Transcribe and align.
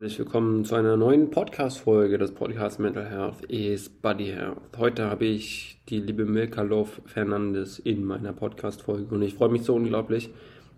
Herzlich 0.00 0.20
willkommen 0.20 0.64
zu 0.64 0.76
einer 0.76 0.96
neuen 0.96 1.30
Podcast-Folge 1.30 2.16
des 2.16 2.32
Podcasts 2.32 2.78
Mental 2.78 3.04
Health 3.04 3.44
is 3.48 3.90
Body 3.90 4.28
Health. 4.28 4.56
Heute 4.78 5.10
habe 5.10 5.26
ich 5.26 5.78
die 5.90 6.00
liebe 6.00 6.24
Milka 6.24 6.62
Love 6.62 7.02
Fernandes 7.04 7.78
in 7.78 8.06
meiner 8.06 8.32
Podcast-Folge 8.32 9.14
und 9.14 9.20
ich 9.20 9.34
freue 9.34 9.50
mich 9.50 9.60
so 9.60 9.74
unglaublich, 9.74 10.30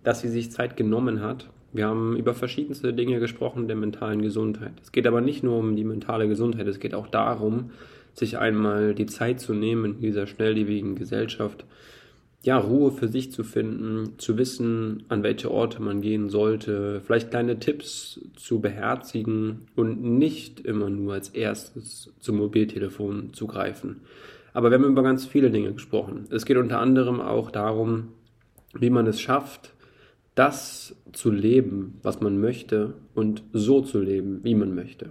dass 0.03 0.23
sie 0.23 0.29
sich 0.29 0.51
Zeit 0.51 0.77
genommen 0.77 1.21
hat. 1.21 1.51
Wir 1.73 1.87
haben 1.87 2.17
über 2.17 2.35
verschiedenste 2.35 2.93
Dinge 2.93 3.21
gesprochen 3.21 3.69
der 3.69 3.77
mentalen 3.77 4.23
Gesundheit. 4.23 4.73
Es 4.83 4.91
geht 4.91 5.07
aber 5.07 5.21
nicht 5.21 5.45
nur 5.45 5.57
um 5.57 5.77
die 5.77 5.85
mentale 5.85 6.27
Gesundheit, 6.27 6.67
es 6.67 6.81
geht 6.81 6.93
auch 6.93 7.07
darum, 7.07 7.71
sich 8.15 8.39
einmal 8.39 8.93
die 8.93 9.07
Zeit 9.07 9.39
zu 9.39 9.55
nehmen 9.55 9.95
in 9.95 10.01
dieser 10.01 10.27
schnelllebigen 10.27 10.97
Gesellschaft, 10.97 11.65
ja, 12.45 12.59
Ruhe 12.59 12.91
für 12.91 13.07
sich 13.07 13.31
zu 13.31 13.45
finden, 13.45 14.19
zu 14.19 14.37
wissen, 14.37 15.05
an 15.09 15.23
welche 15.23 15.51
Orte 15.51 15.81
man 15.81 16.01
gehen 16.01 16.29
sollte, 16.29 17.01
vielleicht 17.01 17.31
kleine 17.31 17.61
Tipps 17.61 18.21
zu 18.35 18.61
beherzigen 18.61 19.69
und 19.77 20.03
nicht 20.03 20.61
immer 20.61 20.91
nur 20.91 21.15
als 21.15 21.29
erstes 21.29 22.13
zum 22.19 22.39
Mobiltelefon 22.39 23.33
zu 23.33 23.47
greifen. 23.47 24.01
Aber 24.55 24.71
wir 24.71 24.79
haben 24.79 24.85
über 24.85 25.05
ganz 25.05 25.25
viele 25.25 25.51
Dinge 25.51 25.73
gesprochen. 25.73 26.27
Es 26.31 26.45
geht 26.45 26.57
unter 26.57 26.81
anderem 26.81 27.21
auch 27.21 27.51
darum, 27.51 28.09
wie 28.75 28.91
man 28.91 29.07
es 29.07 29.21
schafft, 29.21 29.73
das 30.35 30.97
zu 31.13 31.31
leben, 31.31 31.99
was 32.03 32.21
man 32.21 32.41
möchte 32.41 32.95
und 33.15 33.43
so 33.53 33.83
zu 33.83 34.01
leben, 34.01 34.41
wie 34.43 34.55
man 34.55 34.75
möchte. 34.75 35.11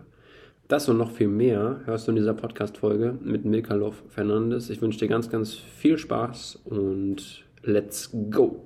Das 0.72 0.88
und 0.88 0.98
noch 0.98 1.12
viel 1.12 1.28
mehr 1.28 1.82
hörst 1.84 2.08
du 2.08 2.14
in 2.14 2.16
dieser 2.16 2.34
Podcast-Folge 2.34 3.18
mit 3.22 3.44
Milka 3.44 3.74
Love 3.74 3.98
Fernandes. 4.08 4.70
Ich 4.70 4.82
wünsche 4.82 5.00
dir 5.00 5.10
ganz, 5.10 5.30
ganz 5.30 5.54
viel 5.54 5.98
Spaß 5.98 6.62
und 6.64 7.44
let's 7.64 8.10
go! 8.30 8.66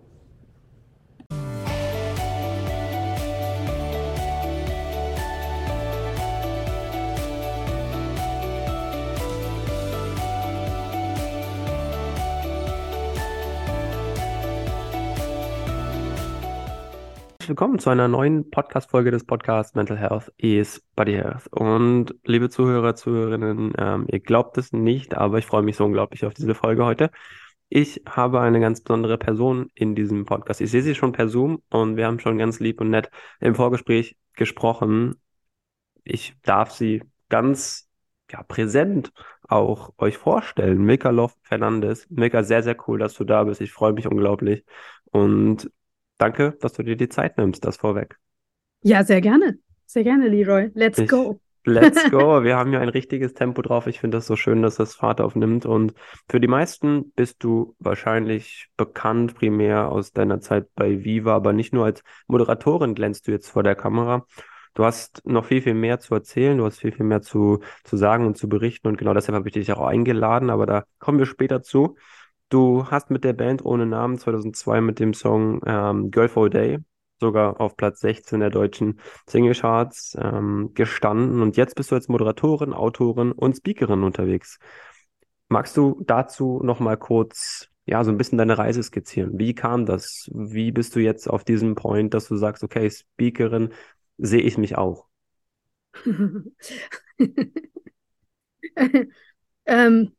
Willkommen 17.49 17.79
zu 17.79 17.89
einer 17.89 18.07
neuen 18.07 18.49
Podcast-Folge 18.49 19.11
des 19.11 19.25
Podcasts 19.25 19.75
Mental 19.75 19.97
Health 19.97 20.33
is 20.37 20.81
Body 20.95 21.13
Health. 21.13 21.47
Und 21.51 22.15
liebe 22.23 22.49
Zuhörer, 22.49 22.95
Zuhörerinnen, 22.95 23.73
ähm, 23.77 24.07
ihr 24.09 24.19
glaubt 24.19 24.57
es 24.57 24.71
nicht, 24.71 25.15
aber 25.15 25.37
ich 25.37 25.45
freue 25.45 25.61
mich 25.61 25.75
so 25.75 25.85
unglaublich 25.85 26.25
auf 26.25 26.33
diese 26.33 26.55
Folge 26.55 26.85
heute. 26.85 27.11
Ich 27.69 28.01
habe 28.07 28.41
eine 28.41 28.59
ganz 28.59 28.81
besondere 28.81 29.17
Person 29.17 29.69
in 29.75 29.95
diesem 29.95 30.25
Podcast. 30.25 30.61
Ich 30.61 30.71
sehe 30.71 30.81
sie 30.81 30.95
schon 30.95 31.11
per 31.11 31.27
Zoom 31.27 31.61
und 31.69 31.97
wir 31.97 32.07
haben 32.07 32.19
schon 32.19 32.37
ganz 32.37 32.59
lieb 32.59 32.81
und 32.81 32.89
nett 32.89 33.11
im 33.39 33.53
Vorgespräch 33.53 34.17
gesprochen. 34.33 35.15
Ich 36.03 36.35
darf 36.41 36.71
sie 36.71 37.03
ganz 37.29 37.89
ja, 38.31 38.43
präsent 38.43 39.11
auch 39.47 39.93
euch 39.97 40.17
vorstellen. 40.17 40.83
Milka 40.83 41.11
Love 41.11 41.33
Fernandes. 41.43 42.07
Milka, 42.09 42.43
sehr, 42.43 42.63
sehr 42.63 42.77
cool, 42.87 42.97
dass 42.97 43.13
du 43.13 43.23
da 43.23 43.43
bist. 43.43 43.61
Ich 43.61 43.71
freue 43.71 43.93
mich 43.93 44.07
unglaublich. 44.07 44.65
Und 45.11 45.69
danke, 46.17 46.57
dass 46.61 46.73
du 46.73 46.83
dir 46.83 46.95
die 46.95 47.09
Zeit 47.09 47.37
nimmst, 47.37 47.65
das 47.65 47.77
vorweg. 47.77 48.17
Ja, 48.81 49.03
sehr 49.03 49.21
gerne. 49.21 49.57
Sehr 49.85 50.03
gerne, 50.03 50.27
Leroy. 50.27 50.71
Let's 50.73 50.99
ich, 50.99 51.09
go. 51.09 51.39
Let's 51.63 52.09
go. 52.11 52.43
Wir 52.43 52.55
haben 52.55 52.71
ja 52.73 52.79
ein 52.79 52.89
richtiges 52.89 53.33
Tempo 53.33 53.61
drauf. 53.61 53.87
Ich 53.87 53.99
finde 53.99 54.17
das 54.17 54.27
so 54.27 54.35
schön, 54.35 54.61
dass 54.61 54.75
das 54.75 54.95
Fahrt 54.95 55.21
aufnimmt. 55.21 55.65
Und 55.65 55.93
für 56.29 56.39
die 56.39 56.47
meisten 56.47 57.11
bist 57.15 57.43
du 57.43 57.75
wahrscheinlich 57.79 58.67
bekannt, 58.77 59.35
primär 59.35 59.89
aus 59.89 60.11
deiner 60.11 60.39
Zeit 60.39 60.67
bei 60.75 61.03
Viva, 61.03 61.35
aber 61.35 61.53
nicht 61.53 61.73
nur 61.73 61.85
als 61.85 62.03
Moderatorin 62.27 62.95
glänzt 62.95 63.27
du 63.27 63.31
jetzt 63.31 63.49
vor 63.49 63.63
der 63.63 63.75
Kamera. 63.75 64.25
Du 64.75 64.83
hast 64.83 65.25
noch 65.25 65.45
viel, 65.45 65.61
viel 65.61 65.73
mehr 65.73 65.99
zu 65.99 66.13
erzählen, 66.13 66.57
du 66.57 66.65
hast 66.65 66.79
viel, 66.79 66.91
viel 66.91 67.05
mehr 67.05 67.21
zu, 67.21 67.61
zu 67.85 67.97
sagen 67.97 68.27
und 68.27 68.37
zu 68.37 68.49
berichten. 68.49 68.87
Und 68.87 68.97
genau 68.97 69.13
deshalb 69.13 69.35
habe 69.35 69.47
ich 69.47 69.53
dich 69.53 69.71
auch 69.71 69.87
eingeladen, 69.87 70.49
aber 70.49 70.65
da 70.65 70.83
kommen 70.99 71.17
wir 71.17 71.25
später 71.25 71.63
zu. 71.63 71.95
Du 72.49 72.85
hast 72.89 73.09
mit 73.09 73.23
der 73.23 73.33
Band 73.33 73.65
ohne 73.65 73.85
Namen 73.85 74.17
2002 74.17 74.81
mit 74.81 74.99
dem 74.99 75.13
Song 75.13 75.61
ähm, 75.65 76.11
Girl 76.11 76.29
for 76.29 76.45
a 76.45 76.49
Day 76.49 76.79
sogar 77.19 77.59
auf 77.61 77.77
Platz 77.77 78.01
16 78.01 78.39
der 78.39 78.49
deutschen 78.49 78.99
Singlecharts 79.27 80.15
ähm, 80.19 80.71
gestanden 80.73 81.41
und 81.41 81.57
jetzt 81.57 81.75
bist 81.75 81.91
du 81.91 81.95
als 81.95 82.07
Moderatorin, 82.07 82.73
Autorin 82.73 83.31
und 83.31 83.55
Speakerin 83.55 84.03
unterwegs. 84.03 84.59
Magst 85.47 85.77
du 85.77 86.01
dazu 86.05 86.61
noch 86.63 86.79
mal 86.79 86.97
kurz 86.97 87.69
ja 87.85 88.03
so 88.03 88.11
ein 88.11 88.17
bisschen 88.17 88.37
deine 88.37 88.57
Reise 88.57 88.83
skizzieren? 88.83 89.39
Wie 89.39 89.53
kam 89.53 89.85
das? 89.85 90.29
Wie 90.33 90.71
bist 90.71 90.95
du 90.95 90.99
jetzt 90.99 91.29
auf 91.29 91.43
diesem 91.43 91.75
Point, 91.75 92.13
dass 92.13 92.27
du 92.27 92.35
sagst, 92.35 92.63
okay, 92.63 92.89
Speakerin 92.89 93.69
sehe 94.17 94.41
ich 94.41 94.57
mich 94.57 94.77
auch? 94.77 95.07
ähm, 99.65 100.11
äh, 100.11 100.14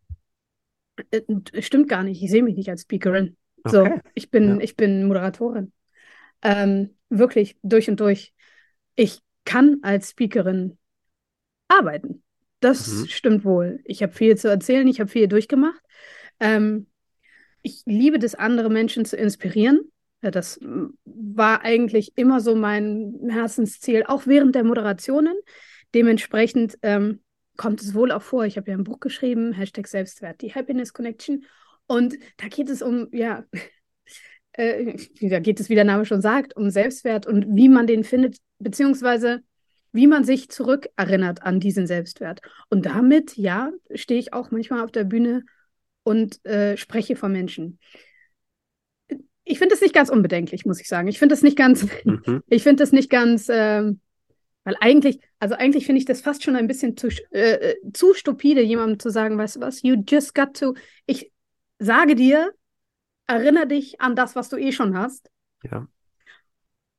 stimmt 1.60 1.88
gar 1.88 2.02
nicht. 2.02 2.22
Ich 2.22 2.30
sehe 2.30 2.42
mich 2.42 2.56
nicht 2.56 2.68
als 2.68 2.82
Speakerin. 2.82 3.36
So, 3.64 3.82
okay. 3.82 4.00
ich 4.14 4.30
bin, 4.30 4.56
ja. 4.56 4.60
ich 4.60 4.76
bin 4.76 5.06
Moderatorin. 5.06 5.72
Ähm, 6.42 6.94
wirklich 7.08 7.56
durch 7.62 7.88
und 7.88 8.00
durch. 8.00 8.32
Ich 8.94 9.20
kann 9.44 9.78
als 9.82 10.10
Speakerin 10.10 10.78
arbeiten. 11.68 12.22
Das 12.60 12.88
mhm. 12.88 13.06
stimmt 13.06 13.44
wohl. 13.44 13.80
Ich 13.84 14.02
habe 14.02 14.12
viel 14.12 14.36
zu 14.36 14.48
erzählen, 14.48 14.86
ich 14.88 15.00
habe 15.00 15.10
viel 15.10 15.28
durchgemacht. 15.28 15.80
Ähm, 16.40 16.86
ich 17.62 17.82
liebe 17.84 18.24
es, 18.24 18.34
andere 18.34 18.70
Menschen 18.70 19.04
zu 19.04 19.16
inspirieren. 19.16 19.80
Ja, 20.22 20.30
das 20.30 20.58
war 21.04 21.62
eigentlich 21.62 22.12
immer 22.16 22.40
so 22.40 22.54
mein 22.54 23.14
Herzensziel, 23.28 24.04
auch 24.06 24.26
während 24.26 24.54
der 24.54 24.64
Moderationen. 24.64 25.36
Dementsprechend 25.94 26.78
ähm, 26.82 27.20
kommt 27.56 27.80
es 27.82 27.94
wohl 27.94 28.12
auch 28.12 28.22
vor. 28.22 28.44
Ich 28.44 28.56
habe 28.56 28.70
ja 28.70 28.76
ein 28.76 28.84
Buch 28.84 29.00
geschrieben, 29.00 29.52
Hashtag 29.52 29.86
Selbstwert, 29.86 30.40
die 30.42 30.54
Happiness 30.54 30.92
Connection. 30.92 31.44
Und 31.86 32.16
da 32.36 32.48
geht 32.48 32.68
es 32.68 32.82
um, 32.82 33.08
ja, 33.12 33.44
äh, 34.52 34.96
da 35.20 35.40
geht 35.40 35.60
es, 35.60 35.68
wie 35.68 35.74
der 35.74 35.84
Name 35.84 36.04
schon 36.04 36.20
sagt, 36.20 36.56
um 36.56 36.70
Selbstwert 36.70 37.26
und 37.26 37.46
wie 37.54 37.68
man 37.68 37.86
den 37.86 38.04
findet, 38.04 38.38
beziehungsweise 38.58 39.42
wie 39.92 40.06
man 40.06 40.24
sich 40.24 40.50
zurückerinnert 40.50 41.42
an 41.42 41.58
diesen 41.58 41.86
Selbstwert. 41.86 42.40
Und 42.68 42.86
damit, 42.86 43.36
ja, 43.36 43.72
stehe 43.94 44.20
ich 44.20 44.32
auch 44.32 44.50
manchmal 44.50 44.82
auf 44.82 44.92
der 44.92 45.04
Bühne 45.04 45.44
und 46.02 46.44
äh, 46.44 46.76
spreche 46.76 47.16
vor 47.16 47.28
Menschen. 47.28 47.78
Ich 49.44 49.58
finde 49.58 49.74
das 49.74 49.80
nicht 49.80 49.94
ganz 49.94 50.10
unbedenklich, 50.10 50.66
muss 50.66 50.80
ich 50.80 50.88
sagen. 50.88 51.08
Ich 51.08 51.18
finde 51.18 51.32
das 51.32 51.42
nicht 51.42 51.56
ganz, 51.56 51.86
mhm. 52.04 52.42
ich 52.48 52.62
finde 52.62 52.82
das 52.82 52.92
nicht 52.92 53.08
ganz, 53.08 53.48
äh, 53.48 53.90
weil 54.66 54.76
eigentlich, 54.80 55.20
also 55.38 55.54
eigentlich 55.54 55.86
finde 55.86 56.00
ich 56.00 56.06
das 56.06 56.20
fast 56.20 56.42
schon 56.42 56.56
ein 56.56 56.66
bisschen 56.66 56.96
zu, 56.96 57.06
äh, 57.30 57.70
äh, 57.70 57.76
zu 57.92 58.14
stupide, 58.14 58.62
jemandem 58.62 58.98
zu 58.98 59.10
sagen, 59.10 59.38
weißt 59.38 59.56
du 59.56 59.60
was, 59.60 59.82
you 59.82 60.02
just 60.08 60.34
got 60.34 60.54
to, 60.54 60.74
ich 61.06 61.30
sage 61.78 62.16
dir, 62.16 62.52
erinnere 63.28 63.68
dich 63.68 64.00
an 64.00 64.16
das, 64.16 64.34
was 64.34 64.48
du 64.48 64.56
eh 64.56 64.72
schon 64.72 64.98
hast. 64.98 65.30
Ja. 65.62 65.86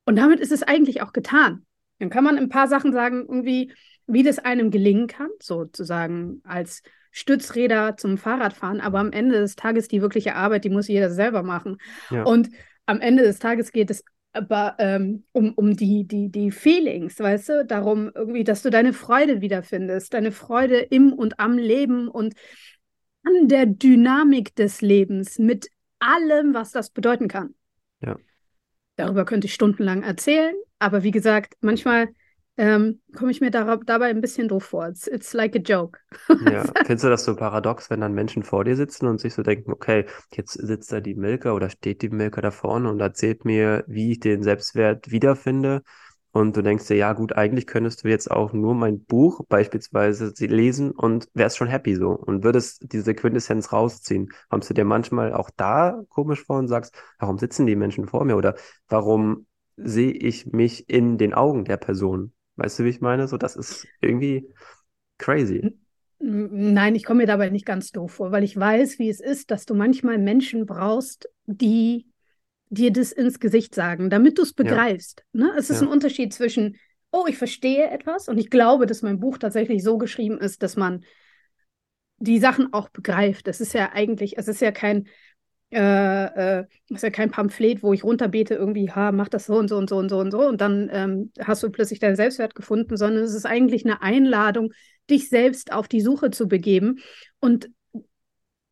Und 0.06 0.16
damit 0.16 0.40
ist 0.40 0.50
es 0.50 0.62
eigentlich 0.62 1.02
auch 1.02 1.12
getan. 1.12 1.66
Dann 1.98 2.08
kann 2.08 2.24
man 2.24 2.38
ein 2.38 2.48
paar 2.48 2.68
Sachen 2.68 2.94
sagen, 2.94 3.26
irgendwie, 3.28 3.70
wie 4.06 4.22
das 4.22 4.38
einem 4.38 4.70
gelingen 4.70 5.06
kann, 5.06 5.28
sozusagen 5.38 6.40
als 6.44 6.82
Stützräder 7.10 7.98
zum 7.98 8.16
Fahrradfahren, 8.16 8.80
aber 8.80 8.98
am 8.98 9.12
Ende 9.12 9.40
des 9.40 9.56
Tages 9.56 9.88
die 9.88 10.00
wirkliche 10.00 10.36
Arbeit, 10.36 10.64
die 10.64 10.70
muss 10.70 10.88
jeder 10.88 11.10
selber 11.10 11.42
machen. 11.42 11.76
Ja. 12.08 12.22
Und 12.22 12.48
am 12.86 13.02
Ende 13.02 13.24
des 13.24 13.40
Tages 13.40 13.72
geht 13.72 13.90
es 13.90 14.04
aber 14.38 14.76
ähm, 14.78 15.24
um, 15.32 15.52
um 15.54 15.76
die, 15.76 16.06
die, 16.06 16.30
die 16.30 16.52
Feelings, 16.52 17.18
weißt 17.18 17.48
du, 17.48 17.66
darum 17.66 18.12
irgendwie, 18.14 18.44
dass 18.44 18.62
du 18.62 18.70
deine 18.70 18.92
Freude 18.92 19.40
wiederfindest, 19.40 20.14
deine 20.14 20.30
Freude 20.30 20.78
im 20.78 21.12
und 21.12 21.40
am 21.40 21.58
Leben 21.58 22.06
und 22.06 22.34
an 23.24 23.48
der 23.48 23.66
Dynamik 23.66 24.54
des 24.54 24.80
Lebens 24.80 25.40
mit 25.40 25.68
allem, 25.98 26.54
was 26.54 26.70
das 26.70 26.90
bedeuten 26.90 27.26
kann. 27.26 27.54
Ja. 28.00 28.16
Darüber 28.94 29.24
könnte 29.24 29.48
ich 29.48 29.54
stundenlang 29.54 30.04
erzählen, 30.04 30.54
aber 30.78 31.02
wie 31.02 31.10
gesagt, 31.10 31.54
manchmal 31.60 32.08
ähm, 32.58 33.00
komme 33.16 33.30
ich 33.30 33.40
mir 33.40 33.52
dar 33.52 33.78
dabei 33.78 34.06
ein 34.06 34.20
bisschen 34.20 34.48
doof 34.48 34.64
vor. 34.64 34.88
It's, 34.88 35.06
it's 35.06 35.32
like 35.32 35.54
a 35.54 35.60
joke. 35.60 36.00
Ja, 36.28 36.64
findest 36.84 37.04
du 37.04 37.08
das 37.08 37.24
so 37.24 37.36
paradox, 37.36 37.88
wenn 37.88 38.00
dann 38.00 38.14
Menschen 38.14 38.42
vor 38.42 38.64
dir 38.64 38.74
sitzen 38.76 39.06
und 39.06 39.20
sich 39.20 39.32
so 39.32 39.42
denken, 39.42 39.72
okay, 39.72 40.06
jetzt 40.32 40.54
sitzt 40.54 40.90
da 40.90 41.00
die 41.00 41.14
Milka 41.14 41.52
oder 41.52 41.70
steht 41.70 42.02
die 42.02 42.10
Milka 42.10 42.40
da 42.40 42.50
vorne 42.50 42.90
und 42.90 43.00
erzählt 43.00 43.44
mir, 43.44 43.84
wie 43.86 44.12
ich 44.12 44.20
den 44.20 44.42
Selbstwert 44.42 45.10
wiederfinde. 45.12 45.82
Und 46.32 46.56
du 46.56 46.62
denkst 46.62 46.86
dir, 46.88 46.96
ja 46.96 47.12
gut, 47.12 47.32
eigentlich 47.32 47.66
könntest 47.66 48.04
du 48.04 48.08
jetzt 48.08 48.30
auch 48.30 48.52
nur 48.52 48.74
mein 48.74 49.04
Buch 49.04 49.40
beispielsweise 49.48 50.32
lesen 50.46 50.90
und 50.90 51.28
wärst 51.34 51.56
schon 51.56 51.68
happy 51.68 51.94
so 51.94 52.10
und 52.10 52.44
würdest 52.44 52.92
diese 52.92 53.14
Quintessenz 53.14 53.72
rausziehen. 53.72 54.30
Kommst 54.50 54.68
du 54.68 54.74
dir 54.74 54.84
manchmal 54.84 55.32
auch 55.32 55.50
da 55.56 56.02
komisch 56.10 56.44
vor 56.44 56.58
und 56.58 56.68
sagst, 56.68 56.94
warum 57.18 57.38
sitzen 57.38 57.66
die 57.66 57.76
Menschen 57.76 58.06
vor 58.08 58.24
mir 58.24 58.36
oder 58.36 58.56
warum 58.88 59.46
sehe 59.76 60.10
ich 60.12 60.46
mich 60.46 60.90
in 60.90 61.18
den 61.18 61.34
Augen 61.34 61.64
der 61.64 61.76
Person? 61.76 62.32
Weißt 62.58 62.78
du, 62.78 62.84
wie 62.84 62.90
ich 62.90 63.00
meine? 63.00 63.26
So, 63.28 63.36
das 63.36 63.56
ist 63.56 63.86
irgendwie 64.00 64.46
crazy. 65.16 65.74
Nein, 66.18 66.94
ich 66.94 67.04
komme 67.04 67.22
mir 67.22 67.26
dabei 67.26 67.48
nicht 67.48 67.64
ganz 67.64 67.92
doof 67.92 68.12
vor, 68.12 68.32
weil 68.32 68.44
ich 68.44 68.56
weiß, 68.56 68.98
wie 68.98 69.08
es 69.08 69.20
ist, 69.20 69.50
dass 69.50 69.64
du 69.64 69.74
manchmal 69.74 70.18
Menschen 70.18 70.66
brauchst, 70.66 71.28
die 71.46 72.06
dir 72.68 72.92
das 72.92 73.12
ins 73.12 73.40
Gesicht 73.40 73.74
sagen, 73.74 74.10
damit 74.10 74.36
du 74.36 74.42
es 74.42 74.52
begreifst. 74.52 75.24
Ja. 75.32 75.46
Ne? 75.46 75.52
Es 75.56 75.70
ist 75.70 75.80
ja. 75.80 75.86
ein 75.86 75.92
Unterschied 75.92 76.34
zwischen 76.34 76.76
oh, 77.10 77.24
ich 77.26 77.38
verstehe 77.38 77.90
etwas 77.90 78.28
und 78.28 78.38
ich 78.38 78.50
glaube, 78.50 78.86
dass 78.86 79.02
mein 79.02 79.20
Buch 79.20 79.38
tatsächlich 79.38 79.82
so 79.82 79.98
geschrieben 79.98 80.38
ist, 80.38 80.62
dass 80.62 80.76
man 80.76 81.04
die 82.18 82.38
Sachen 82.38 82.72
auch 82.72 82.88
begreift. 82.88 83.46
Das 83.46 83.60
ist 83.60 83.72
ja 83.72 83.92
eigentlich, 83.92 84.38
es 84.38 84.48
ist 84.48 84.60
ja 84.60 84.72
kein, 84.72 85.06
äh, 85.70 86.60
äh, 86.60 86.64
ist 86.88 87.02
ja 87.02 87.10
kein 87.10 87.30
Pamphlet, 87.30 87.82
wo 87.82 87.92
ich 87.92 88.04
runterbete, 88.04 88.54
irgendwie, 88.54 88.90
ha, 88.90 89.12
mach 89.12 89.28
das 89.28 89.46
so 89.46 89.56
und 89.56 89.68
so 89.68 89.76
und 89.76 89.88
so 89.88 89.98
und 89.98 90.08
so 90.08 90.18
und 90.18 90.30
so 90.30 90.46
und 90.46 90.60
dann 90.60 90.88
ähm, 90.92 91.32
hast 91.40 91.62
du 91.62 91.70
plötzlich 91.70 91.98
deinen 91.98 92.16
Selbstwert 92.16 92.54
gefunden, 92.54 92.96
sondern 92.96 93.22
es 93.22 93.34
ist 93.34 93.46
eigentlich 93.46 93.84
eine 93.84 94.00
Einladung, 94.00 94.72
dich 95.10 95.28
selbst 95.28 95.72
auf 95.72 95.88
die 95.88 96.00
Suche 96.00 96.30
zu 96.30 96.48
begeben 96.48 97.00
und 97.40 97.70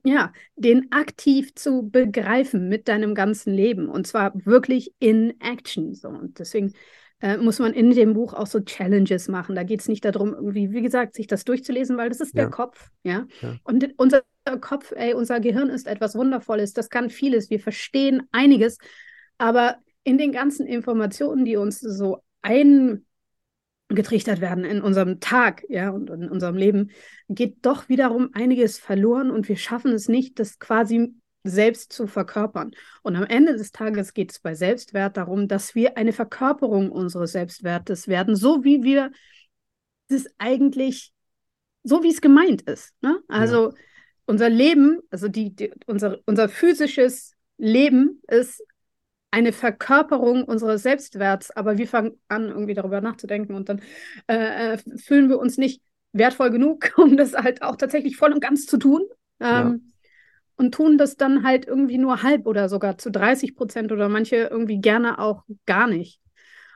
ja, 0.04 0.32
den 0.54 0.92
aktiv 0.92 1.54
zu 1.54 1.88
begreifen 1.90 2.68
mit 2.68 2.86
deinem 2.88 3.14
ganzen 3.14 3.52
Leben 3.52 3.88
und 3.88 4.06
zwar 4.06 4.32
wirklich 4.46 4.94
in 5.00 5.34
Action. 5.40 5.94
So. 5.94 6.08
Und 6.08 6.38
deswegen 6.38 6.74
äh, 7.20 7.36
muss 7.38 7.58
man 7.58 7.72
in 7.72 7.90
dem 7.90 8.14
Buch 8.14 8.32
auch 8.32 8.46
so 8.46 8.60
Challenges 8.60 9.28
machen. 9.28 9.56
Da 9.56 9.64
geht 9.64 9.80
es 9.80 9.88
nicht 9.88 10.04
darum, 10.04 10.32
irgendwie, 10.32 10.70
wie 10.70 10.82
gesagt, 10.82 11.14
sich 11.14 11.26
das 11.26 11.44
durchzulesen, 11.44 11.96
weil 11.96 12.08
das 12.08 12.20
ist 12.20 12.34
ja. 12.34 12.42
der 12.42 12.50
Kopf, 12.50 12.90
ja? 13.02 13.26
ja. 13.42 13.56
Und 13.64 13.94
unser 13.96 14.22
Kopf, 14.60 14.92
ey, 14.92 15.12
unser 15.14 15.40
Gehirn 15.40 15.68
ist 15.68 15.86
etwas 15.86 16.14
Wundervolles, 16.14 16.72
das 16.72 16.88
kann 16.88 17.10
vieles, 17.10 17.50
wir 17.50 17.60
verstehen 17.60 18.22
einiges, 18.30 18.78
aber 19.38 19.76
in 20.04 20.18
den 20.18 20.30
ganzen 20.32 20.66
Informationen, 20.66 21.44
die 21.44 21.56
uns 21.56 21.80
so 21.80 22.22
eingetrichtert 22.42 24.40
werden 24.40 24.64
in 24.64 24.80
unserem 24.80 25.18
Tag, 25.18 25.64
ja, 25.68 25.90
und 25.90 26.08
in 26.10 26.30
unserem 26.30 26.56
Leben, 26.56 26.90
geht 27.28 27.58
doch 27.62 27.88
wiederum 27.88 28.30
einiges 28.32 28.78
verloren 28.78 29.32
und 29.32 29.48
wir 29.48 29.56
schaffen 29.56 29.92
es 29.92 30.08
nicht, 30.08 30.38
das 30.38 30.60
quasi 30.60 31.14
selbst 31.42 31.92
zu 31.92 32.06
verkörpern. 32.06 32.70
Und 33.02 33.16
am 33.16 33.24
Ende 33.24 33.56
des 33.56 33.72
Tages 33.72 34.14
geht 34.14 34.32
es 34.32 34.40
bei 34.40 34.54
Selbstwert 34.54 35.16
darum, 35.16 35.48
dass 35.48 35.74
wir 35.74 35.96
eine 35.96 36.12
Verkörperung 36.12 36.90
unseres 36.90 37.32
Selbstwertes 37.32 38.08
werden, 38.08 38.36
so 38.36 38.64
wie 38.64 38.82
wir 38.82 39.10
das 40.08 40.26
eigentlich, 40.38 41.12
so 41.82 42.02
wie 42.02 42.10
es 42.10 42.20
gemeint 42.20 42.62
ist. 42.62 42.94
Ne? 43.00 43.20
Also 43.28 43.70
ja. 43.70 43.76
Unser 44.26 44.48
Leben, 44.48 45.00
also 45.10 45.28
die, 45.28 45.54
die, 45.54 45.72
unser, 45.86 46.18
unser 46.26 46.48
physisches 46.48 47.32
Leben 47.58 48.22
ist 48.28 48.62
eine 49.30 49.52
Verkörperung 49.52 50.44
unseres 50.44 50.82
Selbstwerts, 50.82 51.50
aber 51.50 51.78
wir 51.78 51.88
fangen 51.88 52.20
an, 52.28 52.48
irgendwie 52.48 52.74
darüber 52.74 53.00
nachzudenken 53.00 53.54
und 53.54 53.68
dann 53.68 53.82
äh, 54.28 54.74
äh 54.74 54.78
fühlen 54.96 55.28
wir 55.28 55.38
uns 55.38 55.58
nicht 55.58 55.82
wertvoll 56.12 56.50
genug, 56.50 56.92
um 56.98 57.16
das 57.16 57.34
halt 57.34 57.62
auch 57.62 57.76
tatsächlich 57.76 58.16
voll 58.16 58.32
und 58.32 58.40
ganz 58.40 58.66
zu 58.66 58.78
tun. 58.78 59.02
Ähm, 59.40 59.48
ja 59.48 59.74
und 60.56 60.74
tun 60.74 60.98
das 60.98 61.16
dann 61.16 61.44
halt 61.44 61.66
irgendwie 61.66 61.98
nur 61.98 62.22
halb 62.22 62.46
oder 62.46 62.68
sogar 62.68 62.98
zu 62.98 63.10
30 63.10 63.56
Prozent 63.56 63.92
oder 63.92 64.08
manche 64.08 64.36
irgendwie 64.36 64.80
gerne 64.80 65.18
auch 65.18 65.44
gar 65.66 65.86
nicht. 65.86 66.20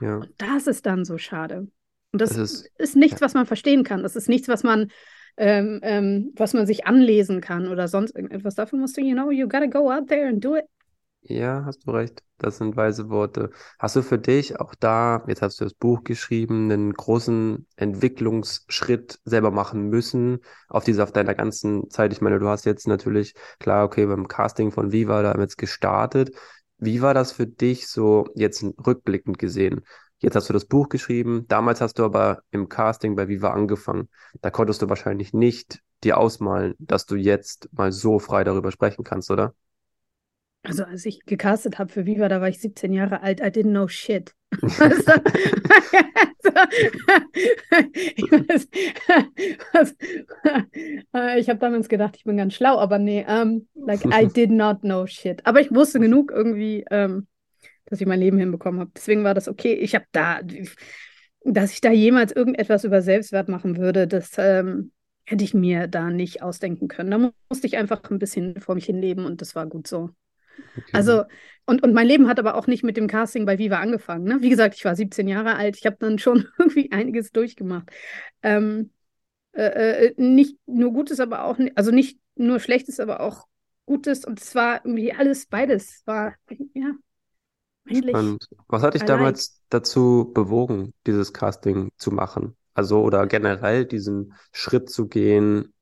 Ja. 0.01 0.17
Und 0.17 0.31
das 0.39 0.67
ist 0.67 0.87
dann 0.87 1.05
so 1.05 1.19
schade. 1.19 1.69
Und 2.13 2.21
das, 2.21 2.31
das 2.31 2.39
ist, 2.39 2.71
ist, 2.79 2.97
nichts, 2.97 3.21
ja. 3.21 3.25
was 3.25 3.35
man 3.35 3.47
verstehen 3.47 3.85
kann. 3.85 4.03
Das 4.03 4.17
ist 4.17 4.29
nichts, 4.29 4.49
was 4.49 4.63
man, 4.63 4.91
ähm, 5.37 5.81
ähm, 5.83 6.33
was 6.37 6.55
man 6.55 6.67
sich 6.67 6.87
anlesen 6.87 7.41
kann 7.41 7.69
oder 7.69 7.89
sonst 7.89 8.15
irgendetwas. 8.15 8.55
Dafür 8.55 8.79
musst 8.79 8.97
du, 8.97 9.03
you 9.03 9.15
know, 9.15 9.31
you 9.31 9.49
gotta 9.49 9.67
go 9.67 9.91
out 9.91 10.09
there 10.09 10.29
and 10.29 10.45
do 10.45 10.57
it. 10.57 10.65
Ja, 11.23 11.65
hast 11.67 11.87
du 11.87 11.91
recht. 11.91 12.23
Das 12.39 12.57
sind 12.57 12.77
weise 12.77 13.11
Worte. 13.11 13.51
Hast 13.79 13.95
du 13.97 14.03
für 14.03 14.19
dich 14.19 14.59
auch 14.59 14.75
da, 14.75 15.23
jetzt 15.29 15.43
hast 15.43 15.61
du 15.61 15.65
das 15.65 15.75
Buch 15.75 16.03
geschrieben, 16.03 16.71
einen 16.73 16.95
großen 16.95 17.67
Entwicklungsschritt 17.77 19.21
selber 19.25 19.51
machen 19.51 19.91
müssen 19.91 20.39
auf 20.69 20.85
diese, 20.85 21.03
auf 21.03 21.13
deiner 21.13 21.35
ganzen 21.35 21.91
Zeit? 21.91 22.13
Ich 22.15 22.23
meine, 22.23 22.39
du 22.39 22.49
hast 22.49 22.65
jetzt 22.65 22.89
natürlich, 22.89 23.35
klar, 23.59 23.85
okay, 23.85 24.07
beim 24.07 24.29
Casting 24.29 24.73
von 24.73 24.93
Viva 24.93 25.23
da 25.23 25.39
jetzt 25.39 25.59
gestartet. 25.59 26.35
Wie 26.79 27.03
war 27.03 27.13
das 27.13 27.33
für 27.33 27.47
dich 27.47 27.89
so 27.89 28.27
jetzt 28.35 28.65
rückblickend 28.87 29.39
gesehen? 29.39 29.83
Jetzt 30.21 30.37
hast 30.37 30.49
du 30.49 30.53
das 30.53 30.67
Buch 30.67 30.89
geschrieben. 30.89 31.47
Damals 31.49 31.81
hast 31.81 31.99
du 31.99 32.05
aber 32.05 32.43
im 32.51 32.69
Casting 32.69 33.17
bei 33.17 33.29
Viva 33.29 33.51
angefangen. 33.51 34.09
Da 34.43 34.51
konntest 34.51 34.83
du 34.83 34.89
wahrscheinlich 34.89 35.33
nicht 35.33 35.81
dir 36.05 36.19
ausmalen, 36.19 36.75
dass 36.79 37.07
du 37.07 37.17
jetzt 37.17 37.69
mal 37.73 37.91
so 37.91 38.19
frei 38.19 38.45
darüber 38.45 38.71
sprechen 38.71 39.03
kannst, 39.03 39.31
oder? 39.31 39.55
Also 40.63 40.85
als 40.85 41.07
ich 41.07 41.25
gecastet 41.25 41.79
habe 41.79 41.91
für 41.91 42.05
Viva, 42.05 42.29
da 42.29 42.43
war 42.43 42.49
ich 42.49 42.61
17 42.61 42.93
Jahre 42.93 43.23
alt. 43.23 43.41
I 43.41 43.45
didn't 43.45 43.71
know 43.71 43.89
shit. 43.89 44.35
ich 51.39 51.49
habe 51.49 51.59
damals 51.59 51.89
gedacht, 51.89 52.17
ich 52.17 52.25
bin 52.25 52.37
ganz 52.37 52.55
schlau, 52.55 52.79
aber 52.79 52.99
nee, 52.99 53.25
um, 53.29 53.67
like 53.75 54.05
I 54.05 54.27
did 54.27 54.51
not 54.51 54.81
know 54.81 55.07
shit. 55.07 55.47
Aber 55.47 55.61
ich 55.61 55.75
wusste 55.75 56.01
genug 56.01 56.31
irgendwie, 56.31 56.85
um, 56.91 57.27
dass 57.91 58.01
ich 58.01 58.07
mein 58.07 58.21
Leben 58.21 58.39
hinbekommen 58.39 58.81
habe. 58.81 58.91
Deswegen 58.95 59.25
war 59.25 59.35
das 59.35 59.49
okay. 59.49 59.75
Ich 59.75 59.95
habe 59.95 60.07
da, 60.13 60.41
dass 61.45 61.73
ich 61.73 61.81
da 61.81 61.91
jemals 61.91 62.33
irgendetwas 62.33 62.85
über 62.85 63.03
Selbstwert 63.03 63.49
machen 63.49 63.77
würde, 63.77 64.07
das 64.07 64.33
ähm, 64.39 64.93
hätte 65.25 65.45
ich 65.45 65.55
mir 65.55 65.87
da 65.87 66.11
nicht 66.11 66.43
ausdenken 66.43 66.89
können. 66.89 67.11
Da 67.11 67.33
musste 67.49 67.67
ich 67.67 67.77
einfach 67.77 68.03
ein 68.11 68.19
bisschen 68.19 68.61
vor 68.61 68.75
mich 68.75 68.87
hinleben 68.87 69.25
und 69.27 69.41
das 69.41 69.55
war 69.55 69.67
gut 69.67 69.87
so. 69.87 70.11
Okay. 70.77 70.91
Also, 70.93 71.25
und, 71.67 71.83
und 71.83 71.95
mein 71.95 72.07
Leben 72.07 72.29
hat 72.29 72.39
aber 72.39 72.55
auch 72.55 72.67
nicht 72.67 72.83
mit 72.83 72.97
dem 72.97 73.07
Casting 73.07 73.47
bei 73.47 73.59
Viva 73.59 73.79
angefangen. 73.79 74.25
Ne? 74.25 74.39
Wie 74.41 74.51
gesagt, 74.51 74.75
ich 74.75 74.85
war 74.85 74.95
17 74.95 75.29
Jahre 75.29 75.57
alt, 75.57 75.77
ich 75.77 75.87
habe 75.87 75.97
dann 76.01 76.19
schon 76.19 76.47
irgendwie 76.59 76.91
einiges 76.93 77.33
durchgemacht. 77.33 77.91
Ähm, 78.43 78.91
äh, 79.53 80.07
äh, 80.07 80.15
nicht 80.17 80.57
nur 80.67 80.93
Gutes, 80.93 81.21
aber 81.21 81.45
auch, 81.45 81.59
also 81.75 81.91
nicht 81.91 82.19
nur 82.35 82.61
Schlechtes, 82.61 83.01
aber 83.01 83.21
auch 83.21 83.47
Gutes. 83.87 84.25
Und 84.25 84.41
es 84.41 84.55
war 84.55 84.85
irgendwie 84.85 85.13
alles, 85.13 85.47
beides. 85.47 86.03
War, 86.07 86.35
ja, 86.75 86.93
eigentlich. 87.89 88.11
Spannend. 88.11 88.49
Was 88.69 88.83
hat 88.83 88.95
dich 88.95 89.03
allein. 89.03 89.19
damals 89.19 89.63
dazu 89.69 90.31
bewogen, 90.33 90.93
dieses 91.07 91.33
Casting 91.33 91.91
zu 91.97 92.11
machen? 92.11 92.57
Also, 92.75 93.03
oder 93.03 93.27
generell 93.27 93.85
diesen 93.85 94.35
Schritt 94.53 94.91
zu 94.91 95.09
gehen, 95.09 95.73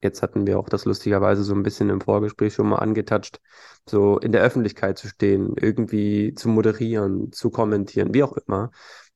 Jetzt 0.00 0.22
hatten 0.22 0.46
wir 0.46 0.60
auch 0.60 0.68
das 0.68 0.84
lustigerweise 0.84 1.42
so 1.42 1.54
ein 1.54 1.64
bisschen 1.64 1.90
im 1.90 2.00
Vorgespräch 2.00 2.54
schon 2.54 2.68
mal 2.68 2.76
angetatscht, 2.76 3.40
so 3.88 4.18
in 4.18 4.30
der 4.30 4.42
Öffentlichkeit 4.42 4.96
zu 4.96 5.08
stehen, 5.08 5.54
irgendwie 5.60 6.34
zu 6.34 6.48
moderieren, 6.48 7.32
zu 7.32 7.50
kommentieren, 7.50 8.14
wie 8.14 8.22
auch 8.22 8.36
immer. 8.36 8.70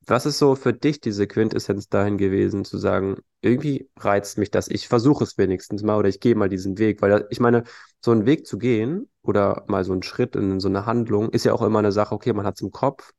Was 0.07 0.27
ist 0.27 0.39
so 0.39 0.57
für 0.57 0.73
dich 0.73 1.01
diese 1.01 1.29
Quintessenz 1.29 1.89
dahin 1.89 2.19
gewesen, 2.19 2.65
zu 2.65 2.79
sagen, 2.79 3.19
irgendwie 3.41 3.89
reizt 3.97 4.39
mich 4.39 4.51
das, 4.51 4.67
ich 4.67 4.89
versuche 4.89 5.23
es 5.23 5.39
wenigstens 5.39 5.85
mal 5.85 5.97
oder 5.99 6.09
ich 6.09 6.19
gehe 6.19 6.35
mal 6.35 6.49
diesen 6.49 6.77
Weg, 6.79 7.01
weil 7.01 7.27
ich 7.31 7.39
meine, 7.39 7.63
so 8.05 8.11
einen 8.11 8.27
Weg 8.27 8.47
zu 8.47 8.59
gehen 8.59 9.09
oder 9.23 9.65
mal 9.69 9.85
so 9.85 9.93
einen 9.93 10.03
Schritt 10.03 10.37
in 10.37 10.61
so 10.61 10.69
eine 10.69 10.87
Handlung 10.87 11.31
ist 11.31 11.45
ja 11.45 11.53
auch 11.53 11.63
immer 11.63 11.79
eine 11.79 11.93
Sache, 11.93 12.15
okay, 12.15 12.33
man 12.33 12.45
hat 12.47 12.57
es 12.57 12.63
im 12.63 12.73
Kopf, 12.73 13.13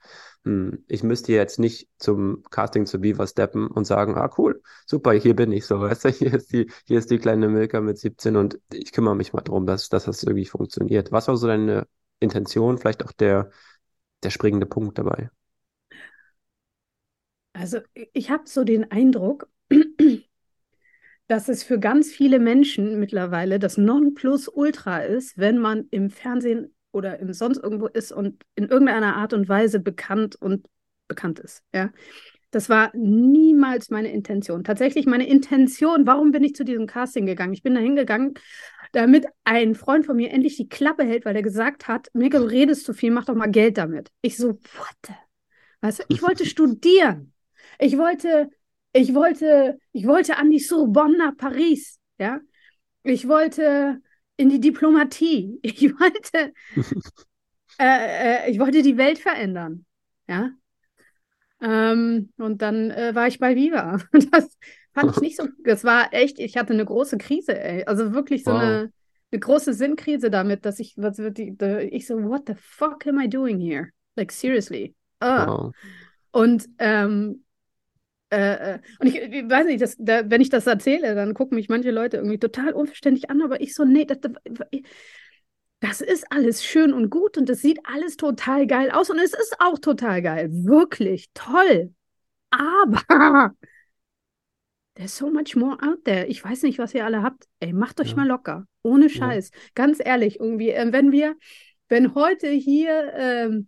hm, 0.43 0.83
ich 0.87 1.03
müsste 1.03 1.31
jetzt 1.31 1.59
nicht 1.59 1.89
zum 1.97 2.43
Casting 2.51 2.85
zu 2.85 3.01
Viva 3.01 3.25
steppen 3.25 3.67
und 3.67 3.85
sagen, 3.85 4.15
ah 4.15 4.29
cool, 4.37 4.61
super, 4.85 5.13
hier 5.13 5.35
bin 5.35 5.51
ich 5.51 5.65
so, 5.65 5.79
weißt 5.81 6.05
du, 6.05 6.09
hier 6.09 6.33
ist 6.33 6.51
die, 6.51 6.69
hier 6.85 6.99
ist 6.99 7.09
die 7.11 7.17
kleine 7.19 7.47
Milka 7.47 7.79
mit 7.81 7.97
17 7.97 8.35
und 8.35 8.59
ich 8.71 8.91
kümmere 8.91 9.15
mich 9.15 9.33
mal 9.33 9.41
darum, 9.41 9.65
dass, 9.65 9.89
dass 9.89 10.05
das 10.05 10.23
irgendwie 10.23 10.45
funktioniert. 10.45 11.11
Was 11.11 11.27
war 11.27 11.37
so 11.37 11.47
deine 11.47 11.87
Intention, 12.19 12.77
vielleicht 12.77 13.03
auch 13.05 13.11
der, 13.13 13.49
der 14.23 14.29
springende 14.31 14.65
Punkt 14.65 14.97
dabei? 14.97 15.29
Also 17.53 17.79
ich 18.13 18.29
habe 18.31 18.43
so 18.47 18.63
den 18.63 18.91
Eindruck, 18.91 19.47
dass 21.27 21.49
es 21.49 21.63
für 21.63 21.79
ganz 21.79 22.11
viele 22.11 22.39
Menschen 22.39 22.99
mittlerweile 22.99 23.59
das 23.59 23.77
Nonplusultra 23.77 24.99
ist, 24.99 25.37
wenn 25.37 25.57
man 25.57 25.87
im 25.91 26.09
Fernsehen 26.09 26.73
oder 26.91 27.19
im 27.19 27.33
sonst 27.33 27.57
irgendwo 27.57 27.87
ist 27.87 28.11
und 28.11 28.43
in 28.55 28.67
irgendeiner 28.67 29.15
Art 29.15 29.33
und 29.33 29.49
Weise 29.49 29.79
bekannt 29.79 30.35
und 30.35 30.67
bekannt 31.07 31.39
ist. 31.39 31.63
Ja. 31.73 31.91
Das 32.51 32.69
war 32.69 32.91
niemals 32.95 33.89
meine 33.89 34.11
Intention. 34.11 34.63
Tatsächlich 34.63 35.07
meine 35.07 35.27
Intention, 35.27 36.05
warum 36.05 36.31
bin 36.31 36.43
ich 36.43 36.53
zu 36.53 36.63
diesem 36.63 36.85
Casting 36.85 37.25
gegangen? 37.25 37.53
Ich 37.53 37.63
bin 37.63 37.73
da 37.73 37.81
hingegangen, 37.81 38.35
damit 38.91 39.25
ein 39.43 39.73
Freund 39.73 40.05
von 40.05 40.15
mir 40.15 40.29
endlich 40.29 40.57
die 40.57 40.69
Klappe 40.69 41.03
hält, 41.03 41.25
weil 41.25 41.35
er 41.35 41.41
gesagt 41.41 41.87
hat, 41.87 42.09
Mirka, 42.13 42.37
du 42.37 42.45
redest 42.45 42.85
zu 42.85 42.93
viel, 42.93 43.09
mach 43.09 43.25
doch 43.25 43.33
mal 43.33 43.49
Geld 43.49 43.79
damit. 43.79 44.11
Ich 44.21 44.37
so, 44.37 44.49
what? 44.49 45.15
Weißt 45.81 45.99
du, 45.99 46.03
ich 46.09 46.21
wollte 46.21 46.45
studieren. 46.45 47.33
Ich 47.79 47.97
wollte, 47.97 48.51
ich 48.93 49.13
wollte, 49.13 49.79
ich 49.91 50.07
wollte 50.07 50.37
an 50.37 50.51
die 50.51 50.59
Sorbonne 50.59 51.17
nach 51.17 51.35
Paris, 51.35 51.99
ja. 52.19 52.39
Ich 53.03 53.27
wollte 53.27 54.01
in 54.37 54.49
die 54.49 54.59
Diplomatie. 54.59 55.59
Ich 55.63 55.81
wollte, 55.81 56.53
äh, 57.79 58.45
äh, 58.47 58.51
ich 58.51 58.59
wollte 58.59 58.81
die 58.81 58.97
Welt 58.97 59.19
verändern. 59.19 59.85
Ja. 60.27 60.51
Ähm, 61.61 62.31
und 62.37 62.61
dann 62.61 62.91
äh, 62.91 63.15
war 63.15 63.27
ich 63.27 63.39
bei 63.39 63.55
Viva. 63.55 63.99
Das 64.31 64.57
fand 64.93 65.11
ich 65.11 65.21
nicht 65.21 65.37
so. 65.37 65.47
Das 65.63 65.83
war 65.83 66.13
echt, 66.13 66.39
ich 66.39 66.55
hatte 66.55 66.73
eine 66.73 66.85
große 66.85 67.17
Krise, 67.17 67.59
ey. 67.59 67.83
Also 67.85 68.13
wirklich 68.13 68.43
so 68.43 68.51
wow. 68.51 68.59
eine, 68.59 68.93
eine 69.31 69.39
große 69.39 69.73
Sinnkrise 69.73 70.29
damit, 70.29 70.65
dass 70.65 70.79
ich, 70.79 70.93
was 70.97 71.17
wird 71.17 71.39
die, 71.39 71.55
ich 71.89 72.05
so, 72.05 72.21
what 72.23 72.43
the 72.45 72.53
fuck 72.55 73.07
am 73.07 73.19
I 73.19 73.27
doing 73.27 73.59
here? 73.59 73.89
Like, 74.15 74.31
seriously. 74.31 74.93
Uh. 75.23 75.47
Wow. 75.47 75.75
Und 76.31 76.69
ähm, 76.77 77.43
äh, 78.33 78.73
äh, 78.75 78.79
und 78.99 79.07
ich, 79.07 79.15
ich, 79.15 79.49
weiß 79.49 79.67
nicht, 79.67 79.81
das, 79.81 79.95
da, 79.99 80.29
wenn 80.29 80.41
ich 80.41 80.49
das 80.49 80.65
erzähle, 80.65 81.13
dann 81.13 81.33
gucken 81.33 81.55
mich 81.55 81.69
manche 81.69 81.91
Leute 81.91 82.17
irgendwie 82.17 82.39
total 82.39 82.73
unverständlich 82.73 83.29
an, 83.29 83.41
aber 83.43 83.61
ich 83.61 83.75
so, 83.75 83.85
nee, 83.85 84.05
das, 84.05 84.17
das 85.79 86.01
ist 86.01 86.25
alles 86.31 86.63
schön 86.63 86.93
und 86.93 87.09
gut 87.09 87.37
und 87.37 87.47
das 87.47 87.61
sieht 87.61 87.79
alles 87.83 88.17
total 88.17 88.65
geil 88.65 88.89
aus 88.89 89.09
und 89.09 89.19
es 89.19 89.33
ist 89.33 89.57
auch 89.59 89.77
total 89.77 90.21
geil, 90.21 90.49
wirklich 90.51 91.29
toll. 91.35 91.93
Aber 92.49 93.01
there's 94.95 95.15
so 95.15 95.29
much 95.29 95.55
more 95.55 95.77
out 95.81 96.03
there. 96.05 96.25
Ich 96.25 96.43
weiß 96.43 96.63
nicht, 96.63 96.79
was 96.79 96.93
ihr 96.95 97.05
alle 97.05 97.21
habt. 97.21 97.45
Ey, 97.59 97.73
macht 97.73 97.99
euch 97.99 98.11
ja. 98.11 98.15
mal 98.15 98.27
locker. 98.27 98.65
Ohne 98.81 99.09
Scheiß. 99.09 99.51
Ja. 99.53 99.59
Ganz 99.75 99.99
ehrlich, 100.03 100.39
irgendwie, 100.39 100.71
äh, 100.71 100.91
wenn 100.91 101.11
wir, 101.11 101.35
wenn 101.87 102.15
heute 102.15 102.49
hier 102.49 103.13
ähm, 103.15 103.67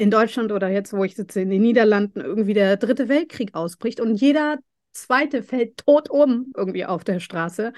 in 0.00 0.10
Deutschland 0.10 0.50
oder 0.50 0.68
jetzt, 0.70 0.94
wo 0.94 1.04
ich 1.04 1.14
sitze, 1.14 1.42
in 1.42 1.50
den 1.50 1.60
Niederlanden, 1.60 2.22
irgendwie 2.22 2.54
der 2.54 2.78
dritte 2.78 3.10
Weltkrieg 3.10 3.54
ausbricht 3.54 4.00
und 4.00 4.14
jeder 4.14 4.58
zweite 4.92 5.42
fällt 5.42 5.76
tot 5.76 6.08
um 6.08 6.52
irgendwie 6.56 6.86
auf 6.86 7.04
der 7.04 7.20
Straße. 7.20 7.74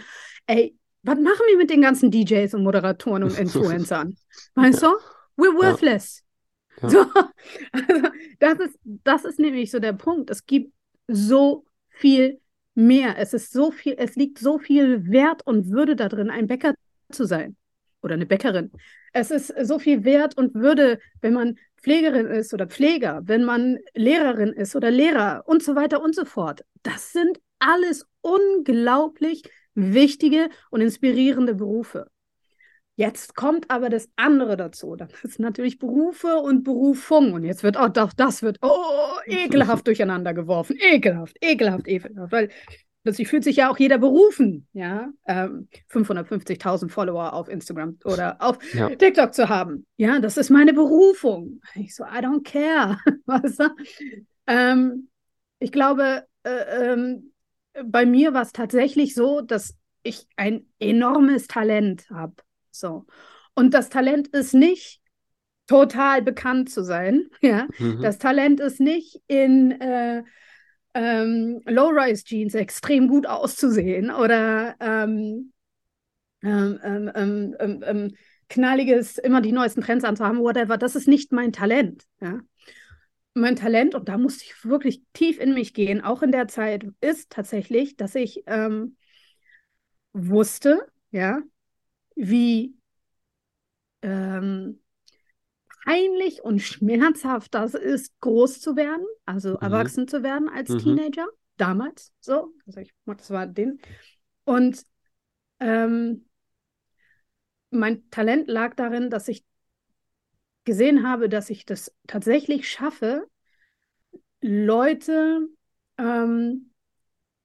Ey, 0.47 0.77
was 1.03 1.19
machen 1.19 1.43
wir 1.49 1.57
mit 1.57 1.69
den 1.69 1.83
ganzen 1.83 2.13
DJs 2.13 2.55
und 2.55 2.63
Moderatoren 2.63 3.25
und 3.25 3.37
Influencern? 3.39 4.17
weißt 4.55 4.83
du? 4.83 4.87
We're 5.37 5.61
worthless. 5.61 6.23
Ja. 6.81 6.91
So, 6.91 6.99
also 7.73 8.09
das, 8.39 8.59
ist, 8.61 8.79
das 8.85 9.25
ist 9.25 9.41
nämlich 9.41 9.73
so 9.73 9.81
der 9.81 9.93
Punkt. 9.93 10.31
Es 10.31 10.47
gibt 10.47 10.73
so 11.09 11.65
viel 11.89 12.41
mehr. 12.77 13.19
Es 13.19 13.35
ist 13.35 13.53
so 13.53 13.73
viel, 13.73 13.97
es 13.99 14.15
liegt 14.15 14.39
so 14.39 14.61
viel 14.61 15.11
Wert 15.11 15.45
und 15.45 15.71
Würde 15.71 15.97
da 15.97 16.09
drin, 16.09 16.31
ein 16.31 16.47
Bäcker 16.47 16.75
zu 17.11 17.25
sein 17.25 17.57
oder 18.01 18.15
eine 18.15 18.27
Bäckerin. 18.27 18.71
Es 19.13 19.33
ist 19.33 19.53
so 19.67 19.81
viel 19.81 20.05
Wert 20.05 20.37
und 20.37 20.55
Würde, 20.55 21.01
wenn 21.21 21.35
man 21.35 21.59
Pflegerin 21.83 22.27
ist 22.27 22.55
oder 22.55 22.67
Pfleger, 22.67 23.23
wenn 23.25 23.45
man 23.45 23.79
Lehrerin 23.95 24.53
ist 24.53 24.77
oder 24.77 24.91
Lehrer 24.91 25.43
und 25.47 25.63
so 25.63 25.75
weiter 25.75 26.03
und 26.03 26.15
so 26.15 26.25
fort. 26.25 26.65
Das 26.83 27.13
sind 27.13 27.41
alles 27.59 28.07
unglaublich 28.21 29.43
wichtige 29.75 30.49
und 30.71 30.81
inspirierende 30.81 31.55
Berufe. 31.55 32.09
Jetzt 32.95 33.35
kommt 33.35 33.71
aber 33.71 33.89
das 33.89 34.11
andere 34.17 34.57
dazu. 34.57 34.97
Das 34.97 35.11
ist 35.25 35.41
natürlich 35.41 35.79
Berufe 35.79 36.37
und 36.37 36.63
Berufung. 36.63 37.33
Und 37.33 37.43
jetzt 37.43 37.63
wird 37.63 37.77
auch 37.77 37.89
doch, 37.89 38.13
das 38.13 38.43
wird 38.43 38.59
oh, 38.61 39.19
ekelhaft 39.25 39.87
durcheinander 39.87 40.35
geworfen. 40.35 40.77
Ekelhaft, 40.79 41.37
ekelhaft, 41.41 41.89
ekelhaft. 41.89 42.33
Weil 42.33 42.51
plötzlich 43.03 43.29
fühlt 43.29 43.45
sich 43.45 43.57
ja 43.57 43.71
auch 43.71 43.79
jeder 43.79 43.99
berufen, 43.99 44.67
ja, 44.73 45.11
ähm, 45.27 45.69
550.000 45.91 46.89
Follower 46.89 47.33
auf 47.33 47.49
Instagram 47.49 47.99
oder 48.05 48.37
auf 48.41 48.59
ja. 48.75 48.91
TikTok 48.91 49.35
zu 49.35 49.49
haben. 49.49 49.87
Ja, 49.97 50.21
das 50.21 50.37
ist 50.37 50.51
meine 50.51 50.73
Berufung. 50.73 51.61
Ich 51.75 51.95
so, 51.95 52.05
I 52.05 52.19
don't 52.19 52.45
care. 52.45 52.99
weißt 53.27 53.61
du? 53.61 53.69
ähm, 54.47 55.09
ich 55.59 55.73
glaube, 55.73 56.25
äh, 56.45 56.93
ähm, 56.93 57.33
bei 57.85 58.07
mir 58.07 58.35
war 58.35 58.43
es 58.43 58.53
tatsächlich 58.53 59.15
so, 59.15 59.41
dass 59.41 59.77
ich 60.03 60.27
ein 60.37 60.67
enormes 60.79 61.47
Talent 61.47 62.09
habe. 62.11 62.35
So. 62.71 63.07
Und 63.55 63.75
das 63.75 63.89
Talent 63.89 64.29
ist 64.29 64.55
nicht 64.55 65.01
total 65.67 66.23
bekannt 66.23 66.71
zu 66.71 66.85
sein. 66.85 67.29
Ja? 67.41 67.67
Mhm. 67.79 68.03
Das 68.03 68.19
Talent 68.19 68.61
ist 68.61 68.81
nicht 68.81 69.21
in 69.27 69.73
äh, 69.81 70.23
ähm, 70.95 71.61
Low-Rise-Jeans 71.65 72.55
extrem 72.55 73.09
gut 73.09 73.27
auszusehen 73.27 74.11
oder 74.11 74.75
ähm, 74.81 75.53
ähm, 76.43 76.81
ähm, 76.83 77.57
ähm, 77.59 77.85
ähm 77.87 78.11
knalliges, 78.49 79.17
immer 79.17 79.41
die 79.41 79.53
neuesten 79.53 79.81
Trends 79.81 80.05
anzuhaben, 80.05 80.41
whatever. 80.41 80.77
Das 80.77 80.95
ist 80.95 81.09
nicht 81.09 81.33
mein 81.33 81.55
Talent. 81.55 82.05
Ja? 82.21 82.41
Mein 83.33 83.57
Talent, 83.57 83.95
und 83.95 84.11
da 84.11 84.19
musste 84.19 84.45
ich 84.45 84.65
wirklich 84.67 85.03
tief 85.15 85.41
in 85.41 85.55
mich 85.55 85.73
gehen, 85.73 86.03
auch 86.03 86.21
in 86.21 86.33
der 86.33 86.49
Zeit, 86.49 86.85
ist 87.01 87.31
tatsächlich, 87.31 87.97
dass 87.97 88.15
ich 88.15 88.45
wusste, 90.13 90.87
ja, 91.11 91.41
wie 92.15 92.77
ähm, 94.03 94.82
peinlich 95.85 96.43
und 96.43 96.61
schmerzhaft 96.61 97.55
das 97.55 97.75
ist, 97.75 98.13
groß 98.21 98.61
zu 98.61 98.77
werden, 98.77 99.05
also 99.25 99.51
mhm. 99.51 99.59
erwachsen 99.61 100.09
zu 100.09 100.23
werden 100.23 100.49
als 100.49 100.71
mhm. 100.71 100.79
Teenager, 100.79 101.27
damals 101.57 102.13
so. 102.21 102.53
Also 102.67 102.81
ich, 102.81 102.93
das 103.07 103.31
war 103.31 103.47
den. 103.47 103.81
Und 104.45 104.83
ähm, 105.61 106.27
mein 107.71 108.09
Talent 108.11 108.49
lag 108.49 108.75
darin, 108.75 109.11
dass 109.11 109.29
ich 109.29 109.45
gesehen 110.65 111.07
habe, 111.07 111.29
dass 111.29 111.51
ich 111.51 111.65
das 111.65 111.93
tatsächlich 112.07 112.69
schaffe, 112.69 113.27
Leute 114.41 115.49
ähm, 115.99 116.71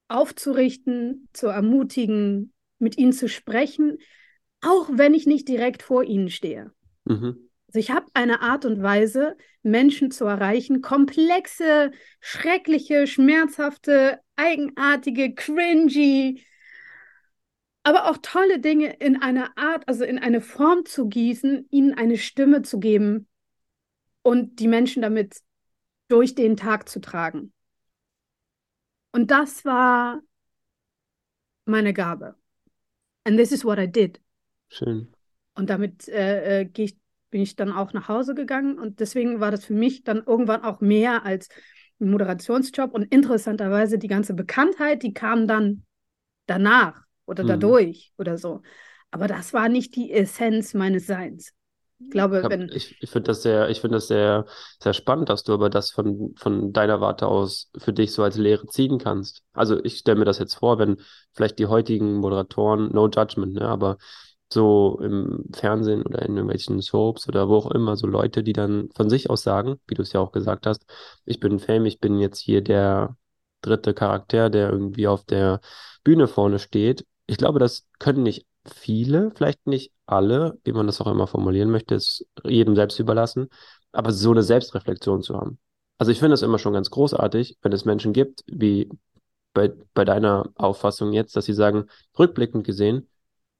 aufzurichten, 0.08 1.28
zu 1.32 1.48
ermutigen, 1.48 2.52
mit 2.78 2.98
ihnen 2.98 3.12
zu 3.12 3.28
sprechen, 3.28 3.98
auch 4.60 4.88
wenn 4.92 5.14
ich 5.14 5.26
nicht 5.26 5.48
direkt 5.48 5.82
vor 5.82 6.04
ihnen 6.04 6.30
stehe. 6.30 6.72
Mhm. 7.04 7.47
Also 7.68 7.78
ich 7.80 7.90
habe 7.90 8.06
eine 8.14 8.40
Art 8.40 8.64
und 8.64 8.82
Weise, 8.82 9.36
Menschen 9.62 10.10
zu 10.10 10.24
erreichen, 10.24 10.80
komplexe, 10.80 11.92
schreckliche, 12.20 13.06
schmerzhafte, 13.06 14.20
eigenartige, 14.36 15.34
cringy, 15.34 16.42
aber 17.82 18.10
auch 18.10 18.18
tolle 18.22 18.58
Dinge 18.58 18.96
in 18.96 19.20
eine 19.20 19.56
Art, 19.56 19.86
also 19.86 20.04
in 20.04 20.18
eine 20.18 20.40
Form 20.40 20.84
zu 20.84 21.08
gießen, 21.08 21.68
ihnen 21.70 21.94
eine 21.94 22.18
Stimme 22.18 22.62
zu 22.62 22.80
geben 22.80 23.26
und 24.22 24.60
die 24.60 24.68
Menschen 24.68 25.02
damit 25.02 25.40
durch 26.08 26.34
den 26.34 26.56
Tag 26.56 26.88
zu 26.88 27.00
tragen. 27.00 27.52
Und 29.12 29.30
das 29.30 29.64
war 29.64 30.20
meine 31.66 31.92
Gabe. 31.92 32.34
And 33.24 33.38
this 33.38 33.52
is 33.52 33.64
what 33.64 33.78
I 33.78 33.86
did. 33.86 34.20
Schön. 34.68 35.12
Und 35.54 35.70
damit 35.70 36.08
äh, 36.08 36.62
äh, 36.62 36.70
ich, 36.76 36.96
bin 37.30 37.42
ich 37.42 37.56
dann 37.56 37.72
auch 37.72 37.92
nach 37.92 38.08
Hause 38.08 38.34
gegangen 38.34 38.78
und 38.78 39.00
deswegen 39.00 39.40
war 39.40 39.50
das 39.50 39.64
für 39.64 39.74
mich 39.74 40.02
dann 40.04 40.22
irgendwann 40.24 40.64
auch 40.64 40.80
mehr 40.80 41.24
als 41.24 41.48
ein 42.00 42.10
Moderationsjob 42.10 42.94
und 42.94 43.04
interessanterweise 43.04 43.98
die 43.98 44.08
ganze 44.08 44.34
Bekanntheit, 44.34 45.02
die 45.02 45.12
kam 45.12 45.46
dann 45.46 45.84
danach 46.46 47.02
oder 47.26 47.44
mhm. 47.44 47.48
dadurch 47.48 48.12
oder 48.18 48.38
so. 48.38 48.62
Aber 49.10 49.26
das 49.26 49.52
war 49.52 49.68
nicht 49.68 49.96
die 49.96 50.12
Essenz 50.12 50.74
meines 50.74 51.06
Seins. 51.06 51.52
Ich 52.00 52.10
glaube, 52.10 52.40
ja, 52.42 52.48
wenn. 52.48 52.68
Ich, 52.72 52.96
ich 53.00 53.10
finde 53.10 53.28
das 53.28 53.42
sehr, 53.42 53.68
ich 53.70 53.80
finde 53.80 53.96
das 53.96 54.06
sehr, 54.06 54.46
sehr 54.80 54.94
spannend, 54.94 55.28
dass 55.30 55.42
du 55.42 55.52
aber 55.52 55.68
das 55.68 55.90
von, 55.90 56.32
von 56.36 56.72
deiner 56.72 57.00
Warte 57.00 57.26
aus 57.26 57.70
für 57.76 57.92
dich 57.92 58.12
so 58.12 58.22
als 58.22 58.36
Lehre 58.36 58.66
ziehen 58.66 58.98
kannst. 58.98 59.42
Also 59.52 59.82
ich 59.82 59.98
stelle 59.98 60.18
mir 60.18 60.24
das 60.24 60.38
jetzt 60.38 60.54
vor, 60.54 60.78
wenn 60.78 60.98
vielleicht 61.34 61.58
die 61.58 61.66
heutigen 61.66 62.14
Moderatoren, 62.14 62.92
no 62.92 63.08
judgment, 63.08 63.54
ne, 63.54 63.62
aber 63.62 63.98
so 64.52 64.98
im 65.02 65.44
Fernsehen 65.54 66.02
oder 66.02 66.22
in 66.22 66.36
irgendwelchen 66.36 66.80
Soaps 66.80 67.28
oder 67.28 67.48
wo 67.48 67.56
auch 67.56 67.70
immer, 67.70 67.96
so 67.96 68.06
Leute, 68.06 68.42
die 68.42 68.52
dann 68.52 68.88
von 68.94 69.10
sich 69.10 69.30
aus 69.30 69.42
sagen, 69.42 69.78
wie 69.86 69.94
du 69.94 70.02
es 70.02 70.12
ja 70.12 70.20
auch 70.20 70.32
gesagt 70.32 70.66
hast, 70.66 70.86
ich 71.24 71.40
bin 71.40 71.58
Fame, 71.58 71.86
ich 71.86 72.00
bin 72.00 72.18
jetzt 72.18 72.38
hier 72.38 72.62
der 72.62 73.16
dritte 73.60 73.94
Charakter, 73.94 74.50
der 74.50 74.70
irgendwie 74.70 75.06
auf 75.06 75.24
der 75.24 75.60
Bühne 76.04 76.28
vorne 76.28 76.58
steht. 76.58 77.06
Ich 77.26 77.36
glaube, 77.36 77.58
das 77.58 77.86
können 77.98 78.22
nicht 78.22 78.46
viele, 78.64 79.32
vielleicht 79.34 79.66
nicht 79.66 79.92
alle, 80.06 80.58
wie 80.64 80.72
man 80.72 80.86
das 80.86 81.00
auch 81.00 81.06
immer 81.06 81.26
formulieren 81.26 81.70
möchte, 81.70 81.94
ist 81.94 82.26
jedem 82.44 82.74
selbst 82.76 82.98
überlassen, 82.98 83.48
aber 83.92 84.12
so 84.12 84.30
eine 84.30 84.42
Selbstreflexion 84.42 85.22
zu 85.22 85.36
haben. 85.36 85.58
Also 85.98 86.12
ich 86.12 86.20
finde 86.20 86.34
es 86.34 86.42
immer 86.42 86.58
schon 86.58 86.72
ganz 86.72 86.90
großartig, 86.90 87.58
wenn 87.62 87.72
es 87.72 87.84
Menschen 87.84 88.12
gibt, 88.12 88.44
wie 88.46 88.88
bei, 89.52 89.72
bei 89.94 90.04
deiner 90.04 90.50
Auffassung 90.54 91.12
jetzt, 91.12 91.36
dass 91.36 91.46
sie 91.46 91.54
sagen, 91.54 91.86
rückblickend 92.18 92.64
gesehen, 92.64 93.08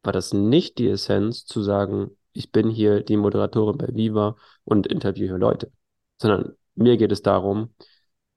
war 0.03 0.13
das 0.13 0.33
nicht 0.33 0.79
die 0.79 0.89
Essenz 0.89 1.45
zu 1.45 1.63
sagen, 1.63 2.11
ich 2.33 2.53
bin 2.53 2.71
hier 2.71 3.03
die 3.03 3.17
Moderatorin 3.17 3.79
bei 3.79 3.89
Viva 3.89 4.37
und 4.65 4.87
interviewe 4.87 5.37
Leute, 5.37 5.73
sondern 6.21 6.55
mir 6.75 6.97
geht 6.97 7.13
es 7.13 7.23
darum, 7.23 7.75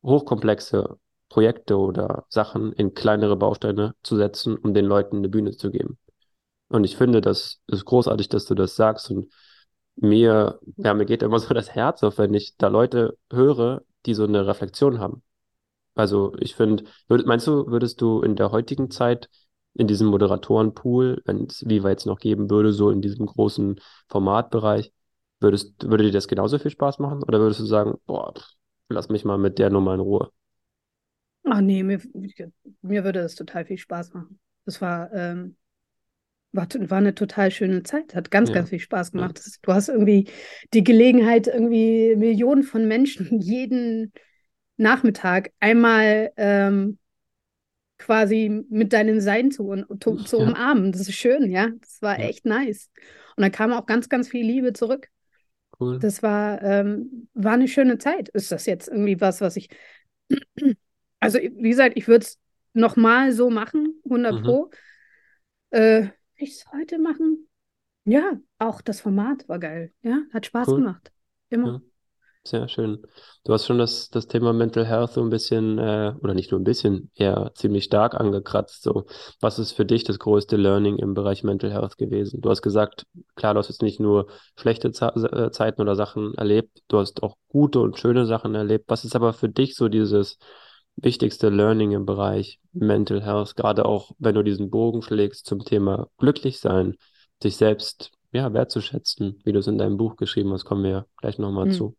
hochkomplexe 0.03 0.98
Projekte 1.30 1.77
oder 1.77 2.25
Sachen 2.30 2.74
in 2.74 2.94
kleinere 2.94 3.36
Bausteine 3.38 3.96
zu 4.03 4.18
setzen, 4.18 4.58
um 4.58 4.74
den 4.74 4.86
Leuten 4.86 5.18
eine 5.18 5.30
Bühne 5.30 5.51
zu 5.56 5.72
geben. 5.72 5.98
Und 6.68 6.84
ich 6.84 6.98
finde, 6.98 7.22
das 7.22 7.62
ist 7.68 7.86
großartig, 7.86 8.30
dass 8.30 8.46
du 8.46 8.56
das 8.56 8.75
sagst. 8.75 9.12
Und 9.12 9.32
mir, 9.96 10.60
ja, 10.77 10.94
mir 10.94 11.06
geht 11.06 11.24
immer 11.24 11.39
so 11.39 11.53
das 11.53 11.75
Herz 11.75 12.03
auf, 12.03 12.18
wenn 12.18 12.34
ich 12.34 12.58
da 12.58 12.68
Leute 12.68 13.18
höre, 13.32 13.84
die 14.06 14.13
so 14.13 14.24
eine 14.24 14.48
Reflexion 14.48 15.00
haben. 15.00 15.24
Also 15.96 16.34
ich 16.39 16.56
finde, 16.56 16.86
meinst 17.08 17.48
du, 17.48 17.68
würdest 17.68 18.01
du 18.01 18.22
in 18.22 18.36
der 18.36 18.51
heutigen 18.51 18.89
Zeit 18.91 19.30
in 19.73 19.87
diesem 19.87 20.07
Moderatorenpool, 20.07 21.21
wenn 21.25 21.45
es 21.45 21.67
Viva 21.67 21.89
jetzt 21.89 22.05
noch 22.05 22.19
geben 22.19 22.49
würde, 22.49 22.73
so 22.73 22.89
in 22.89 23.01
diesem 23.01 23.25
großen 23.25 23.79
Formatbereich, 24.09 24.91
würdest, 25.39 25.73
würde 25.83 26.03
dir 26.03 26.11
das 26.11 26.27
genauso 26.27 26.59
viel 26.59 26.71
Spaß 26.71 26.99
machen? 26.99 27.23
Oder 27.23 27.39
würdest 27.39 27.59
du 27.59 27.65
sagen, 27.65 27.95
boah, 28.05 28.33
lass 28.89 29.09
mich 29.09 29.25
mal 29.25 29.37
mit 29.37 29.59
der 29.59 29.69
Nummer 29.69 29.93
in 29.93 29.99
Ruhe? 29.99 30.31
Ach 31.43 31.61
nee, 31.61 31.83
mir, 31.83 31.99
mir 32.81 33.03
würde 33.03 33.21
das 33.21 33.35
total 33.35 33.65
viel 33.65 33.77
Spaß 33.77 34.13
machen. 34.13 34.39
Das 34.65 34.81
war, 34.81 35.11
ähm, 35.13 35.55
war, 36.51 36.67
war 36.69 36.97
eine 36.99 37.15
total 37.15 37.49
schöne 37.49 37.83
Zeit, 37.83 38.13
hat 38.13 38.29
ganz, 38.29 38.49
ja. 38.49 38.55
ganz 38.55 38.69
viel 38.69 38.79
Spaß 38.79 39.11
gemacht. 39.11 39.41
Ja. 39.43 39.51
Du 39.61 39.73
hast 39.73 39.89
irgendwie 39.89 40.29
die 40.73 40.83
Gelegenheit, 40.83 41.47
irgendwie 41.47 42.15
Millionen 42.15 42.63
von 42.63 42.87
Menschen 42.87 43.39
jeden 43.41 44.13
Nachmittag 44.77 45.51
einmal 45.59 46.31
ähm, 46.37 46.99
quasi 48.01 48.65
mit 48.70 48.93
deinem 48.93 49.20
Sein 49.22 49.51
zu, 49.51 49.74
zu, 50.00 50.15
zu 50.15 50.39
ja. 50.39 50.48
umarmen. 50.48 50.91
Das 50.91 51.01
ist 51.01 51.13
schön, 51.13 51.50
ja. 51.50 51.70
Das 51.79 52.01
war 52.01 52.20
ja. 52.20 52.25
echt 52.25 52.46
nice. 52.46 52.89
Und 53.38 53.43
da 53.43 53.50
kam 53.50 53.72
auch 53.72 53.86
ganz, 53.86 54.10
ganz 54.10 54.27
viel 54.27 54.46
Liebe 54.46 54.74
zurück. 54.74 55.08
Cool. 55.79 56.00
Das 56.00 56.22
war, 56.22 56.62
ähm, 56.62 57.29
war 57.34 57.53
eine 57.53 57.67
schöne 57.67 57.98
Zeit. 57.98 58.29
Ist 58.29 58.51
das 58.51 58.65
jetzt 58.65 58.88
irgendwie 58.88 59.22
was, 59.22 59.41
was 59.41 59.55
ich 59.55 59.70
Also, 61.20 61.38
wie 61.38 61.70
gesagt, 61.70 61.98
ich 61.98 62.08
würde 62.08 62.25
es 62.25 62.39
nochmal 62.74 63.31
so 63.31 63.51
machen, 63.51 64.01
100 64.05 64.34
mhm. 64.34 64.43
Pro. 64.43 64.72
Äh, 65.70 66.08
ich 66.36 66.55
es 66.55 66.65
heute 66.72 66.98
machen? 66.98 67.48
Ja, 68.05 68.39
auch 68.58 68.81
das 68.81 69.01
Format 69.01 69.48
war 69.48 69.60
geil. 69.60 69.93
Ja, 70.01 70.24
hat 70.34 70.48
Spaß 70.48 70.67
cool. 70.70 70.77
gemacht. 70.77 71.12
Immer. 71.50 71.67
Ja. 71.67 71.81
Sehr 72.43 72.67
schön. 72.67 73.03
Du 73.43 73.53
hast 73.53 73.67
schon 73.67 73.77
das, 73.77 74.10
das 74.10 74.25
Thema 74.25 74.51
Mental 74.51 74.83
Health 74.83 75.12
so 75.12 75.21
ein 75.21 75.29
bisschen, 75.29 75.77
äh, 75.77 76.15
oder 76.21 76.33
nicht 76.33 76.50
nur 76.50 76.60
ein 76.60 76.63
bisschen, 76.63 77.12
eher 77.13 77.51
ziemlich 77.53 77.83
stark 77.83 78.15
angekratzt. 78.15 78.81
So, 78.81 79.05
was 79.39 79.60
ist 79.60 79.74
für 79.74 79.86
dich 79.86 80.03
das 80.05 80.17
größte 80.17 80.57
Learning 80.57 80.98
im 80.98 81.13
Bereich 81.13 81.43
Mental 81.43 81.71
Health 81.71 81.98
gewesen? 81.98 82.41
Du 82.41 82.50
hast 82.50 82.63
gesagt, 82.63 83.05
klar, 83.36 83.53
du 83.53 83.60
hast 83.60 83.69
jetzt 83.69 83.83
nicht 83.83 84.00
nur 84.00 84.25
schlechte 84.57 84.91
Ze 84.91 85.05
äh, 85.31 85.51
Zeiten 85.51 85.81
oder 85.81 85.95
Sachen 85.95 86.33
erlebt, 86.33 86.81
du 86.88 86.98
hast 86.98 87.21
auch 87.21 87.38
gute 87.48 87.79
und 87.79 88.00
schöne 88.00 88.25
Sachen 88.25 88.55
erlebt. 88.55 88.86
Was 88.88 89.05
ist 89.05 89.15
aber 89.15 89.33
für 89.33 89.50
dich 89.50 89.75
so 89.75 89.88
dieses 89.88 90.39
wichtigste 90.95 91.50
Learning 91.50 91.91
im 91.91 92.07
Bereich 92.07 92.60
Mental 92.74 93.24
Health, 93.24 93.55
gerade 93.55 93.86
auch 93.86 94.12
wenn 94.17 94.33
du 94.33 94.43
diesen 94.43 94.71
Bogen 94.71 95.03
schlägst 95.03 95.45
zum 95.45 95.63
Thema 95.63 96.07
glücklich 96.17 96.60
sein, 96.60 96.95
sich 97.41 97.55
selbst 97.55 98.12
ja, 98.31 98.51
wertzuschätzen, 98.51 99.39
wie 99.43 99.51
du 99.51 99.60
es 99.60 99.67
in 99.67 99.77
deinem 99.77 99.98
Buch 99.98 100.15
geschrieben 100.15 100.51
hast, 100.53 100.65
kommen 100.65 100.83
wir 100.83 100.89
ja 100.89 101.05
gleich 101.17 101.38
nochmal 101.38 101.67
mhm. 101.67 101.71
zu. 101.71 101.95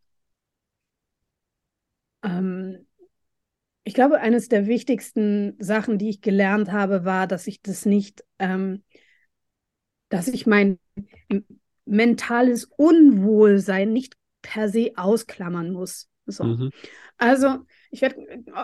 Ähm, 2.22 2.86
ich 3.84 3.94
glaube, 3.94 4.20
eines 4.20 4.48
der 4.48 4.66
wichtigsten 4.66 5.56
Sachen, 5.58 5.98
die 5.98 6.08
ich 6.08 6.20
gelernt 6.20 6.70
habe, 6.70 7.04
war, 7.04 7.26
dass 7.26 7.46
ich 7.46 7.62
das 7.62 7.84
nicht, 7.84 8.24
ähm, 8.38 8.84
dass 10.08 10.28
ich 10.28 10.46
mein 10.46 10.78
mentales 11.84 12.64
Unwohlsein 12.76 13.92
nicht 13.92 14.14
per 14.40 14.68
se 14.68 14.92
ausklammern 14.96 15.72
muss. 15.72 16.08
So. 16.26 16.44
Mhm. 16.44 16.70
Also, 17.16 17.58
ich 17.90 18.02
werde, 18.02 18.16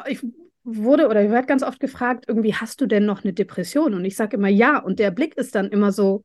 ich 0.07 0.25
wurde 0.63 1.09
oder 1.09 1.25
ich 1.25 1.31
werde 1.31 1.47
ganz 1.47 1.63
oft 1.63 1.81
gefragt, 1.81 2.27
irgendwie, 2.29 2.55
hast 2.55 2.81
du 2.81 2.87
denn 2.87 3.05
noch 3.05 3.25
eine 3.25 3.33
Depression? 3.33 3.95
Und 3.95 4.05
ich 4.05 4.15
sage 4.15 4.37
immer 4.37 4.49
ja. 4.49 4.79
Und 4.79 5.01
der 5.01 5.11
Blick 5.11 5.37
ist 5.37 5.55
dann 5.55 5.69
immer 5.71 5.91
so, 5.91 6.25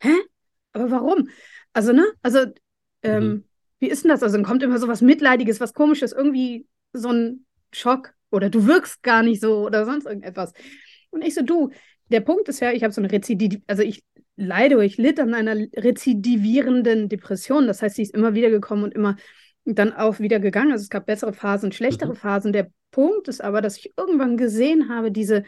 hä? 0.00 0.12
Aber 0.72 0.90
warum? 0.90 1.30
Also, 1.72 1.92
ne? 1.92 2.04
Also, 2.22 2.46
ähm, 3.02 3.24
mhm 3.24 3.44
wie 3.78 3.88
ist 3.88 4.04
denn 4.04 4.10
das? 4.10 4.22
Also 4.22 4.36
dann 4.36 4.44
kommt 4.44 4.62
immer 4.62 4.78
so 4.78 4.88
was 4.88 5.02
Mitleidiges, 5.02 5.60
was 5.60 5.74
Komisches, 5.74 6.12
irgendwie 6.12 6.66
so 6.92 7.10
ein 7.10 7.44
Schock 7.72 8.14
oder 8.30 8.50
du 8.50 8.66
wirkst 8.66 9.02
gar 9.02 9.22
nicht 9.22 9.40
so 9.40 9.66
oder 9.66 9.84
sonst 9.84 10.06
irgendetwas. 10.06 10.52
Und 11.10 11.22
ich 11.22 11.34
so, 11.34 11.42
du, 11.42 11.70
der 12.08 12.20
Punkt 12.20 12.48
ist 12.48 12.60
ja, 12.60 12.72
ich 12.72 12.82
habe 12.82 12.92
so 12.92 13.00
eine 13.00 13.10
Rezidiv, 13.10 13.60
also 13.66 13.82
ich 13.82 14.02
leide, 14.36 14.82
ich 14.84 14.96
litt 14.96 15.18
an 15.18 15.34
einer 15.34 15.56
rezidivierenden 15.76 17.08
Depression. 17.08 17.66
Das 17.66 17.82
heißt, 17.82 17.96
sie 17.96 18.02
ist 18.02 18.14
immer 18.14 18.34
wieder 18.34 18.50
gekommen 18.50 18.84
und 18.84 18.94
immer 18.94 19.16
dann 19.64 19.92
auch 19.92 20.20
wieder 20.20 20.38
gegangen. 20.38 20.72
Also 20.72 20.82
es 20.82 20.90
gab 20.90 21.06
bessere 21.06 21.32
Phasen, 21.32 21.72
schlechtere 21.72 22.10
mhm. 22.10 22.16
Phasen. 22.16 22.52
Der 22.52 22.70
Punkt 22.90 23.28
ist 23.28 23.42
aber, 23.42 23.60
dass 23.60 23.78
ich 23.78 23.92
irgendwann 23.96 24.36
gesehen 24.36 24.88
habe, 24.88 25.10
diese 25.10 25.44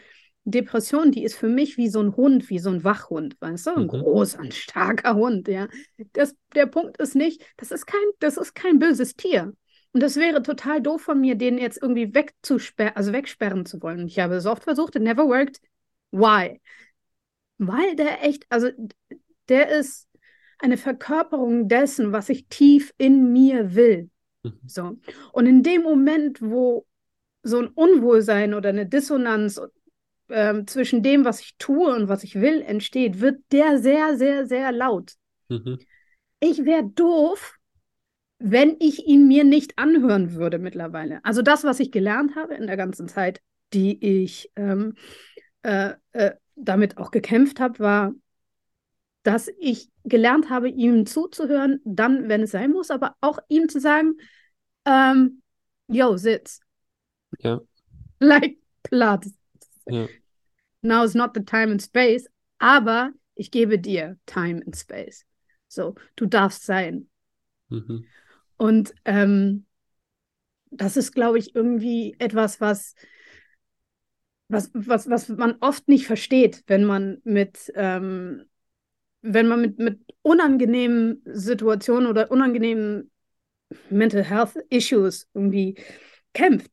Depression, 0.50 1.12
die 1.12 1.24
ist 1.24 1.34
für 1.34 1.48
mich 1.48 1.76
wie 1.76 1.88
so 1.88 2.00
ein 2.00 2.16
Hund, 2.16 2.50
wie 2.50 2.58
so 2.58 2.70
ein 2.70 2.84
Wachhund, 2.84 3.36
weißt 3.40 3.66
du? 3.66 3.70
Ein 3.76 3.82
mhm. 3.82 3.88
großer, 3.88 4.40
ein 4.40 4.52
starker 4.52 5.14
Hund, 5.14 5.48
ja. 5.48 5.68
Das, 6.12 6.34
der 6.54 6.66
Punkt 6.66 6.98
ist 6.98 7.14
nicht, 7.14 7.44
das 7.56 7.70
ist 7.70 7.86
kein, 7.86 8.04
das 8.18 8.36
ist 8.36 8.54
kein 8.54 8.78
böses 8.78 9.16
Tier. 9.16 9.52
Und 9.92 10.02
das 10.02 10.16
wäre 10.16 10.42
total 10.42 10.82
doof 10.82 11.02
von 11.02 11.20
mir, 11.20 11.34
den 11.34 11.58
jetzt 11.58 11.80
irgendwie 11.80 12.14
wegzusperren, 12.14 12.94
also 12.96 13.12
wegsperren 13.12 13.66
zu 13.66 13.80
wollen. 13.82 14.00
Und 14.00 14.08
ich 14.08 14.18
habe 14.18 14.34
es 14.34 14.46
oft 14.46 14.64
versucht, 14.64 14.96
it 14.96 15.02
never 15.02 15.26
worked. 15.26 15.60
Why? 16.10 16.60
Weil 17.58 17.96
der 17.96 18.24
echt, 18.24 18.46
also 18.48 18.68
der 19.48 19.70
ist 19.70 20.06
eine 20.58 20.76
Verkörperung 20.76 21.68
dessen, 21.68 22.12
was 22.12 22.28
ich 22.28 22.46
tief 22.48 22.92
in 22.98 23.32
mir 23.32 23.74
will. 23.74 24.10
Mhm. 24.42 24.60
So. 24.66 24.98
Und 25.32 25.46
in 25.46 25.62
dem 25.62 25.82
Moment, 25.82 26.42
wo 26.42 26.86
so 27.42 27.58
ein 27.58 27.68
Unwohlsein 27.68 28.54
oder 28.54 28.68
eine 28.70 28.86
Dissonanz 28.86 29.60
ähm, 30.28 30.66
zwischen 30.66 31.02
dem, 31.02 31.24
was 31.24 31.40
ich 31.40 31.56
tue 31.58 31.94
und 31.94 32.08
was 32.08 32.24
ich 32.24 32.36
will, 32.36 32.62
entsteht, 32.62 33.20
wird 33.20 33.40
der 33.52 33.78
sehr, 33.78 34.16
sehr, 34.16 34.46
sehr 34.46 34.72
laut. 34.72 35.14
Mhm. 35.48 35.78
Ich 36.40 36.64
wäre 36.64 36.84
doof, 36.84 37.58
wenn 38.38 38.76
ich 38.78 39.06
ihn 39.06 39.26
mir 39.26 39.44
nicht 39.44 39.78
anhören 39.78 40.34
würde 40.34 40.58
mittlerweile. 40.58 41.24
Also 41.24 41.42
das, 41.42 41.64
was 41.64 41.80
ich 41.80 41.90
gelernt 41.90 42.36
habe 42.36 42.54
in 42.54 42.66
der 42.66 42.76
ganzen 42.76 43.08
Zeit, 43.08 43.40
die 43.72 44.24
ich 44.24 44.50
ähm, 44.56 44.94
äh, 45.62 45.94
äh, 46.12 46.32
damit 46.54 46.98
auch 46.98 47.10
gekämpft 47.10 47.60
habe, 47.60 47.78
war, 47.80 48.12
dass 49.22 49.50
ich 49.58 49.90
gelernt 50.04 50.48
habe, 50.48 50.68
ihm 50.68 51.04
zuzuhören, 51.04 51.80
dann, 51.84 52.28
wenn 52.28 52.42
es 52.42 52.52
sein 52.52 52.70
muss, 52.70 52.90
aber 52.90 53.16
auch 53.20 53.38
ihm 53.48 53.68
zu 53.68 53.80
sagen, 53.80 54.14
ähm, 54.84 55.42
yo, 55.88 56.16
sitz. 56.16 56.60
Ja. 57.40 57.60
Like 58.20 58.58
Platz. 58.82 59.30
Ja. 59.90 60.08
Now 60.82 61.04
is 61.04 61.14
not 61.14 61.34
the 61.34 61.44
time 61.44 61.72
and 61.72 61.82
space, 61.82 62.28
aber 62.58 63.12
ich 63.34 63.50
gebe 63.50 63.78
dir 63.78 64.18
Time 64.26 64.62
and 64.64 64.76
Space. 64.76 65.24
So, 65.68 65.94
du 66.16 66.26
darfst 66.26 66.64
sein. 66.64 67.08
Mhm. 67.68 68.06
Und 68.56 68.94
ähm, 69.04 69.66
das 70.70 70.96
ist, 70.96 71.12
glaube 71.12 71.38
ich, 71.38 71.54
irgendwie 71.54 72.16
etwas, 72.18 72.60
was, 72.60 72.94
was, 74.48 74.70
was, 74.74 75.08
was 75.08 75.28
man 75.28 75.56
oft 75.60 75.88
nicht 75.88 76.06
versteht, 76.06 76.64
wenn 76.66 76.84
man 76.84 77.20
mit, 77.24 77.72
ähm, 77.74 78.44
wenn 79.22 79.48
man 79.48 79.60
mit, 79.60 79.78
mit 79.78 80.00
unangenehmen 80.22 81.22
Situationen 81.24 82.08
oder 82.08 82.30
unangenehmen 82.30 83.10
Mental 83.90 84.24
Health 84.24 84.56
Issues 84.70 85.28
irgendwie 85.34 85.76
kämpft 86.32 86.70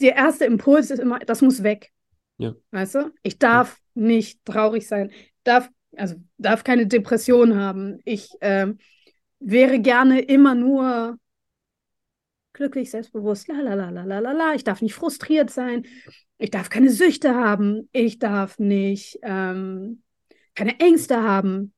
der 0.00 0.16
erste 0.16 0.44
Impuls 0.44 0.90
ist 0.90 1.00
immer, 1.00 1.18
das 1.18 1.42
muss 1.42 1.62
weg. 1.62 1.90
Ja. 2.36 2.54
Weißt 2.70 2.94
du? 2.94 3.12
Ich 3.22 3.38
darf 3.38 3.80
ja. 3.94 4.02
nicht 4.02 4.44
traurig 4.44 4.86
sein, 4.86 5.10
darf, 5.44 5.68
also 5.96 6.16
darf 6.38 6.64
keine 6.64 6.86
Depression 6.86 7.56
haben. 7.56 7.98
Ich 8.04 8.30
äh, 8.40 8.68
wäre 9.40 9.80
gerne 9.80 10.20
immer 10.20 10.54
nur 10.54 11.18
glücklich, 12.52 12.90
selbstbewusst, 12.90 13.48
la 13.48 13.60
la 13.60 13.74
la 13.74 13.90
la 13.90 14.04
la 14.04 14.18
la 14.18 14.32
la. 14.32 14.54
Ich 14.54 14.64
darf 14.64 14.82
nicht 14.82 14.94
frustriert 14.94 15.50
sein. 15.50 15.86
Ich 16.38 16.50
darf 16.50 16.70
keine 16.70 16.90
Süchte 16.90 17.34
haben. 17.34 17.88
Ich 17.92 18.18
darf 18.18 18.58
nicht 18.58 19.18
ähm, 19.22 20.02
keine 20.54 20.78
Ängste 20.80 21.22
haben. 21.22 21.72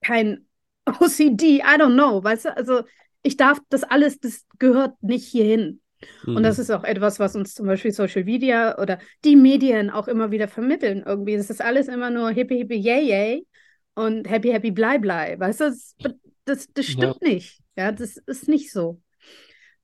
Kein 0.00 0.46
OCD, 0.86 1.58
I 1.58 1.78
don't 1.78 1.94
know, 1.94 2.24
weißt 2.24 2.46
du? 2.46 2.56
Also 2.56 2.82
ich 3.22 3.36
darf 3.36 3.60
das 3.68 3.84
alles, 3.84 4.18
das 4.18 4.46
gehört 4.58 5.00
nicht 5.02 5.28
hierhin. 5.28 5.81
Mhm. 6.24 6.36
Und 6.36 6.42
das 6.42 6.58
mhm. 6.58 6.62
ist 6.62 6.70
auch 6.70 6.84
etwas, 6.84 7.18
was 7.18 7.36
uns 7.36 7.54
zum 7.54 7.66
Beispiel 7.66 7.92
Social 7.92 8.24
Media 8.24 8.78
oder 8.78 8.98
die 9.24 9.36
Medien 9.36 9.90
auch 9.90 10.08
immer 10.08 10.30
wieder 10.30 10.48
vermitteln. 10.48 11.02
Irgendwie, 11.04 11.36
das 11.36 11.50
ist 11.50 11.62
alles 11.62 11.88
immer 11.88 12.10
nur 12.10 12.30
hippie, 12.30 12.58
hippie, 12.58 12.78
yay, 12.78 13.08
yay 13.08 13.46
und 13.94 14.28
happy, 14.28 14.50
happy, 14.50 14.70
blei, 14.70 14.98
blei. 14.98 15.38
Weißt 15.38 15.60
du, 15.60 15.64
das, 15.64 15.96
das, 16.44 16.68
das 16.72 16.86
stimmt 16.86 17.18
ja. 17.22 17.28
nicht. 17.28 17.60
Ja, 17.76 17.92
das 17.92 18.16
ist 18.16 18.48
nicht 18.48 18.72
so. 18.72 19.00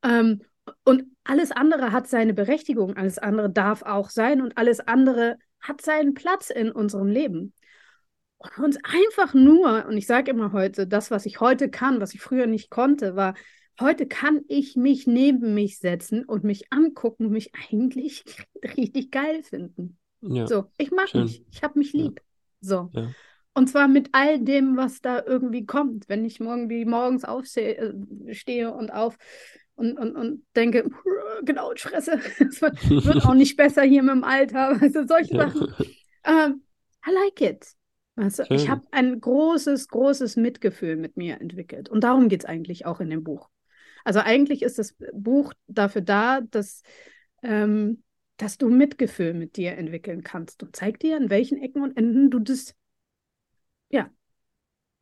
Ähm, 0.02 0.42
und 0.84 1.04
alles 1.24 1.50
andere 1.50 1.92
hat 1.92 2.08
seine 2.08 2.34
Berechtigung, 2.34 2.96
alles 2.96 3.18
andere 3.18 3.50
darf 3.50 3.82
auch 3.82 4.10
sein 4.10 4.42
und 4.42 4.56
alles 4.58 4.80
andere 4.80 5.36
hat 5.60 5.80
seinen 5.80 6.14
Platz 6.14 6.50
in 6.50 6.70
unserem 6.70 7.08
Leben. 7.08 7.52
Und 8.38 8.58
uns 8.58 8.78
einfach 8.84 9.34
nur, 9.34 9.86
und 9.86 9.96
ich 9.96 10.06
sage 10.06 10.30
immer 10.30 10.52
heute, 10.52 10.86
das, 10.86 11.10
was 11.10 11.26
ich 11.26 11.40
heute 11.40 11.70
kann, 11.70 12.00
was 12.00 12.14
ich 12.14 12.20
früher 12.20 12.46
nicht 12.46 12.70
konnte, 12.70 13.16
war 13.16 13.34
Heute 13.80 14.06
kann 14.06 14.40
ich 14.48 14.76
mich 14.76 15.06
neben 15.06 15.54
mich 15.54 15.78
setzen 15.78 16.24
und 16.24 16.42
mich 16.44 16.72
angucken 16.72 17.26
und 17.26 17.32
mich 17.32 17.52
eigentlich 17.70 18.24
richtig 18.76 19.10
geil 19.10 19.42
finden. 19.42 19.98
Ja, 20.20 20.46
so, 20.46 20.64
ich 20.78 20.90
mag 20.90 21.08
schön. 21.08 21.22
mich, 21.22 21.44
ich 21.50 21.62
habe 21.62 21.78
mich 21.78 21.92
lieb. 21.92 22.20
Ja. 22.20 22.68
So. 22.68 22.90
Ja. 22.92 23.10
Und 23.54 23.68
zwar 23.68 23.88
mit 23.88 24.10
all 24.12 24.40
dem, 24.40 24.76
was 24.76 25.00
da 25.00 25.22
irgendwie 25.24 25.66
kommt. 25.66 26.08
Wenn 26.08 26.24
ich 26.24 26.40
morgen 26.40 26.68
wie 26.70 26.84
morgens 26.84 27.24
aufstehe 27.24 27.76
äh, 27.76 28.64
und 28.66 28.92
auf 28.92 29.16
und, 29.74 29.96
und, 29.96 30.16
und 30.16 30.44
denke, 30.56 30.90
genau, 31.44 31.72
ich 31.72 31.82
fresse, 31.82 32.20
es 32.38 32.60
wird, 32.60 32.90
wird, 32.90 33.24
auch 33.24 33.34
nicht 33.34 33.56
besser 33.56 33.82
hier 33.82 34.02
mit 34.02 34.14
dem 34.14 34.24
Alter. 34.24 34.76
Also 34.80 35.06
solche 35.06 35.36
Sachen. 35.36 35.74
Ähm, 36.24 36.62
I 37.06 37.12
like 37.12 37.40
it. 37.40 37.66
Also, 38.16 38.42
ich 38.50 38.68
habe 38.68 38.82
ein 38.90 39.20
großes, 39.20 39.86
großes 39.88 40.34
Mitgefühl 40.34 40.96
mit 40.96 41.16
mir 41.16 41.40
entwickelt. 41.40 41.88
Und 41.88 42.02
darum 42.02 42.28
geht 42.28 42.40
es 42.40 42.46
eigentlich 42.46 42.84
auch 42.84 42.98
in 42.98 43.10
dem 43.10 43.22
Buch. 43.22 43.48
Also 44.08 44.20
eigentlich 44.20 44.62
ist 44.62 44.78
das 44.78 44.96
Buch 45.12 45.52
dafür 45.66 46.00
da, 46.00 46.40
dass, 46.40 46.82
ähm, 47.42 48.02
dass 48.38 48.56
du 48.56 48.70
Mitgefühl 48.70 49.34
mit 49.34 49.58
dir 49.58 49.72
entwickeln 49.76 50.22
kannst 50.22 50.62
und 50.62 50.74
zeigt 50.74 51.02
dir, 51.02 51.18
an 51.18 51.28
welchen 51.28 51.58
Ecken 51.58 51.82
und 51.82 51.94
Enden 51.94 52.30
du 52.30 52.38
das 52.38 52.74
ja 53.90 54.08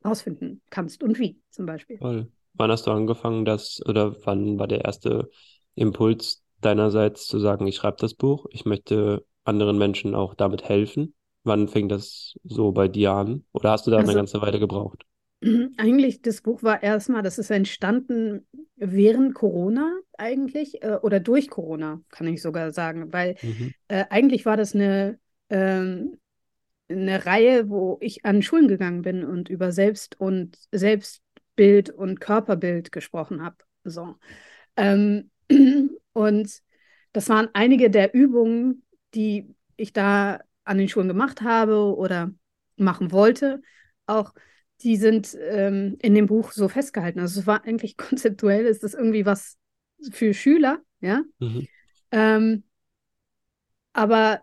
rausfinden 0.05 0.61
kannst 0.71 1.05
und 1.05 1.21
wie 1.21 1.39
zum 1.51 1.67
Beispiel. 1.67 1.99
Toll. 1.99 2.33
Wann 2.55 2.73
hast 2.73 2.89
du 2.89 2.91
angefangen, 2.91 3.45
das 3.45 3.81
oder 3.87 4.17
wann 4.25 4.59
war 4.59 4.67
der 4.67 4.85
erste 4.85 5.31
Impuls 5.77 6.43
deinerseits 6.61 7.29
zu 7.29 7.39
sagen, 7.39 7.69
ich 7.69 7.77
schreibe 7.77 7.99
das 8.01 8.15
Buch, 8.15 8.47
ich 8.51 8.65
möchte 8.65 9.25
anderen 9.45 9.79
Menschen 9.79 10.17
auch 10.17 10.35
damit 10.35 10.65
helfen? 10.65 11.15
Wann 11.45 11.69
fing 11.69 11.89
das 11.89 12.35
so 12.43 12.73
bei 12.73 12.89
dir 12.89 13.13
an? 13.13 13.45
Oder 13.53 13.71
hast 13.71 13.87
du 13.87 13.93
da 13.93 13.99
also, 13.99 14.11
eine 14.11 14.19
ganze 14.19 14.43
Weile 14.43 14.59
gebraucht? 14.59 15.05
Eigentlich, 15.77 16.23
das 16.23 16.43
Buch 16.43 16.63
war 16.63 16.83
erstmal, 16.83 17.23
das 17.23 17.39
ist 17.39 17.51
entstanden 17.51 18.47
während 18.77 19.35
Corona 19.35 19.93
eigentlich 20.19 20.83
äh, 20.83 20.99
oder 21.03 21.21
durch 21.21 21.49
Corona, 21.49 22.03
kann 22.11 22.27
ich 22.27 22.43
sogar 22.43 22.73
sagen, 22.73 23.13
weil 23.13 23.37
mhm. 23.43 23.73
äh, 23.89 24.05
eigentlich 24.11 24.47
war 24.47 24.57
das 24.57 24.75
eine, 24.75 25.19
ähm, 25.51 26.19
eine 26.89 27.27
Reihe, 27.27 27.69
wo 27.69 27.99
ich 28.01 28.25
an 28.25 28.43
Schulen 28.43 28.69
gegangen 28.69 29.03
bin 29.03 29.25
und 29.25 29.49
über 29.49 29.73
Selbst- 29.73 30.19
und 30.21 30.59
Selbstbild 30.73 31.91
und 31.91 32.21
Körperbild 32.21 32.93
gesprochen 32.93 33.43
habe. 33.43 33.57
So. 33.85 34.17
Ähm, 34.77 35.31
und 36.13 36.63
das 37.13 37.29
waren 37.29 37.49
einige 37.55 37.91
der 37.91 38.15
Übungen, 38.15 38.85
die 39.15 39.55
ich 39.77 39.93
da 39.93 40.41
an 40.65 40.79
den 40.79 40.89
Schulen 40.89 41.09
gemacht 41.09 41.43
habe 41.43 41.97
oder 41.97 42.31
machen 42.77 43.13
wollte. 43.13 43.63
Auch 44.07 44.33
die 44.83 44.97
sind 44.97 45.37
ähm, 45.41 45.97
in 46.03 46.15
dem 46.15 46.27
Buch 46.27 46.53
so 46.53 46.69
festgehalten. 46.69 47.21
Also 47.21 47.41
es 47.41 47.47
war 47.47 47.65
eigentlich 47.65 47.97
konzeptuell, 47.97 48.67
ist 48.67 48.83
das 48.83 48.95
irgendwie 48.95 49.27
was 49.27 49.57
für 50.11 50.35
Schüler, 50.35 50.81
ja. 51.01 51.23
Mhm. 51.39 51.67
Ähm, 52.13 52.63
aber 53.93 54.43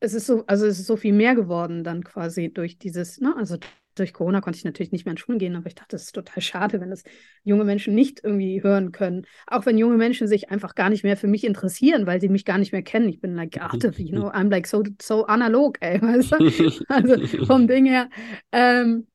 es 0.00 0.14
ist 0.14 0.26
so, 0.26 0.44
also 0.46 0.66
es 0.66 0.80
ist 0.80 0.86
so 0.86 0.96
viel 0.96 1.12
mehr 1.12 1.34
geworden 1.34 1.84
dann 1.84 2.02
quasi 2.02 2.50
durch 2.52 2.78
dieses, 2.78 3.20
ne, 3.20 3.34
also 3.36 3.58
durch 3.94 4.12
Corona 4.14 4.40
konnte 4.40 4.56
ich 4.56 4.64
natürlich 4.64 4.92
nicht 4.92 5.04
mehr 5.04 5.12
in 5.12 5.18
Schulen 5.18 5.38
gehen, 5.38 5.56
aber 5.56 5.66
ich 5.66 5.74
dachte, 5.74 5.90
das 5.90 6.04
ist 6.04 6.14
total 6.14 6.40
schade, 6.40 6.80
wenn 6.80 6.90
das 6.90 7.02
junge 7.42 7.64
Menschen 7.64 7.94
nicht 7.94 8.20
irgendwie 8.22 8.62
hören 8.62 8.92
können. 8.92 9.26
Auch 9.46 9.66
wenn 9.66 9.76
junge 9.76 9.96
Menschen 9.96 10.26
sich 10.26 10.50
einfach 10.50 10.74
gar 10.74 10.88
nicht 10.88 11.04
mehr 11.04 11.16
für 11.16 11.26
mich 11.26 11.44
interessieren, 11.44 12.06
weil 12.06 12.20
sie 12.20 12.28
mich 12.28 12.44
gar 12.44 12.56
nicht 12.56 12.72
mehr 12.72 12.82
kennen. 12.82 13.08
Ich 13.08 13.20
bin 13.20 13.34
like, 13.34 13.58
ach, 13.60 13.74
you 13.98 14.12
know, 14.12 14.30
I'm 14.30 14.48
like 14.50 14.66
so, 14.66 14.82
so 15.02 15.26
analog, 15.26 15.76
ey, 15.80 16.00
weißt 16.00 16.32
du? 16.32 16.84
Also 16.88 17.44
vom 17.46 17.66
Ding 17.66 17.84
her. 17.86 18.08
Ähm, 18.52 19.06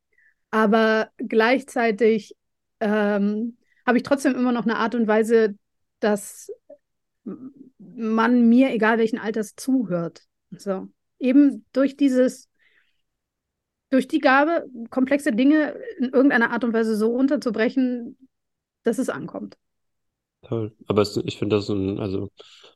aber 0.52 1.10
gleichzeitig 1.18 2.36
ähm, 2.80 3.58
habe 3.86 3.98
ich 3.98 4.04
trotzdem 4.04 4.36
immer 4.36 4.52
noch 4.52 4.64
eine 4.64 4.78
Art 4.78 4.96
und 4.96 5.08
Weise, 5.08 5.56
dass 6.00 6.52
man 7.24 8.50
mir, 8.50 8.72
egal 8.72 8.98
welchen 8.98 9.20
Alters, 9.20 9.56
zuhört. 9.56 10.24
So. 10.52 10.88
Eben 11.20 11.66
durch 11.74 11.98
dieses, 11.98 12.50
durch 13.90 14.08
die 14.08 14.20
Gabe, 14.20 14.66
komplexe 14.90 15.32
Dinge 15.32 15.76
in 15.98 16.10
irgendeiner 16.10 16.52
Art 16.52 16.64
und 16.64 16.74
Weise 16.74 16.96
so 16.96 17.12
runterzubrechen, 17.12 18.18
dass 18.84 18.98
es 18.98 19.10
ankommt. 19.10 19.58
Toll. 20.46 20.76
Aber 20.88 21.02
es, 21.02 21.18
ich 21.18 21.38
finde 21.38 21.56
das, 21.56 21.70
ein, 21.70 22.00
also 22.00 22.30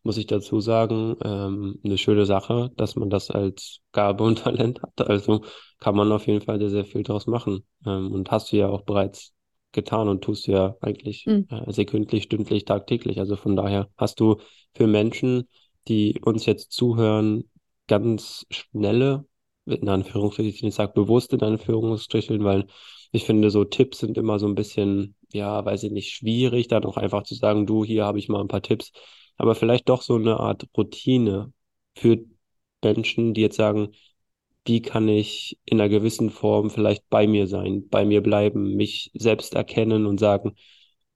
muss 0.03 0.17
ich 0.17 0.25
dazu 0.25 0.59
sagen, 0.59 1.15
ähm, 1.23 1.79
eine 1.83 1.97
schöne 1.97 2.25
Sache, 2.25 2.71
dass 2.77 2.95
man 2.95 3.09
das 3.09 3.29
als 3.29 3.81
Gabe 3.91 4.23
und 4.23 4.39
Talent 4.43 4.81
hat. 4.81 5.07
Also 5.07 5.43
kann 5.79 5.95
man 5.95 6.11
auf 6.11 6.25
jeden 6.27 6.41
Fall 6.41 6.59
sehr, 6.59 6.69
sehr 6.69 6.85
viel 6.85 7.03
draus 7.03 7.27
machen. 7.27 7.63
Ähm, 7.85 8.11
und 8.11 8.31
hast 8.31 8.51
du 8.51 8.57
ja 8.57 8.69
auch 8.69 8.83
bereits 8.83 9.33
getan 9.71 10.07
und 10.07 10.23
tust 10.23 10.47
du 10.47 10.53
ja 10.53 10.75
eigentlich 10.81 11.27
mhm. 11.27 11.45
äh, 11.49 11.71
sekündlich, 11.71 12.23
stündlich, 12.23 12.65
tagtäglich. 12.65 13.19
Also 13.19 13.35
von 13.35 13.55
daher 13.55 13.87
hast 13.97 14.19
du 14.19 14.37
für 14.73 14.87
Menschen, 14.87 15.47
die 15.87 16.19
uns 16.23 16.45
jetzt 16.47 16.71
zuhören, 16.71 17.49
ganz 17.87 18.47
schnelle, 18.49 19.25
in 19.65 19.89
Anführungsstrichen, 19.89 20.69
ich 20.69 20.75
sage 20.75 20.93
bewusst 20.93 21.33
in 21.33 21.41
Anführungsstrichen, 21.43 22.43
weil 22.43 22.65
ich 23.11 23.25
finde, 23.25 23.49
so 23.49 23.63
Tipps 23.65 23.99
sind 23.99 24.17
immer 24.17 24.39
so 24.39 24.47
ein 24.47 24.55
bisschen, 24.55 25.15
ja, 25.31 25.63
weiß 25.65 25.83
ich 25.83 25.91
nicht, 25.91 26.11
schwierig, 26.11 26.67
da 26.67 26.79
noch 26.79 26.97
einfach 26.97 27.23
zu 27.23 27.35
sagen, 27.35 27.65
du, 27.65 27.83
hier 27.85 28.05
habe 28.05 28.19
ich 28.19 28.29
mal 28.29 28.41
ein 28.41 28.47
paar 28.47 28.61
Tipps, 28.61 28.91
aber 29.37 29.55
vielleicht 29.55 29.89
doch 29.89 30.01
so 30.01 30.15
eine 30.15 30.39
Art 30.39 30.67
Routine 30.77 31.53
für 31.95 32.19
Menschen, 32.83 33.33
die 33.33 33.41
jetzt 33.41 33.57
sagen, 33.57 33.89
wie 34.65 34.81
kann 34.81 35.07
ich 35.07 35.57
in 35.65 35.79
einer 35.81 35.89
gewissen 35.89 36.29
Form 36.29 36.69
vielleicht 36.69 37.09
bei 37.09 37.27
mir 37.27 37.47
sein, 37.47 37.87
bei 37.89 38.05
mir 38.05 38.21
bleiben, 38.21 38.75
mich 38.75 39.11
selbst 39.15 39.55
erkennen 39.55 40.05
und 40.05 40.19
sagen, 40.19 40.55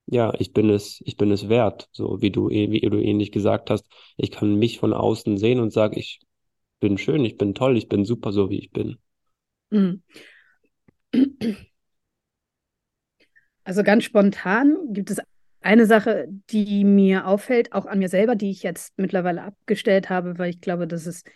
ja, 0.06 0.34
ich 0.40 0.54
bin 0.54 0.70
es, 0.70 1.02
ich 1.06 1.18
bin 1.18 1.32
es 1.32 1.50
wert, 1.50 1.90
so 1.92 2.22
wie 2.22 2.32
du, 2.32 2.50
wie 2.50 2.82
du 2.82 2.98
ähnlich 3.00 3.32
gesagt 3.32 3.70
hast. 3.70 3.88
Ich 4.18 4.32
kann 4.32 4.56
mich 4.56 4.80
von 4.80 4.94
außen 4.94 5.38
sehen 5.38 5.60
und 5.60 5.72
sage, 5.72 6.00
ich 6.00 6.20
bin 6.80 6.98
schön, 6.98 7.24
ich 7.26 7.38
bin 7.38 7.56
toll, 7.56 7.78
ich 7.78 7.88
bin 7.90 8.06
super, 8.06 8.32
so 8.32 8.50
wie 8.50 8.60
ich 8.60 8.72
bin. 8.72 8.98
Mhm. 9.72 10.02
Also 13.64 13.84
ganz 13.84 14.04
spontan 14.04 14.76
gibt 14.90 15.10
es 15.10 15.20
eine 15.62 15.86
Sache, 15.86 16.28
die 16.50 16.84
mir 16.84 17.26
auffällt, 17.26 17.72
auch 17.72 17.86
an 17.86 18.00
mir 18.00 18.10
selber, 18.10 18.36
die 18.36 18.52
ich 18.52 18.64
jetzt 18.64 18.94
mittlerweile 18.98 19.44
abgestellt 19.44 20.10
habe, 20.10 20.38
weil 20.38 20.50
ich 20.50 20.62
glaube, 20.62 20.88
das 20.88 21.08
ist 21.08 21.28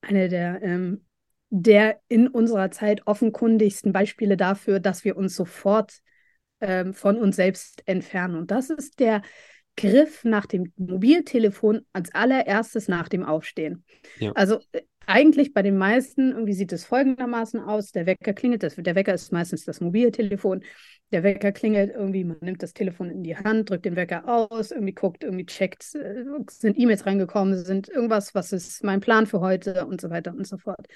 eine 0.00 0.28
der, 0.28 0.62
ähm, 0.62 1.04
der 1.50 2.00
in 2.08 2.28
unserer 2.28 2.70
Zeit 2.70 3.06
offenkundigsten 3.06 3.92
Beispiele 3.92 4.36
dafür, 4.36 4.80
dass 4.80 5.04
wir 5.04 5.16
uns 5.16 5.34
sofort 5.34 6.00
ähm, 6.60 6.92
von 6.92 7.16
uns 7.16 7.36
selbst 7.36 7.82
entfernen. 7.86 8.34
Und 8.34 8.50
das 8.50 8.70
ist 8.70 8.98
der 8.98 9.22
Griff 9.76 10.24
nach 10.24 10.46
dem 10.46 10.72
Mobiltelefon 10.76 11.86
als 11.92 12.12
allererstes 12.12 12.88
nach 12.88 13.08
dem 13.08 13.24
Aufstehen. 13.24 13.84
Ja. 14.18 14.32
Also 14.32 14.58
äh, 14.72 14.82
eigentlich 15.08 15.54
bei 15.54 15.62
den 15.62 15.78
meisten, 15.78 16.32
irgendwie 16.32 16.52
sieht 16.52 16.72
es 16.72 16.84
folgendermaßen 16.84 17.60
aus, 17.60 17.92
der 17.92 18.04
Wecker 18.04 18.34
klingelt, 18.34 18.62
das, 18.62 18.76
der 18.76 18.94
Wecker 18.94 19.14
ist 19.14 19.32
meistens 19.32 19.64
das 19.64 19.80
Mobiltelefon, 19.80 20.62
der 21.12 21.22
Wecker 21.22 21.50
klingelt 21.52 21.94
irgendwie, 21.94 22.24
man 22.24 22.36
nimmt 22.42 22.62
das 22.62 22.74
Telefon 22.74 23.10
in 23.10 23.22
die 23.22 23.36
Hand, 23.36 23.70
drückt 23.70 23.86
den 23.86 23.96
Wecker 23.96 24.28
aus, 24.28 24.70
irgendwie 24.70 24.92
guckt, 24.92 25.24
irgendwie 25.24 25.46
checkt, 25.46 25.94
äh, 25.94 26.24
sind 26.50 26.78
E-Mails 26.78 27.06
reingekommen, 27.06 27.56
sind 27.64 27.88
irgendwas, 27.88 28.34
was 28.34 28.52
ist 28.52 28.84
mein 28.84 29.00
Plan 29.00 29.26
für 29.26 29.40
heute 29.40 29.86
und 29.86 30.00
so 30.00 30.10
weiter 30.10 30.32
und 30.32 30.46
so 30.46 30.58
fort. 30.58 30.86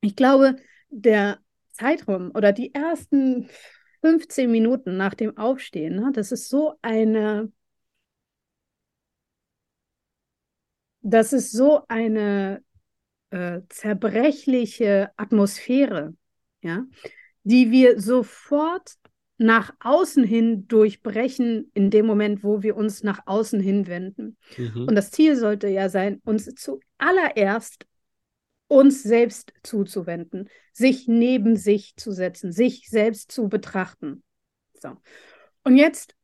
Ich 0.00 0.16
glaube, 0.16 0.56
der 0.90 1.38
Zeitraum 1.72 2.30
oder 2.34 2.52
die 2.52 2.74
ersten 2.74 3.48
15 4.00 4.50
Minuten 4.50 4.96
nach 4.96 5.14
dem 5.14 5.36
Aufstehen, 5.36 5.96
ne, 5.96 6.10
das 6.12 6.32
ist 6.32 6.48
so 6.48 6.74
eine 6.82 7.50
das 11.04 11.32
ist 11.32 11.52
so 11.52 11.82
eine 11.88 12.62
äh, 13.30 13.60
zerbrechliche 13.68 15.10
Atmosphäre, 15.16 16.14
ja, 16.62 16.84
die 17.42 17.70
wir 17.70 18.00
sofort 18.00 18.94
nach 19.36 19.72
außen 19.80 20.24
hin 20.24 20.66
durchbrechen 20.66 21.70
in 21.74 21.90
dem 21.90 22.06
Moment, 22.06 22.42
wo 22.42 22.62
wir 22.62 22.76
uns 22.76 23.02
nach 23.02 23.20
außen 23.26 23.60
hinwenden. 23.60 24.36
Mhm. 24.56 24.86
Und 24.88 24.94
das 24.94 25.10
Ziel 25.10 25.36
sollte 25.36 25.68
ja 25.68 25.88
sein, 25.88 26.20
uns 26.24 26.52
zuallererst 26.54 27.86
uns 28.66 29.02
selbst 29.02 29.52
zuzuwenden, 29.62 30.48
sich 30.72 31.06
neben 31.06 31.56
sich 31.56 31.96
zu 31.96 32.12
setzen, 32.12 32.50
sich 32.50 32.88
selbst 32.88 33.30
zu 33.30 33.48
betrachten. 33.48 34.22
So. 34.80 34.96
Und 35.64 35.76
jetzt 35.76 36.14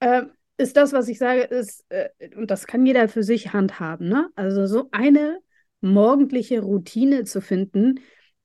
äh, 0.00 0.22
ist 0.60 0.76
das, 0.76 0.92
was 0.92 1.08
ich 1.08 1.18
sage, 1.18 1.42
ist, 1.42 1.84
äh, 1.88 2.10
und 2.36 2.50
das 2.50 2.66
kann 2.66 2.86
jeder 2.86 3.08
für 3.08 3.22
sich 3.22 3.52
handhaben, 3.52 4.08
ne? 4.08 4.30
Also 4.34 4.66
so 4.66 4.88
eine 4.92 5.40
morgendliche 5.80 6.60
Routine 6.60 7.24
zu 7.24 7.40
finden, 7.40 8.00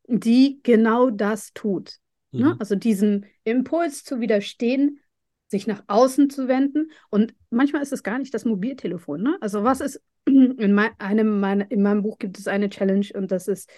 die 0.08 0.62
genau 0.63 1.10
das 1.10 1.54
tut. 1.54 1.97
Ne? 2.32 2.39
Mhm. 2.39 2.45
Ne? 2.51 2.56
Also 2.60 2.75
diesem 2.75 3.25
Impuls 3.43 4.04
zu 4.04 4.19
widerstehen, 4.19 4.99
sich 5.47 5.67
nach 5.67 5.84
außen 5.88 6.30
zu 6.30 6.47
wenden. 6.47 6.91
Und 7.10 7.36
manchmal 7.49 7.82
ist 7.82 7.93
es 7.93 8.04
gar 8.04 8.17
nicht 8.17 8.34
das 8.34 8.45
Mobiltelefon. 8.45 9.21
Ne? 9.21 9.38
Also 9.41 9.63
was 9.63 9.82
ist, 9.82 10.01
in, 10.25 10.73
mein, 10.73 10.91
einem 10.99 11.39
meine, 11.39 11.65
in 11.69 11.82
meinem 11.82 12.01
Buch 12.01 12.17
gibt 12.17 12.39
es 12.39 12.47
eine 12.47 12.69
Challenge 12.69 13.08
und 13.13 13.32
das 13.32 13.47
ist 13.47 13.69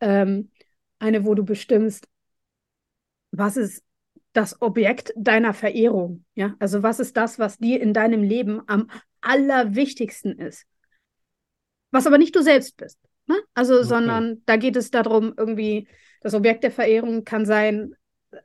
ähm, 0.00 0.50
eine, 0.98 1.24
wo 1.24 1.34
du 1.34 1.44
bestimmst, 1.44 2.08
was 3.30 3.56
ist 3.56 3.82
das 4.34 4.60
Objekt 4.60 5.14
deiner 5.16 5.54
Verehrung. 5.54 6.24
Ja, 6.34 6.54
also 6.58 6.82
was 6.82 7.00
ist 7.00 7.16
das, 7.16 7.38
was 7.38 7.56
dir 7.56 7.80
in 7.80 7.94
deinem 7.94 8.22
Leben 8.22 8.60
am 8.66 8.90
allerwichtigsten 9.22 10.38
ist? 10.38 10.66
Was 11.90 12.06
aber 12.06 12.18
nicht 12.18 12.36
du 12.36 12.42
selbst 12.42 12.76
bist. 12.76 12.98
Ne? 13.26 13.36
Also, 13.54 13.76
okay. 13.76 13.84
sondern 13.84 14.42
da 14.44 14.56
geht 14.56 14.76
es 14.76 14.90
darum, 14.90 15.32
irgendwie, 15.36 15.88
das 16.20 16.34
Objekt 16.34 16.64
der 16.64 16.72
Verehrung 16.72 17.24
kann 17.24 17.46
sein, 17.46 17.94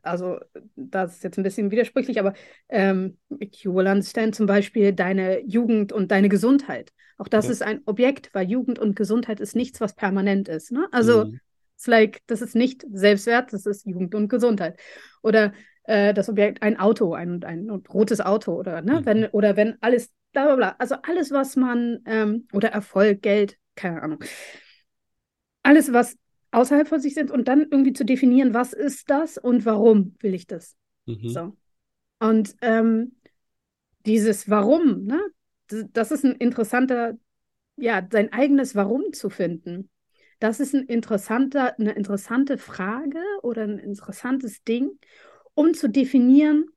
also 0.04 0.38
das 0.76 1.16
ist 1.16 1.24
jetzt 1.24 1.38
ein 1.38 1.44
bisschen 1.44 1.72
widersprüchlich, 1.72 2.20
aber 2.20 2.34
ähm, 2.70 3.18
you 3.30 3.74
will 3.74 3.88
understand 3.88 4.36
zum 4.36 4.46
Beispiel 4.46 4.94
deine 4.94 5.42
Jugend 5.42 5.92
und 5.92 6.12
deine 6.12 6.30
Gesundheit. 6.30 6.94
Auch 7.18 7.28
das 7.28 7.46
ja. 7.46 7.52
ist 7.52 7.64
ein 7.64 7.82
Objekt, 7.86 8.30
weil 8.34 8.50
Jugend 8.50 8.80
und 8.80 8.96
Gesundheit 8.96 9.40
ist 9.40 9.56
nichts, 9.56 9.82
was 9.82 9.96
permanent 9.96 10.48
ist. 10.48 10.72
Ne? 10.72 10.88
Also 10.92 11.26
mhm. 11.26 11.40
it's 11.76 11.88
like, 11.88 12.22
das 12.28 12.42
ist 12.42 12.56
nicht 12.56 12.86
Selbstwert, 12.94 13.52
das 13.52 13.66
ist 13.66 13.86
Jugend 13.86 14.14
und 14.14 14.30
Gesundheit. 14.30 14.80
Oder 15.22 15.54
äh, 15.90 16.14
das 16.14 16.30
Objekt 16.30 16.62
ein 16.62 16.80
Auto, 16.80 17.14
ein, 17.14 17.44
ein 17.44 17.68
rotes 17.70 18.22
Auto 18.22 18.54
oder, 18.54 18.82
ne, 18.82 19.02
mhm. 19.02 19.06
wenn, 19.06 19.26
oder 19.28 19.58
wenn 19.58 19.78
alles, 19.82 20.12
bla 20.32 20.46
bla 20.46 20.56
bla. 20.56 20.76
Also 20.78 20.96
alles, 21.02 21.32
was 21.32 21.56
man, 21.56 22.02
ähm, 22.06 22.48
oder 22.54 22.70
Erfolg, 22.70 23.24
Geld, 23.24 23.58
keine 23.74 24.04
Ahnung. 24.04 24.24
Alles, 25.64 25.92
was 25.92 26.16
außerhalb 26.52 26.88
von 26.88 27.00
sich 27.00 27.16
sind 27.16 27.32
und 27.32 27.48
dann 27.48 27.66
irgendwie 27.72 27.94
zu 27.94 28.06
definieren, 28.06 28.54
was 28.54 28.74
ist 28.74 29.10
das 29.10 29.40
und 29.40 29.66
warum 29.66 30.16
will 30.20 30.36
ich 30.36 30.46
das. 30.46 30.76
Mhm. 31.08 31.30
So. 31.30 31.58
Und 32.20 32.56
ähm, 32.62 33.16
dieses 34.06 34.48
Warum, 34.48 35.06
ne, 35.06 35.20
das, 35.68 35.86
das 35.92 36.12
ist 36.12 36.24
ein 36.24 36.36
interessanter, 36.36 37.18
ja, 37.78 38.08
sein 38.12 38.32
eigenes 38.32 38.76
Warum 38.76 39.12
zu 39.14 39.32
finden. 39.32 39.90
Das 40.40 40.60
ist 40.60 40.74
ein 40.74 40.86
interessanter, 40.86 41.80
eine 41.80 41.94
interessante 41.94 42.60
Frage 42.60 43.22
oder 43.42 43.64
ein 43.64 43.80
interessantes 43.80 44.64
Ding 44.64 44.92
um 45.60 45.74
zu 45.74 45.90
definieren, 45.90 46.68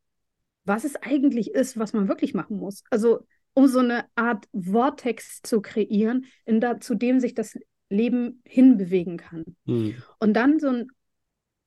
was 0.64 0.83
es 0.83 0.97
eigentlich 0.97 1.55
ist, 1.55 1.79
was 1.79 1.92
man 1.92 2.09
wirklich 2.09 2.35
machen 2.35 2.57
muss. 2.57 2.83
Also 2.90 3.25
um 3.55 3.68
so 3.68 3.79
eine 3.79 4.07
Art 4.16 4.49
Vortex 4.53 5.40
zu 5.40 5.62
kreieren, 5.62 6.25
in 6.47 6.61
da, 6.61 6.81
zu 6.81 6.97
dem 6.97 7.21
sich 7.21 7.33
das 7.33 7.57
Leben 7.90 8.42
hinbewegen 8.45 9.18
kann. 9.18 9.45
Mhm. 9.66 9.95
Und 10.18 10.35
dann 10.35 10.59
so 10.59 10.71
ein, 10.71 10.88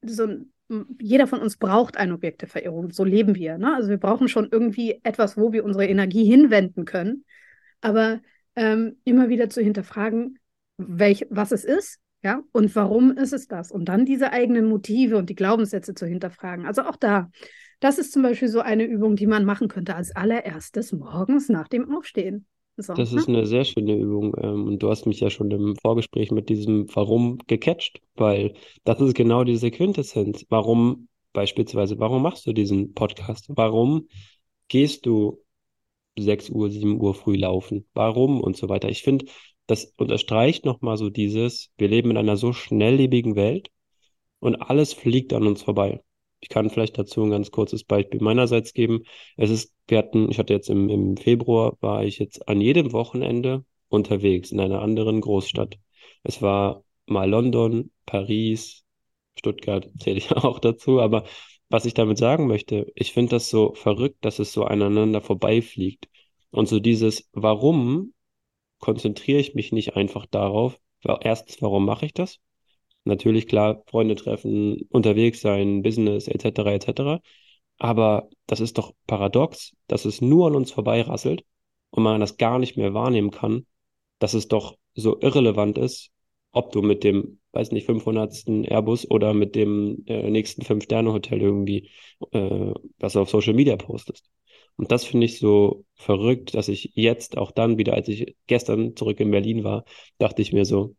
so 0.05 0.25
ein, 0.25 0.53
jeder 0.99 1.25
von 1.27 1.39
uns 1.39 1.55
braucht 1.55 1.95
eine 1.95 2.15
Objekteverehrung, 2.15 2.91
so 2.91 3.05
leben 3.05 3.33
wir. 3.35 3.57
Ne? 3.57 3.73
Also 3.73 3.89
wir 3.91 3.97
brauchen 3.97 4.27
schon 4.27 4.49
irgendwie 4.51 4.99
etwas, 5.03 5.37
wo 5.37 5.53
wir 5.53 5.63
unsere 5.63 5.87
Energie 5.87 6.25
hinwenden 6.25 6.83
können. 6.83 7.23
Aber 7.79 8.19
ähm, 8.57 8.97
immer 9.05 9.29
wieder 9.29 9.49
zu 9.49 9.61
hinterfragen, 9.61 10.37
welch, 10.75 11.25
was 11.29 11.53
es 11.53 11.63
ist, 11.63 12.01
ja, 12.25 12.41
und 12.53 12.75
warum 12.75 13.11
ist 13.11 13.33
es 13.33 13.47
das? 13.47 13.71
Und 13.71 13.85
dann 13.85 14.03
diese 14.03 14.31
eigenen 14.31 14.67
Motive 14.67 15.17
und 15.17 15.29
die 15.29 15.35
Glaubenssätze 15.35 15.93
zu 15.93 16.07
hinterfragen. 16.07 16.65
Also 16.65 16.81
auch 16.81 16.95
da, 16.95 17.29
das 17.79 17.99
ist 17.99 18.13
zum 18.13 18.23
Beispiel 18.23 18.47
so 18.47 18.61
eine 18.61 18.83
Übung, 18.83 19.15
die 19.15 19.27
man 19.27 19.45
machen 19.45 19.67
könnte 19.67 19.95
als 19.95 20.15
allererstes 20.15 20.91
morgens 20.91 21.49
nach 21.49 21.67
dem 21.67 21.95
Aufstehen. 21.95 22.47
So, 22.77 22.95
das 22.95 23.11
ne? 23.11 23.19
ist 23.19 23.29
eine 23.29 23.45
sehr 23.45 23.63
schöne 23.63 23.95
Übung. 23.95 24.35
Ähm, 24.41 24.65
und 24.65 24.79
du 24.81 24.89
hast 24.89 25.05
mich 25.05 25.19
ja 25.19 25.29
schon 25.29 25.51
im 25.51 25.75
Vorgespräch 25.75 26.31
mit 26.31 26.49
diesem 26.49 26.87
Warum 26.95 27.37
gecatcht, 27.45 28.01
weil 28.15 28.55
das 28.85 28.99
ist 29.01 29.13
genau 29.13 29.43
diese 29.43 29.69
Quintessenz. 29.69 30.47
Warum 30.49 31.07
beispielsweise, 31.31 31.99
warum 31.99 32.23
machst 32.23 32.47
du 32.47 32.53
diesen 32.53 32.95
Podcast? 32.95 33.45
Warum 33.49 34.07
gehst 34.67 35.05
du 35.05 35.43
6 36.17 36.49
Uhr, 36.49 36.71
7 36.71 36.99
Uhr 36.99 37.13
früh 37.13 37.35
laufen? 37.35 37.85
Warum 37.93 38.41
und 38.41 38.57
so 38.57 38.67
weiter? 38.67 38.89
Ich 38.89 39.03
finde, 39.03 39.27
das 39.67 39.93
unterstreicht 39.97 40.65
nochmal 40.65 40.97
so 40.97 41.09
dieses, 41.09 41.71
wir 41.77 41.87
leben 41.87 42.11
in 42.11 42.17
einer 42.17 42.37
so 42.37 42.53
schnelllebigen 42.53 43.35
Welt 43.35 43.69
und 44.39 44.55
alles 44.55 44.93
fliegt 44.93 45.33
an 45.33 45.47
uns 45.47 45.63
vorbei. 45.63 46.01
Ich 46.39 46.49
kann 46.49 46.69
vielleicht 46.69 46.97
dazu 46.97 47.23
ein 47.23 47.31
ganz 47.31 47.51
kurzes 47.51 47.83
Beispiel 47.83 48.21
meinerseits 48.21 48.73
geben. 48.73 49.03
Es 49.37 49.49
ist, 49.49 49.73
wir 49.87 49.97
hatten, 49.97 50.29
ich 50.29 50.37
hatte 50.37 50.53
jetzt 50.53 50.69
im, 50.69 50.89
im 50.89 51.17
Februar, 51.17 51.77
war 51.81 52.03
ich 52.03 52.19
jetzt 52.19 52.47
an 52.47 52.61
jedem 52.61 52.91
Wochenende 52.93 53.65
unterwegs 53.89 54.51
in 54.51 54.59
einer 54.59 54.81
anderen 54.81 55.21
Großstadt. 55.21 55.79
Es 56.23 56.41
war 56.41 56.83
mal 57.07 57.29
London, 57.29 57.91
Paris, 58.05 58.83
Stuttgart 59.37 59.89
zähle 59.99 60.17
ich 60.17 60.31
auch 60.31 60.59
dazu, 60.59 60.99
aber 61.01 61.25
was 61.69 61.85
ich 61.85 61.93
damit 61.93 62.17
sagen 62.17 62.47
möchte, 62.47 62.91
ich 62.95 63.11
finde 63.11 63.31
das 63.31 63.49
so 63.49 63.73
verrückt, 63.73 64.23
dass 64.23 64.39
es 64.39 64.53
so 64.53 64.65
aneinander 64.65 65.21
vorbeifliegt. 65.21 66.07
Und 66.51 66.67
so 66.69 66.79
dieses 66.79 67.27
Warum 67.33 68.13
konzentriere 68.85 69.39
ich 69.39 69.55
mich 69.55 69.71
nicht 69.71 69.95
einfach 69.95 70.27
darauf, 70.27 70.79
erstens, 71.21 71.59
warum 71.61 71.85
mache 71.85 72.05
ich 72.05 72.13
das? 72.13 72.39
Natürlich, 73.03 73.47
klar, 73.47 73.83
Freunde 73.87 74.15
treffen, 74.15 74.81
unterwegs 74.89 75.41
sein, 75.41 75.81
Business 75.81 76.27
etc. 76.27 76.71
etc. 76.71 77.21
Aber 77.79 78.29
das 78.45 78.59
ist 78.59 78.77
doch 78.77 78.93
paradox, 79.07 79.75
dass 79.87 80.05
es 80.05 80.21
nur 80.21 80.47
an 80.47 80.55
uns 80.55 80.71
vorbeirasselt 80.71 81.43
und 81.89 82.03
man 82.03 82.21
das 82.21 82.37
gar 82.37 82.59
nicht 82.59 82.77
mehr 82.77 82.93
wahrnehmen 82.93 83.31
kann, 83.31 83.65
dass 84.19 84.35
es 84.35 84.47
doch 84.47 84.77
so 84.93 85.19
irrelevant 85.19 85.77
ist, 85.79 86.11
ob 86.51 86.71
du 86.71 86.81
mit 86.83 87.03
dem, 87.03 87.39
weiß 87.53 87.71
nicht, 87.71 87.85
500. 87.87 88.47
Airbus 88.69 89.09
oder 89.09 89.33
mit 89.33 89.55
dem 89.55 90.03
äh, 90.05 90.29
nächsten 90.29 90.61
Fünf-Sterne-Hotel 90.63 91.41
irgendwie 91.41 91.89
äh, 92.31 92.71
was 92.99 93.15
auf 93.15 93.29
Social 93.29 93.53
Media 93.55 93.77
postest. 93.77 94.29
Und 94.77 94.91
das 94.91 95.05
finde 95.05 95.25
ich 95.25 95.39
so 95.39 95.85
verrückt, 95.95 96.53
dass 96.53 96.67
ich 96.67 96.91
jetzt 96.95 97.37
auch 97.37 97.51
dann 97.51 97.77
wieder, 97.77 97.93
als 97.93 98.07
ich 98.07 98.35
gestern 98.47 98.95
zurück 98.95 99.19
in 99.19 99.31
Berlin 99.31 99.63
war, 99.63 99.85
dachte 100.17 100.41
ich 100.41 100.51
mir 100.51 100.65
so, 100.65 100.95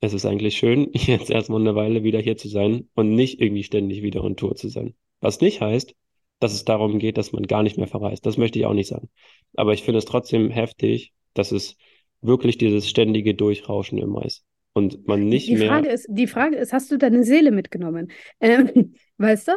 es 0.00 0.14
ist 0.14 0.24
eigentlich 0.24 0.56
schön, 0.56 0.90
jetzt 0.94 1.30
erstmal 1.30 1.60
eine 1.60 1.74
Weile 1.74 2.04
wieder 2.04 2.20
hier 2.20 2.36
zu 2.36 2.48
sein 2.48 2.88
und 2.94 3.14
nicht 3.14 3.40
irgendwie 3.40 3.64
ständig 3.64 4.02
wieder 4.02 4.22
on 4.22 4.36
Tour 4.36 4.54
zu 4.54 4.68
sein. 4.68 4.94
Was 5.20 5.40
nicht 5.40 5.60
heißt, 5.60 5.94
dass 6.38 6.54
es 6.54 6.64
darum 6.64 6.98
geht, 6.98 7.18
dass 7.18 7.32
man 7.32 7.42
gar 7.42 7.62
nicht 7.62 7.76
mehr 7.76 7.88
verreist. 7.88 8.24
Das 8.24 8.38
möchte 8.38 8.58
ich 8.58 8.66
auch 8.66 8.72
nicht 8.72 8.88
sagen. 8.88 9.10
Aber 9.56 9.74
ich 9.74 9.82
finde 9.82 9.98
es 9.98 10.06
trotzdem 10.06 10.50
heftig, 10.50 11.12
dass 11.34 11.52
es 11.52 11.76
wirklich 12.22 12.56
dieses 12.56 12.88
ständige 12.88 13.34
Durchrauschen 13.34 13.98
immer 13.98 14.24
ist. 14.24 14.44
Und 14.72 15.06
man 15.06 15.28
nicht 15.28 15.48
die 15.48 15.56
mehr. 15.56 15.68
Frage 15.68 15.88
ist, 15.90 16.06
die 16.08 16.28
Frage 16.28 16.56
ist, 16.56 16.72
hast 16.72 16.90
du 16.90 16.96
deine 16.96 17.24
Seele 17.24 17.50
mitgenommen? 17.50 18.10
Ähm, 18.38 18.94
weißt 19.18 19.48
du? 19.48 19.52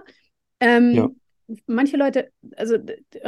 Ähm, 0.59 0.91
ja 0.93 1.09
manche 1.67 1.97
Leute, 1.97 2.29
also 2.55 2.77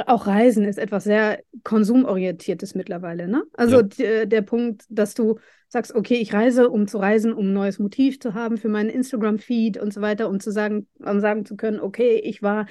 auch 0.08 0.28
Reisen 0.28 0.66
ist 0.66 0.78
etwas 0.78 1.04
sehr 1.04 1.40
konsumorientiertes 1.64 2.76
mittlerweile, 2.76 3.28
ne? 3.28 3.44
Also 3.54 3.82
ja. 3.98 4.26
der 4.26 4.42
Punkt, 4.42 4.84
dass 4.90 5.14
du 5.14 5.40
sagst, 5.68 5.94
okay, 5.94 6.16
ich 6.16 6.34
reise, 6.34 6.70
um 6.70 6.88
zu 6.88 6.98
reisen, 6.98 7.34
um 7.34 7.48
ein 7.48 7.54
neues 7.54 7.80
Motiv 7.80 8.20
zu 8.20 8.34
haben 8.34 8.58
für 8.58 8.70
meinen 8.70 8.90
Instagram-Feed 8.90 9.78
und 9.78 9.94
so 9.94 10.02
weiter, 10.02 10.30
um 10.30 10.40
zu 10.40 10.52
sagen, 10.52 10.88
um 11.00 11.20
sagen 11.20 11.46
zu 11.46 11.56
können, 11.56 11.80
okay, 11.80 12.16
ich 12.24 12.42
war 12.42 12.66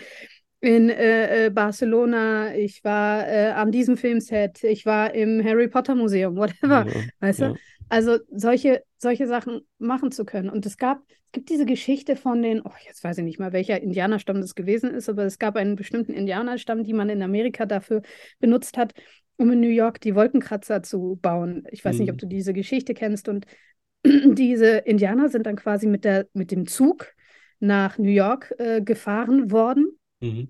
in 0.61 0.89
äh, 0.89 1.47
äh, 1.47 1.51
Barcelona, 1.51 2.55
ich 2.55 2.83
war 2.85 3.29
äh, 3.29 3.51
an 3.51 3.71
diesem 3.71 3.99
Filmset, 3.99 4.65
ich 4.65 4.87
war 4.87 5.15
im 5.15 5.45
Harry 5.45 5.69
Potter 5.69 5.95
Museum, 5.95 6.37
whatever, 6.37 6.87
ja, 6.89 7.03
weißt 7.21 7.41
ja. 7.41 7.49
du? 7.49 7.55
Also 7.89 8.19
solche, 8.31 8.83
solche 8.99 9.27
Sachen 9.27 9.61
machen 9.79 10.11
zu 10.11 10.25
können. 10.25 10.49
Und 10.49 10.67
es 10.67 10.77
gab, 10.77 11.03
es 11.09 11.33
gibt 11.33 11.51
diese 11.51 11.67
Geschichte 11.67 12.17
von 12.17 12.43
den, 12.43 12.63
oh, 12.63 12.73
jetzt 12.87 13.05
weiß 13.05 13.19
ich 13.19 13.25
nicht 13.25 13.39
mal, 13.39 13.53
welcher 13.53 13.81
Indianerstamm 13.81 14.41
das 14.41 14.55
gewesen 14.55 14.91
ist, 14.91 15.09
aber 15.09 15.25
es 15.25 15.39
gab 15.39 15.57
einen 15.57 15.77
bestimmten 15.77 16.13
Indianerstamm, 16.13 16.85
die 16.85 16.93
man 16.93 17.09
in 17.09 17.23
Amerika 17.23 17.67
dafür 17.67 18.03
benutzt 18.39 18.77
hat, 18.77 18.95
um 19.37 19.51
in 19.51 19.61
New 19.61 19.69
York 19.69 20.01
die 20.01 20.15
Wolkenkratzer 20.15 20.83
zu 20.83 21.19
bauen. 21.21 21.65
Ich 21.71 21.85
weiß 21.85 21.97
mhm. 21.97 22.01
nicht, 22.01 22.11
ob 22.11 22.17
mhm. 22.17 22.21
du 22.21 22.27
diese 22.27 22.53
Geschichte 22.53 22.95
kennst. 22.95 23.29
Und 23.29 23.47
diese 24.05 24.79
Indianer 24.79 25.29
sind 25.29 25.47
dann 25.47 25.57
quasi 25.57 25.87
mit, 25.87 26.05
der, 26.05 26.27
mit 26.33 26.51
dem 26.51 26.67
Zug 26.67 27.15
nach 27.61 27.99
New 27.99 28.11
York 28.11 28.55
äh, 28.59 28.81
gefahren 28.83 29.51
worden. 29.51 29.99
Mhm. 30.21 30.49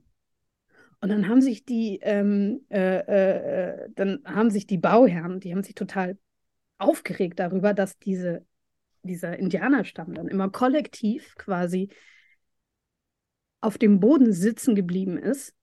Und 1.01 1.11
dann 1.11 1.29
haben 1.29 1.43
sich 1.43 1.65
die, 1.65 1.99
ähm, 2.03 2.63
äh, 2.71 2.99
äh, 2.99 3.83
äh 3.83 3.89
dann 3.95 4.21
haben 4.25 4.51
sich 4.51 4.67
die 4.67 4.79
Bauherren, 4.79 5.39
die 5.39 5.53
haben 5.53 5.63
sich 5.63 5.75
total 5.75 6.17
aufgeregt 6.79 7.39
darüber, 7.39 7.75
dass 7.75 7.99
diese, 7.99 8.45
dieser 9.03 9.39
Indianerstamm 9.39 10.15
dann 10.15 10.29
immer 10.29 10.51
kollektiv 10.51 11.35
quasi 11.37 11.91
auf 13.61 13.79
dem 13.79 14.01
Boden 14.01 14.33
sitzen 14.33 14.75
geblieben 14.75 15.17
ist 15.17 15.55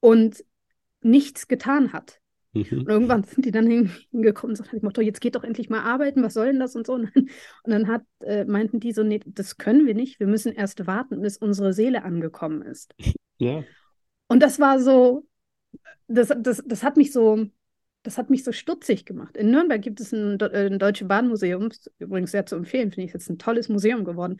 und 0.00 0.44
nichts 1.02 1.48
getan 1.48 1.92
hat. 1.92 2.20
Mhm. 2.52 2.80
Und 2.80 2.88
irgendwann 2.88 3.24
sind 3.24 3.44
die 3.44 3.50
dann 3.50 3.66
hingekommen 3.66 4.52
und 4.52 4.56
sagten, 4.56 4.80
Motto, 4.82 5.02
jetzt 5.02 5.20
geht 5.20 5.34
doch 5.34 5.44
endlich 5.44 5.68
mal 5.68 5.82
arbeiten, 5.82 6.22
was 6.22 6.34
soll 6.34 6.46
denn 6.46 6.60
das 6.60 6.74
und 6.74 6.86
so. 6.86 6.94
Und 6.94 7.10
dann, 7.14 7.24
und 7.64 7.70
dann 7.70 7.88
hat, 7.88 8.02
äh, 8.20 8.44
meinten 8.44 8.80
die 8.80 8.92
so, 8.92 9.02
nee, 9.02 9.20
das 9.26 9.58
können 9.58 9.86
wir 9.86 9.94
nicht, 9.94 10.20
wir 10.20 10.26
müssen 10.26 10.52
erst 10.52 10.86
warten, 10.86 11.20
bis 11.20 11.36
unsere 11.36 11.72
Seele 11.72 12.02
angekommen 12.04 12.62
ist. 12.62 12.94
Ja. 13.38 13.64
Und 14.28 14.42
das 14.42 14.58
war 14.58 14.80
so, 14.80 15.26
das, 16.08 16.32
das, 16.38 16.62
das 16.64 16.82
hat 16.82 16.96
mich 16.96 17.12
so, 17.12 17.46
das 18.06 18.18
hat 18.18 18.30
mich 18.30 18.44
so 18.44 18.52
stutzig 18.52 19.04
gemacht. 19.04 19.36
In 19.36 19.50
Nürnberg 19.50 19.82
gibt 19.82 20.00
es 20.00 20.12
ein, 20.12 20.38
äh, 20.40 20.66
ein 20.66 20.78
Deutsche 20.78 21.04
Bahnmuseum, 21.04 21.70
übrigens 21.98 22.30
sehr 22.30 22.46
zu 22.46 22.54
empfehlen, 22.54 22.92
finde 22.92 23.06
ich 23.06 23.12
jetzt 23.12 23.28
ein 23.28 23.38
tolles 23.38 23.68
Museum 23.68 24.04
geworden. 24.04 24.38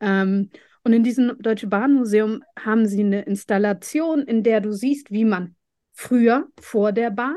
Ähm, 0.00 0.50
und 0.84 0.92
in 0.92 1.02
diesem 1.02 1.36
Deutsche 1.40 1.66
Bahnmuseum 1.66 2.42
haben 2.58 2.86
sie 2.86 3.00
eine 3.00 3.22
Installation, 3.22 4.22
in 4.22 4.42
der 4.42 4.60
du 4.60 4.72
siehst, 4.72 5.10
wie 5.10 5.24
man 5.24 5.56
früher 5.92 6.46
vor 6.60 6.92
der 6.92 7.10
Bahn 7.10 7.36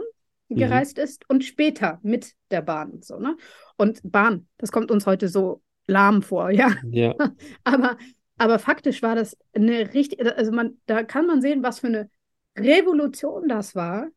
mhm. 0.49 0.55
gereist 0.55 0.99
ist 0.99 1.27
und 1.27 1.43
später 1.43 1.99
mit 2.03 2.33
der 2.51 2.61
Bahn. 2.61 3.01
So, 3.01 3.17
ne? 3.17 3.35
Und 3.75 3.99
Bahn, 4.03 4.47
das 4.57 4.71
kommt 4.71 4.91
uns 4.91 5.07
heute 5.07 5.27
so 5.27 5.63
lahm 5.87 6.21
vor, 6.21 6.51
ja. 6.51 6.75
ja. 6.91 7.15
aber, 7.63 7.97
aber 8.37 8.59
faktisch 8.59 9.01
war 9.01 9.15
das 9.15 9.35
eine 9.53 9.93
richtig, 9.93 10.23
also 10.37 10.51
man, 10.51 10.77
da 10.85 11.03
kann 11.03 11.25
man 11.25 11.41
sehen, 11.41 11.63
was 11.63 11.79
für 11.79 11.87
eine 11.87 12.09
Revolution 12.55 13.47
das 13.47 13.75
war, 13.75 14.07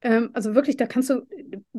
ähm, 0.00 0.30
also 0.32 0.54
wirklich, 0.54 0.76
da 0.76 0.86
kannst 0.86 1.10
du 1.10 1.26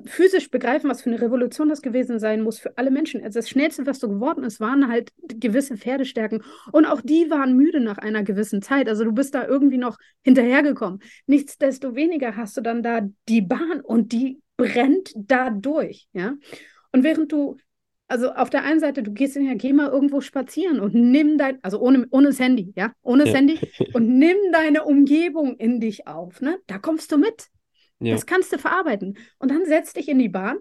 physisch 0.06 0.52
begreifen, 0.52 0.90
was 0.90 1.02
für 1.02 1.10
eine 1.10 1.22
Revolution 1.22 1.70
das 1.70 1.82
gewesen 1.82 2.20
sein 2.20 2.42
muss 2.42 2.60
für 2.60 2.78
alle 2.78 2.92
Menschen. 2.92 3.24
Also 3.24 3.40
das 3.40 3.50
Schnellste, 3.50 3.86
was 3.86 4.00
so 4.00 4.10
geworden 4.10 4.44
ist, 4.44 4.60
waren 4.60 4.90
halt 4.90 5.12
gewisse 5.18 5.78
Pferdestärken. 5.78 6.44
Und 6.72 6.86
auch 6.86 7.02
die 7.02 7.30
waren 7.30 7.56
müde 7.56 7.80
nach 7.80 7.98
einer 7.98 8.24
gewissen 8.24 8.62
Zeit. 8.62 8.90
Also 8.90 9.06
du 9.06 9.14
bist 9.14 9.36
da 9.36 9.48
irgendwie 9.48 9.78
noch 9.78 9.98
hinterhergekommen. 10.22 11.00
Nichtsdestoweniger 11.28 12.36
hast 12.36 12.58
du 12.58 12.62
dann 12.62 12.84
da 12.84 13.08
die 13.30 13.42
Bahn 13.42 13.82
und 13.82 14.12
die 14.12 14.42
brennt 14.58 15.14
da 15.16 15.50
durch. 15.50 16.08
Ja? 16.12 16.36
Und 16.92 17.04
während 17.04 17.32
du 17.32 17.58
also 18.10 18.32
auf 18.32 18.50
der 18.50 18.64
einen 18.64 18.80
Seite, 18.80 19.04
du 19.04 19.12
gehst 19.12 19.38
in 19.38 19.56
geh 19.60 19.72
mal 19.72 19.88
irgendwo 19.88 20.20
spazieren 20.20 20.80
und 20.80 20.96
nimm 20.96 21.38
dein, 21.38 21.64
also 21.64 21.80
ohne, 21.80 22.08
ohne 22.10 22.30
das 22.30 22.40
Handy, 22.40 22.74
ja, 22.76 22.92
ohne 23.04 23.24
das 23.24 23.34
ja. 23.34 23.38
Handy 23.38 23.60
und 23.94 24.18
nimm 24.18 24.36
deine 24.52 24.84
Umgebung 24.84 25.56
in 25.58 25.80
dich 25.80 26.08
auf, 26.08 26.42
ne? 26.42 26.58
Da 26.66 26.80
kommst 26.80 27.12
du 27.12 27.18
mit. 27.18 27.50
Ja. 28.00 28.16
Das 28.16 28.26
kannst 28.26 28.52
du 28.54 28.58
verarbeiten. 28.58 29.18
Und 29.38 29.52
dann 29.52 29.66
setz 29.66 29.94
dich 29.94 30.10
in 30.10 30.20
die 30.20 30.30
Bahn 30.30 30.58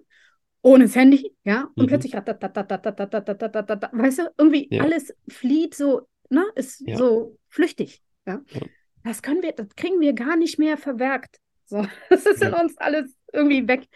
ohne 0.63 0.85
das 0.85 0.97
Handy, 0.97 1.35
ja, 1.45 1.71
und 1.77 1.85
mhm. 1.85 1.87
plötzlich, 1.87 2.15
weißt 2.15 4.19
du, 4.19 4.23
irgendwie 4.37 4.69
ja. 4.71 4.83
alles 4.83 5.15
flieht 5.29 5.75
so, 5.75 6.09
ne, 6.31 6.45
ist 6.57 6.83
ja. 6.87 6.97
so 6.97 7.39
flüchtig, 7.49 8.03
ja? 8.27 8.41
ja. 8.51 8.61
Das 9.05 9.23
können 9.23 9.43
wir, 9.43 9.53
das 9.53 9.69
kriegen 9.77 10.01
wir 10.01 10.13
gar 10.13 10.37
nicht 10.37 10.59
mehr 10.59 10.77
verwerkt. 10.77 11.39
So, 11.67 11.87
das 12.11 12.27
ist 12.27 12.43
in 12.43 12.55
uns 12.55 12.77
alles 12.79 13.15
irgendwie 13.33 13.69
weg. 13.69 13.87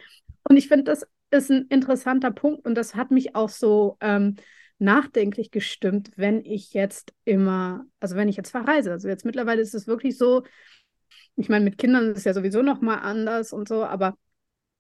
Und 0.49 0.57
ich 0.57 0.69
finde, 0.69 0.85
das 0.85 1.07
ist 1.31 1.51
ein 1.51 1.67
interessanter 1.69 2.31
Punkt 2.31 2.65
und 2.65 2.75
das 2.75 2.95
hat 2.95 3.11
mich 3.11 3.35
auch 3.35 3.49
so 3.49 3.97
ähm, 4.01 4.37
nachdenklich 4.79 5.51
gestimmt, 5.51 6.11
wenn 6.17 6.45
ich 6.45 6.75
jetzt 6.75 7.13
immer, 7.25 7.85
also 8.01 8.17
wenn 8.17 8.29
ich 8.29 8.37
jetzt 8.37 8.51
verreise. 8.51 8.93
Also 8.93 9.09
jetzt 9.09 9.25
mittlerweile 9.25 9.63
ist 9.63 9.75
es 9.75 9.87
wirklich 9.87 10.17
so, 10.17 10.43
ich 11.37 11.49
meine, 11.49 11.65
mit 11.65 11.79
Kindern 11.79 12.11
ist 12.13 12.19
es 12.19 12.25
ja 12.25 12.35
sowieso 12.35 12.63
nochmal 12.63 13.01
anders 13.01 13.53
und 13.53 13.69
so, 13.69 13.85
aber 13.85 14.17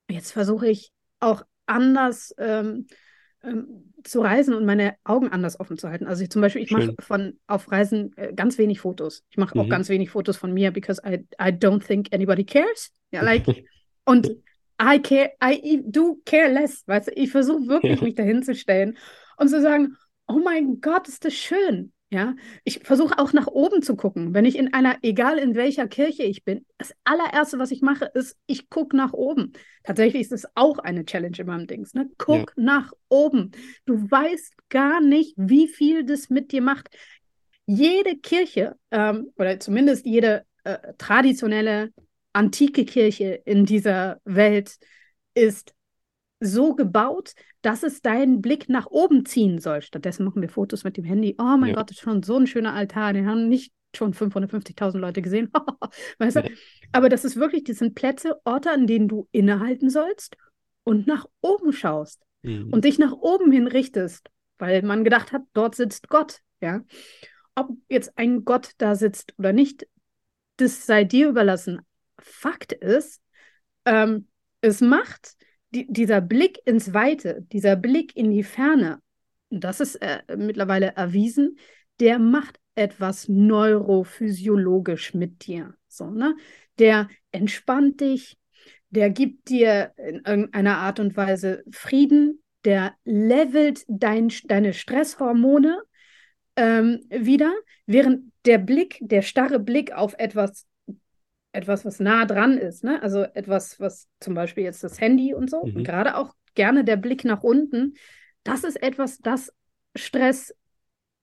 jetzt 0.08 0.32
versuche 0.32 0.68
ich 0.68 0.92
auch 1.20 1.44
anders 1.66 2.34
ähm, 2.38 2.86
ähm, 3.42 3.92
zu 4.04 4.20
reisen 4.20 4.54
und 4.54 4.64
meine 4.64 4.94
Augen 5.04 5.28
anders 5.28 5.58
offen 5.58 5.78
zu 5.78 5.88
halten. 5.88 6.06
Also 6.06 6.22
ich 6.22 6.30
zum 6.30 6.42
Beispiel, 6.42 6.62
ich 6.62 6.70
mache 6.70 6.94
von 7.00 7.38
auf 7.46 7.70
Reisen 7.70 8.16
äh, 8.16 8.32
ganz 8.34 8.58
wenig 8.58 8.80
Fotos. 8.80 9.24
Ich 9.30 9.36
mache 9.36 9.56
mhm. 9.56 9.64
auch 9.64 9.68
ganz 9.68 9.88
wenig 9.88 10.10
Fotos 10.10 10.36
von 10.36 10.52
mir, 10.52 10.70
because 10.70 11.00
I, 11.06 11.26
I 11.40 11.50
don't 11.50 11.84
think 11.84 12.08
anybody 12.12 12.44
cares. 12.44 12.92
Ja, 13.10 13.22
like, 13.24 13.44
und 14.04 14.28
I 14.80 14.98
care, 15.00 15.32
I 15.42 15.82
do 15.84 16.20
care 16.24 16.52
less. 16.52 16.82
Weißt 16.86 17.08
du, 17.08 17.12
ich 17.12 17.30
versuche 17.30 17.66
wirklich, 17.68 18.00
mich 18.02 18.14
dahin 18.14 18.42
zu 18.42 18.54
stellen 18.54 18.98
und 19.36 19.48
zu 19.48 19.60
sagen, 19.60 19.96
oh 20.26 20.40
mein 20.42 20.80
Gott, 20.80 21.08
ist 21.08 21.24
das 21.24 21.34
schön. 21.34 21.92
Ja, 22.12 22.34
ich 22.62 22.80
versuche 22.80 23.18
auch 23.18 23.32
nach 23.32 23.46
oben 23.46 23.80
zu 23.80 23.96
gucken. 23.96 24.34
Wenn 24.34 24.44
ich 24.44 24.58
in 24.58 24.74
einer, 24.74 24.98
egal 25.00 25.38
in 25.38 25.54
welcher 25.54 25.88
Kirche 25.88 26.24
ich 26.24 26.44
bin, 26.44 26.66
das 26.76 26.92
allererste, 27.04 27.58
was 27.58 27.70
ich 27.70 27.80
mache, 27.80 28.04
ist, 28.04 28.36
ich 28.44 28.68
gucke 28.68 28.94
nach 28.94 29.14
oben. 29.14 29.54
Tatsächlich 29.82 30.20
ist 30.20 30.32
es 30.32 30.46
auch 30.54 30.78
eine 30.78 31.06
Challenge 31.06 31.38
in 31.38 31.46
meinem 31.46 31.66
Dings. 31.66 31.94
Ne? 31.94 32.10
Guck 32.18 32.52
ja. 32.54 32.64
nach 32.64 32.92
oben. 33.08 33.52
Du 33.86 33.94
weißt 34.10 34.52
gar 34.68 35.00
nicht, 35.00 35.32
wie 35.38 35.68
viel 35.68 36.04
das 36.04 36.28
mit 36.28 36.52
dir 36.52 36.60
macht. 36.60 36.90
Jede 37.64 38.18
Kirche, 38.18 38.76
ähm, 38.90 39.32
oder 39.38 39.58
zumindest 39.58 40.04
jede 40.04 40.44
äh, 40.64 40.92
traditionelle 40.98 41.94
antike 42.34 42.84
Kirche 42.84 43.40
in 43.46 43.64
dieser 43.64 44.20
Welt, 44.26 44.76
ist 45.32 45.72
so 46.42 46.74
gebaut, 46.74 47.34
dass 47.62 47.82
es 47.82 48.02
deinen 48.02 48.42
Blick 48.42 48.68
nach 48.68 48.86
oben 48.86 49.24
ziehen 49.24 49.58
soll. 49.60 49.82
Stattdessen 49.82 50.24
machen 50.24 50.42
wir 50.42 50.48
Fotos 50.48 50.84
mit 50.84 50.96
dem 50.96 51.04
Handy. 51.04 51.36
Oh 51.38 51.56
mein 51.56 51.70
ja. 51.70 51.76
Gott, 51.76 51.90
das 51.90 51.98
ist 51.98 52.02
schon 52.02 52.22
so 52.22 52.36
ein 52.36 52.46
schöner 52.46 52.74
Altar. 52.74 53.12
Den 53.12 53.28
haben 53.28 53.48
nicht 53.48 53.72
schon 53.94 54.12
550.000 54.12 54.98
Leute 54.98 55.22
gesehen. 55.22 55.50
weißt 56.18 56.36
du? 56.36 56.40
Ja. 56.40 56.50
Aber 56.92 57.08
das 57.08 57.24
ist 57.24 57.36
wirklich, 57.36 57.64
das 57.64 57.78
sind 57.78 57.94
Plätze, 57.94 58.40
Orte, 58.44 58.70
an 58.70 58.86
denen 58.86 59.08
du 59.08 59.28
innehalten 59.30 59.90
sollst 59.90 60.36
und 60.84 61.06
nach 61.06 61.26
oben 61.40 61.72
schaust 61.72 62.22
mhm. 62.42 62.72
und 62.72 62.84
dich 62.84 62.98
nach 62.98 63.12
oben 63.12 63.52
hin 63.52 63.66
richtest, 63.66 64.28
weil 64.58 64.82
man 64.82 65.04
gedacht 65.04 65.32
hat, 65.32 65.42
dort 65.52 65.74
sitzt 65.74 66.08
Gott. 66.08 66.40
Ja? 66.60 66.82
Ob 67.54 67.70
jetzt 67.88 68.16
ein 68.16 68.44
Gott 68.44 68.72
da 68.78 68.94
sitzt 68.94 69.34
oder 69.38 69.52
nicht, 69.52 69.86
das 70.56 70.86
sei 70.86 71.04
dir 71.04 71.28
überlassen. 71.28 71.80
Fakt 72.18 72.72
ist, 72.72 73.20
ähm, 73.84 74.28
es 74.60 74.80
macht 74.80 75.34
die, 75.74 75.86
dieser 75.90 76.20
Blick 76.20 76.60
ins 76.66 76.94
Weite, 76.94 77.46
dieser 77.52 77.76
Blick 77.76 78.16
in 78.16 78.30
die 78.30 78.42
Ferne, 78.42 79.00
das 79.50 79.80
ist 79.80 79.96
äh, 79.96 80.22
mittlerweile 80.36 80.94
erwiesen, 80.96 81.58
der 82.00 82.18
macht 82.18 82.58
etwas 82.74 83.28
neurophysiologisch 83.28 85.14
mit 85.14 85.46
dir. 85.46 85.74
So, 85.88 86.10
ne? 86.10 86.36
Der 86.78 87.08
entspannt 87.32 88.00
dich, 88.00 88.38
der 88.90 89.10
gibt 89.10 89.48
dir 89.48 89.92
in 89.96 90.22
irgendeiner 90.24 90.78
Art 90.78 91.00
und 91.00 91.16
Weise 91.16 91.64
Frieden, 91.70 92.42
der 92.64 92.94
levelt 93.04 93.84
dein, 93.88 94.32
deine 94.44 94.72
Stresshormone 94.72 95.82
ähm, 96.56 97.00
wieder, 97.10 97.52
während 97.86 98.32
der 98.44 98.58
Blick, 98.58 98.98
der 99.00 99.22
starre 99.22 99.58
Blick 99.58 99.92
auf 99.92 100.14
etwas 100.18 100.66
etwas, 101.52 101.84
was 101.84 102.00
nah 102.00 102.24
dran 102.24 102.58
ist, 102.58 102.82
ne? 102.82 103.02
Also 103.02 103.22
etwas, 103.22 103.78
was 103.78 104.08
zum 104.20 104.34
Beispiel 104.34 104.64
jetzt 104.64 104.82
das 104.82 105.00
Handy 105.00 105.34
und 105.34 105.50
so, 105.50 105.64
mhm. 105.64 105.76
und 105.76 105.84
gerade 105.84 106.16
auch 106.16 106.34
gerne 106.54 106.84
der 106.84 106.96
Blick 106.96 107.24
nach 107.24 107.42
unten, 107.42 107.94
das 108.42 108.64
ist 108.64 108.82
etwas, 108.82 109.18
das 109.18 109.52
Stress 109.94 110.54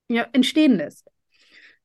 ja, 0.08 0.28
entstehen 0.34 0.78
lässt. 0.78 1.08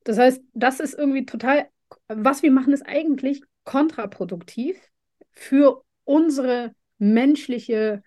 Das 0.03 0.17
heißt, 0.17 0.41
das 0.53 0.79
ist 0.79 0.93
irgendwie 0.93 1.25
total, 1.25 1.67
was 2.07 2.43
wir 2.43 2.51
machen, 2.51 2.73
ist 2.73 2.85
eigentlich 2.85 3.41
kontraproduktiv 3.63 4.79
für 5.31 5.83
unsere 6.03 6.73
menschliche, 6.97 8.03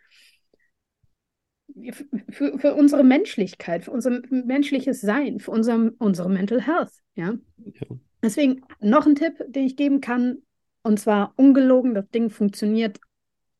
für, 2.30 2.58
für 2.58 2.74
unsere 2.74 3.04
Menschlichkeit, 3.04 3.84
für 3.84 3.90
unser 3.90 4.20
menschliches 4.30 5.00
Sein, 5.00 5.40
für 5.40 5.50
unser, 5.50 5.90
unsere 5.98 6.30
Mental 6.30 6.64
Health. 6.64 6.92
Ja? 7.14 7.34
ja. 7.64 7.86
Deswegen 8.22 8.62
noch 8.80 9.06
ein 9.06 9.14
Tipp, 9.14 9.44
den 9.48 9.66
ich 9.66 9.76
geben 9.76 10.00
kann, 10.00 10.42
und 10.82 10.98
zwar 10.98 11.34
ungelogen, 11.36 11.94
das 11.94 12.08
Ding 12.10 12.30
funktioniert 12.30 12.98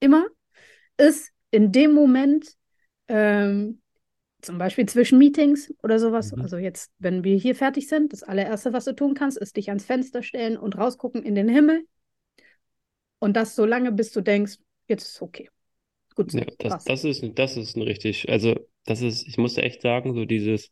immer, 0.00 0.26
ist 0.96 1.30
in 1.50 1.72
dem 1.72 1.92
Moment, 1.92 2.54
ähm, 3.08 3.80
zum 4.40 4.58
Beispiel 4.58 4.86
zwischen 4.86 5.18
Meetings 5.18 5.72
oder 5.82 5.98
sowas, 5.98 6.32
mhm. 6.32 6.42
also 6.42 6.58
jetzt, 6.58 6.92
wenn 6.98 7.24
wir 7.24 7.36
hier 7.36 7.54
fertig 7.54 7.88
sind, 7.88 8.12
das 8.12 8.22
allererste, 8.22 8.72
was 8.72 8.84
du 8.84 8.94
tun 8.94 9.14
kannst, 9.14 9.38
ist 9.38 9.56
dich 9.56 9.68
ans 9.68 9.84
Fenster 9.84 10.22
stellen 10.22 10.56
und 10.56 10.78
rausgucken 10.78 11.22
in 11.22 11.34
den 11.34 11.48
Himmel. 11.48 11.84
Und 13.18 13.36
das 13.36 13.56
so 13.56 13.64
lange, 13.64 13.90
bis 13.90 14.12
du 14.12 14.20
denkst, 14.20 14.58
jetzt 14.86 15.08
ist 15.08 15.22
okay. 15.22 15.50
Gut, 16.14 16.32
so, 16.32 16.38
ja, 16.38 16.46
das, 16.58 16.84
das, 16.84 17.04
ist, 17.04 17.24
das 17.34 17.56
ist 17.56 17.76
ein 17.76 17.82
richtig, 17.82 18.28
also 18.28 18.54
das 18.84 19.02
ist, 19.02 19.26
ich 19.26 19.38
muss 19.38 19.56
echt 19.56 19.82
sagen, 19.82 20.14
so 20.14 20.24
dieses, 20.24 20.70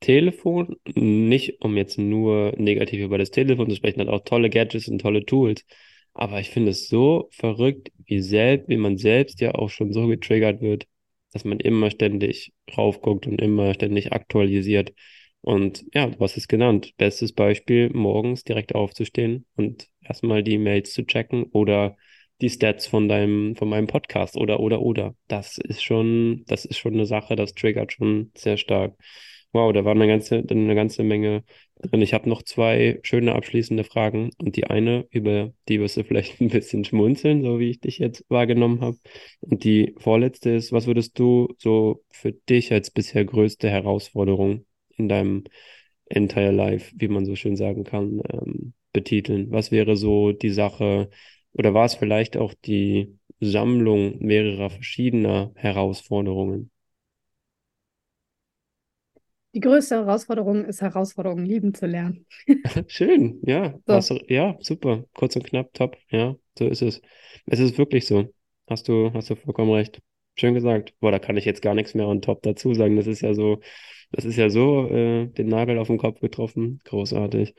Telefon, 0.00 0.76
nicht 0.94 1.60
um 1.60 1.76
jetzt 1.76 1.98
nur 1.98 2.52
negativ 2.58 3.00
über 3.00 3.18
das 3.18 3.30
Telefon 3.30 3.70
zu 3.70 3.76
sprechen, 3.76 4.00
hat 4.00 4.08
auch 4.08 4.24
tolle 4.24 4.50
Gadgets 4.50 4.88
und 4.88 5.00
tolle 5.00 5.24
Tools. 5.24 5.64
Aber 6.14 6.40
ich 6.40 6.50
finde 6.50 6.70
es 6.70 6.88
so 6.88 7.28
verrückt, 7.32 7.90
wie 8.06 8.20
selbst, 8.20 8.68
wie 8.68 8.76
man 8.76 8.98
selbst 8.98 9.40
ja 9.40 9.54
auch 9.54 9.68
schon 9.70 9.92
so 9.92 10.06
getriggert 10.06 10.60
wird, 10.60 10.86
dass 11.32 11.44
man 11.44 11.60
immer 11.60 11.90
ständig 11.90 12.52
raufguckt 12.76 13.26
und 13.26 13.40
immer 13.40 13.74
ständig 13.74 14.12
aktualisiert. 14.12 14.94
Und 15.42 15.84
ja, 15.94 16.10
hast 16.18 16.36
es 16.36 16.48
genannt. 16.48 16.94
Bestes 16.96 17.32
Beispiel, 17.32 17.90
morgens 17.90 18.44
direkt 18.44 18.74
aufzustehen 18.74 19.46
und 19.56 19.88
erstmal 20.02 20.42
die 20.42 20.58
Mails 20.58 20.92
zu 20.92 21.04
checken 21.06 21.44
oder 21.52 21.96
die 22.40 22.50
Stats 22.50 22.86
von 22.86 23.08
deinem, 23.08 23.56
von 23.56 23.68
meinem 23.68 23.86
Podcast 23.86 24.36
oder, 24.36 24.60
oder, 24.60 24.80
oder. 24.82 25.14
Das 25.28 25.58
ist 25.58 25.82
schon, 25.82 26.44
das 26.46 26.64
ist 26.64 26.78
schon 26.78 26.94
eine 26.94 27.06
Sache, 27.06 27.36
das 27.36 27.54
triggert 27.54 27.92
schon 27.92 28.32
sehr 28.34 28.56
stark. 28.56 28.94
Wow, 29.52 29.72
da 29.72 29.84
war 29.86 29.92
eine 29.92 30.06
ganze, 30.06 30.44
eine 30.48 30.74
ganze 30.74 31.02
Menge 31.02 31.42
drin. 31.80 32.02
Ich 32.02 32.12
habe 32.12 32.28
noch 32.28 32.42
zwei 32.42 32.98
schöne 33.02 33.34
abschließende 33.34 33.84
Fragen. 33.84 34.30
Und 34.38 34.56
die 34.56 34.64
eine, 34.66 35.06
über 35.10 35.52
die 35.68 35.80
wirst 35.80 35.96
du 35.96 36.04
vielleicht 36.04 36.40
ein 36.40 36.48
bisschen 36.48 36.84
schmunzeln, 36.84 37.42
so 37.42 37.58
wie 37.58 37.70
ich 37.70 37.80
dich 37.80 37.98
jetzt 37.98 38.24
wahrgenommen 38.28 38.82
habe. 38.82 38.98
Und 39.40 39.64
die 39.64 39.94
vorletzte 39.98 40.50
ist, 40.50 40.72
was 40.72 40.86
würdest 40.86 41.18
du 41.18 41.48
so 41.58 42.02
für 42.10 42.32
dich 42.32 42.72
als 42.72 42.90
bisher 42.90 43.24
größte 43.24 43.70
Herausforderung 43.70 44.66
in 44.96 45.08
deinem 45.08 45.44
Entire 46.06 46.52
Life, 46.52 46.92
wie 46.96 47.08
man 47.08 47.24
so 47.24 47.34
schön 47.34 47.56
sagen 47.56 47.84
kann, 47.84 48.20
ähm, 48.30 48.74
betiteln? 48.92 49.50
Was 49.52 49.70
wäre 49.70 49.96
so 49.96 50.32
die 50.32 50.50
Sache, 50.50 51.08
oder 51.52 51.72
war 51.74 51.86
es 51.86 51.94
vielleicht 51.94 52.36
auch 52.36 52.52
die 52.64 53.18
Sammlung 53.40 54.18
mehrerer 54.18 54.70
verschiedener 54.70 55.52
Herausforderungen? 55.56 56.70
Die 59.56 59.60
größte 59.60 59.94
Herausforderung 59.94 60.66
ist, 60.66 60.82
Herausforderungen 60.82 61.46
lieben 61.46 61.72
zu 61.72 61.86
lernen. 61.86 62.26
Schön, 62.88 63.40
ja. 63.42 63.72
So. 63.86 63.94
Hast 63.94 64.14
ja, 64.28 64.54
super. 64.60 65.06
Kurz 65.14 65.34
und 65.34 65.44
knapp, 65.44 65.72
top. 65.72 65.96
Ja, 66.10 66.36
so 66.58 66.68
ist 66.68 66.82
es. 66.82 67.00
Es 67.46 67.58
ist 67.58 67.78
wirklich 67.78 68.04
so. 68.04 68.26
Hast 68.68 68.86
du, 68.86 69.10
hast 69.14 69.30
du 69.30 69.34
vollkommen 69.34 69.72
recht. 69.72 70.02
Schön 70.38 70.52
gesagt. 70.52 70.92
Boah, 71.00 71.10
da 71.10 71.18
kann 71.18 71.38
ich 71.38 71.46
jetzt 71.46 71.62
gar 71.62 71.72
nichts 71.74 71.94
mehr 71.94 72.06
on 72.06 72.20
top 72.20 72.42
dazu 72.42 72.74
sagen. 72.74 72.96
Das 72.96 73.06
ist 73.06 73.22
ja 73.22 73.32
so, 73.32 73.60
das 74.12 74.26
ist 74.26 74.36
ja 74.36 74.50
so 74.50 74.90
äh, 74.90 75.28
den 75.28 75.48
Nagel 75.48 75.78
auf 75.78 75.86
den 75.86 75.96
Kopf 75.96 76.20
getroffen. 76.20 76.80
Großartig. 76.84 77.54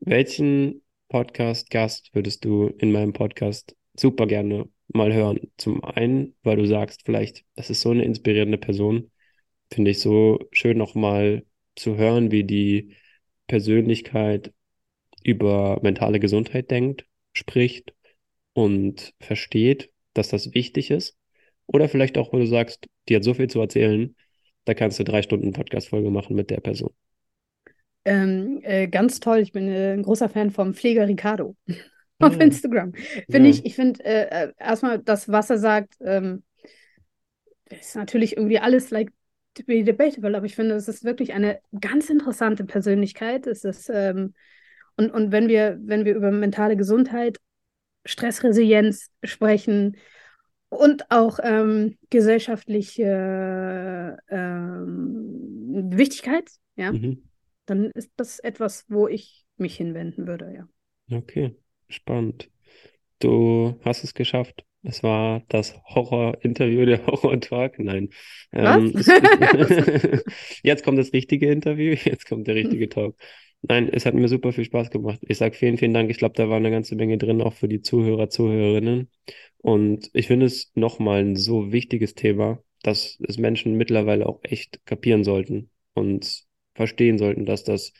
Welchen 0.00 0.82
Podcast-Gast 1.08 2.14
würdest 2.14 2.44
du 2.44 2.66
in 2.66 2.92
meinem 2.92 3.14
Podcast 3.14 3.74
super 3.94 4.26
gerne 4.26 4.68
mal 4.88 5.10
hören? 5.10 5.40
Zum 5.56 5.82
einen, 5.84 6.34
weil 6.42 6.58
du 6.58 6.66
sagst, 6.66 7.00
vielleicht, 7.06 7.46
das 7.54 7.70
ist 7.70 7.80
so 7.80 7.92
eine 7.92 8.04
inspirierende 8.04 8.58
Person 8.58 9.10
finde 9.72 9.92
ich 9.92 10.00
so 10.00 10.38
schön 10.52 10.78
nochmal 10.78 11.44
zu 11.76 11.96
hören, 11.96 12.30
wie 12.30 12.44
die 12.44 12.96
Persönlichkeit 13.46 14.52
über 15.22 15.80
mentale 15.82 16.20
Gesundheit 16.20 16.70
denkt, 16.70 17.06
spricht 17.32 17.94
und 18.52 19.14
versteht, 19.20 19.90
dass 20.14 20.28
das 20.28 20.54
wichtig 20.54 20.90
ist. 20.90 21.16
Oder 21.66 21.88
vielleicht 21.88 22.18
auch, 22.18 22.32
wo 22.32 22.38
du 22.38 22.46
sagst, 22.46 22.86
die 23.08 23.16
hat 23.16 23.24
so 23.24 23.34
viel 23.34 23.48
zu 23.48 23.60
erzählen, 23.60 24.16
da 24.64 24.74
kannst 24.74 24.98
du 24.98 25.04
drei 25.04 25.22
Stunden 25.22 25.52
Podcast-Folge 25.52 26.10
machen 26.10 26.36
mit 26.36 26.50
der 26.50 26.60
Person. 26.60 26.90
Ähm, 28.04 28.60
äh, 28.62 28.88
ganz 28.88 29.20
toll. 29.20 29.38
Ich 29.38 29.52
bin 29.52 29.68
äh, 29.68 29.92
ein 29.92 30.02
großer 30.02 30.28
Fan 30.28 30.50
vom 30.50 30.74
Pfleger 30.74 31.06
Ricardo 31.06 31.56
auf 32.18 32.34
ja. 32.34 32.40
Instagram. 32.40 32.92
Finde 33.30 33.50
ja. 33.50 33.54
ich, 33.54 33.66
ich 33.66 33.74
finde 33.74 34.04
äh, 34.04 34.44
äh, 34.44 34.52
erstmal 34.58 34.98
das, 34.98 35.28
was 35.28 35.50
er 35.50 35.58
sagt, 35.58 35.94
ähm, 36.00 36.42
ist 37.66 37.94
natürlich 37.94 38.36
irgendwie 38.36 38.58
alles 38.58 38.90
like 38.90 39.12
to 39.54 39.64
be 39.64 39.82
debatable, 39.82 40.36
aber 40.36 40.46
ich 40.46 40.54
finde, 40.54 40.74
es 40.74 40.88
ist 40.88 41.04
wirklich 41.04 41.32
eine 41.32 41.60
ganz 41.80 42.10
interessante 42.10 42.64
Persönlichkeit. 42.64 43.46
Es 43.46 43.64
ist, 43.64 43.90
ähm, 43.92 44.34
und, 44.96 45.10
und 45.10 45.32
wenn 45.32 45.48
wir, 45.48 45.78
wenn 45.82 46.04
wir 46.04 46.14
über 46.14 46.30
mentale 46.30 46.76
Gesundheit, 46.76 47.38
Stressresilienz 48.04 49.10
sprechen 49.24 49.96
und 50.68 51.10
auch 51.10 51.38
ähm, 51.42 51.98
gesellschaftliche 52.10 54.16
ähm, 54.28 55.90
Wichtigkeit, 55.92 56.48
ja, 56.76 56.92
mhm. 56.92 57.24
dann 57.66 57.90
ist 57.90 58.10
das 58.16 58.38
etwas, 58.38 58.84
wo 58.88 59.08
ich 59.08 59.44
mich 59.56 59.76
hinwenden 59.76 60.26
würde, 60.26 60.54
ja. 60.54 60.68
Okay, 61.16 61.56
spannend. 61.88 62.48
Du 63.18 63.78
hast 63.84 64.04
es 64.04 64.14
geschafft. 64.14 64.64
Es 64.82 65.02
war 65.02 65.42
das 65.48 65.74
Horror-Interview, 65.84 66.86
der 66.86 67.06
Horror-Talk. 67.06 67.78
Nein. 67.78 68.10
Ähm, 68.52 68.92
jetzt 70.62 70.84
kommt 70.84 70.98
das 70.98 71.12
richtige 71.12 71.50
Interview, 71.50 71.94
jetzt 72.04 72.26
kommt 72.26 72.46
der 72.46 72.54
richtige 72.54 72.88
Talk. 72.88 73.16
Nein, 73.62 73.90
es 73.92 74.06
hat 74.06 74.14
mir 74.14 74.28
super 74.28 74.52
viel 74.52 74.64
Spaß 74.64 74.90
gemacht. 74.90 75.20
Ich 75.22 75.36
sage 75.36 75.54
vielen, 75.54 75.76
vielen 75.76 75.92
Dank. 75.92 76.10
Ich 76.10 76.16
glaube, 76.16 76.34
da 76.34 76.48
war 76.48 76.56
eine 76.56 76.70
ganze 76.70 76.96
Menge 76.96 77.18
drin, 77.18 77.42
auch 77.42 77.52
für 77.52 77.68
die 77.68 77.82
Zuhörer, 77.82 78.30
Zuhörerinnen. 78.30 79.10
Und 79.58 80.08
ich 80.14 80.28
finde 80.28 80.46
es 80.46 80.72
nochmal 80.74 81.20
ein 81.20 81.36
so 81.36 81.70
wichtiges 81.70 82.14
Thema, 82.14 82.62
dass 82.82 83.18
es 83.28 83.36
Menschen 83.36 83.76
mittlerweile 83.76 84.26
auch 84.26 84.40
echt 84.44 84.80
kapieren 84.86 85.24
sollten 85.24 85.70
und 85.92 86.44
verstehen 86.74 87.18
sollten, 87.18 87.44
dass 87.44 87.64
das 87.64 87.92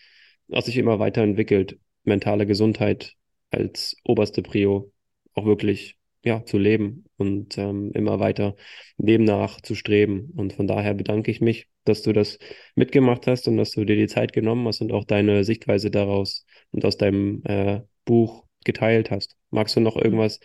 auch 0.51 0.63
sich 0.63 0.79
immer 0.79 0.99
weiterentwickelt. 0.99 1.79
Mentale 2.05 2.47
Gesundheit 2.47 3.17
als 3.51 3.97
oberste 4.05 4.41
Prio 4.43 4.91
auch 5.35 5.45
wirklich 5.45 6.00
ja, 6.25 6.45
zu 6.45 6.59
leben 6.59 7.05
und 7.17 7.57
ähm, 7.59 7.93
immer 7.95 8.21
weiter 8.21 8.57
dem 8.99 9.25
nach 9.25 9.61
zu 9.61 9.75
streben. 9.75 10.33
Und 10.37 10.53
von 10.53 10.67
daher 10.67 10.95
bedanke 10.95 11.31
ich 11.31 11.41
mich, 11.41 11.69
dass 11.85 12.03
du 12.03 12.13
das 12.13 12.39
mitgemacht 12.75 13.27
hast 13.27 13.49
und 13.49 13.57
dass 13.57 13.73
du 13.73 13.85
dir 13.85 13.97
die 13.97 14.09
Zeit 14.09 14.33
genommen 14.33 14.67
hast 14.67 14.81
und 14.81 14.93
auch 14.93 15.05
deine 15.05 15.45
Sichtweise 15.45 15.91
daraus 15.91 16.45
und 16.73 16.85
aus 16.85 16.97
deinem 16.97 17.43
äh, 17.45 17.81
Buch 18.05 18.45
geteilt 18.65 19.11
hast. 19.11 19.37
Magst 19.51 19.77
du 19.77 19.81
noch 19.81 19.97
mhm. 19.97 20.03
irgendwas 20.03 20.41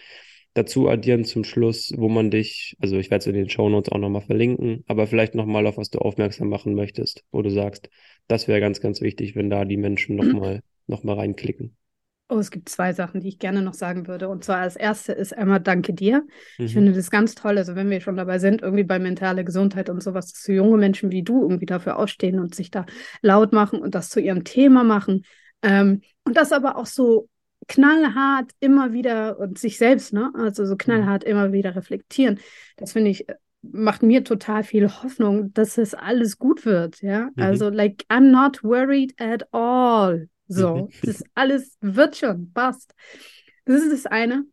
dazu 0.53 0.87
addieren 0.87 1.25
zum 1.25 1.43
Schluss, 1.43 1.91
wo 1.97 2.07
man 2.07 2.31
dich, 2.31 2.77
also 2.79 2.97
ich 2.97 3.11
werde 3.11 3.23
es 3.23 3.27
in 3.27 3.33
den 3.33 3.49
Show 3.49 3.67
Notes 3.69 3.91
auch 3.91 3.97
nochmal 3.97 4.21
verlinken, 4.21 4.83
aber 4.87 5.05
vielleicht 5.05 5.35
nochmal 5.35 5.67
auf 5.67 5.77
was 5.77 5.89
du 5.89 5.99
aufmerksam 5.99 6.47
machen 6.47 6.75
möchtest, 6.75 7.25
wo 7.31 7.41
du 7.41 7.49
sagst, 7.49 7.89
das 8.27 8.47
wäre 8.47 8.61
ganz, 8.61 8.79
ganz 8.79 9.01
wichtig, 9.01 9.35
wenn 9.35 9.49
da 9.49 9.65
die 9.65 9.77
Menschen 9.77 10.15
nochmal 10.15 10.61
noch 10.87 11.03
mal 11.03 11.15
reinklicken. 11.15 11.75
Oh, 12.27 12.39
es 12.39 12.49
gibt 12.49 12.69
zwei 12.69 12.91
Sachen, 12.91 13.21
die 13.21 13.27
ich 13.27 13.37
gerne 13.37 13.61
noch 13.61 13.75
sagen 13.75 14.07
würde. 14.07 14.29
Und 14.29 14.43
zwar 14.43 14.57
als 14.57 14.75
erste 14.75 15.13
ist 15.13 15.37
einmal 15.37 15.59
Danke 15.59 15.93
dir. 15.93 16.23
Mhm. 16.57 16.65
Ich 16.65 16.73
finde 16.73 16.91
das 16.91 17.11
ganz 17.11 17.35
toll. 17.35 17.57
Also, 17.57 17.75
wenn 17.75 17.89
wir 17.89 18.01
schon 18.01 18.17
dabei 18.17 18.39
sind, 18.39 18.63
irgendwie 18.63 18.83
bei 18.83 18.97
mentaler 18.97 19.43
Gesundheit 19.43 19.89
und 19.89 20.01
sowas, 20.01 20.31
dass 20.31 20.41
so 20.41 20.51
junge 20.51 20.77
Menschen 20.77 21.11
wie 21.11 21.21
du 21.21 21.43
irgendwie 21.43 21.67
dafür 21.67 21.97
ausstehen 21.97 22.39
und 22.39 22.55
sich 22.55 22.71
da 22.71 22.85
laut 23.21 23.53
machen 23.53 23.79
und 23.79 23.93
das 23.93 24.09
zu 24.09 24.19
ihrem 24.19 24.43
Thema 24.43 24.83
machen. 24.83 25.23
Ähm, 25.61 26.01
und 26.23 26.35
das 26.35 26.51
aber 26.51 26.77
auch 26.77 26.87
so 26.87 27.29
knallhart 27.67 28.51
immer 28.59 28.91
wieder 28.91 29.39
und 29.39 29.59
sich 29.59 29.77
selbst, 29.77 30.11
ne? 30.11 30.31
Also 30.35 30.65
so 30.65 30.73
mhm. 30.73 30.79
knallhart 30.79 31.23
immer 31.23 31.51
wieder 31.51 31.75
reflektieren. 31.75 32.39
Das 32.77 32.93
finde 32.93 33.11
ich, 33.11 33.27
macht 33.61 34.03
mir 34.03 34.23
total 34.23 34.63
viel 34.63 34.89
Hoffnung, 34.89 35.53
dass 35.53 35.77
es 35.77 35.93
alles 35.93 36.37
gut 36.37 36.65
wird. 36.65 37.01
Ja. 37.01 37.29
Mhm. 37.35 37.43
Also, 37.43 37.69
like, 37.69 38.03
I'm 38.09 38.31
not 38.31 38.63
worried 38.63 39.13
at 39.19 39.47
all. 39.53 40.27
So, 40.47 40.89
das 41.03 41.23
alles 41.33 41.77
wird 41.81 42.17
schon, 42.17 42.51
passt. 42.53 42.93
Das 43.65 43.81
ist 43.81 43.91
das 43.91 44.05
eine. 44.11 44.45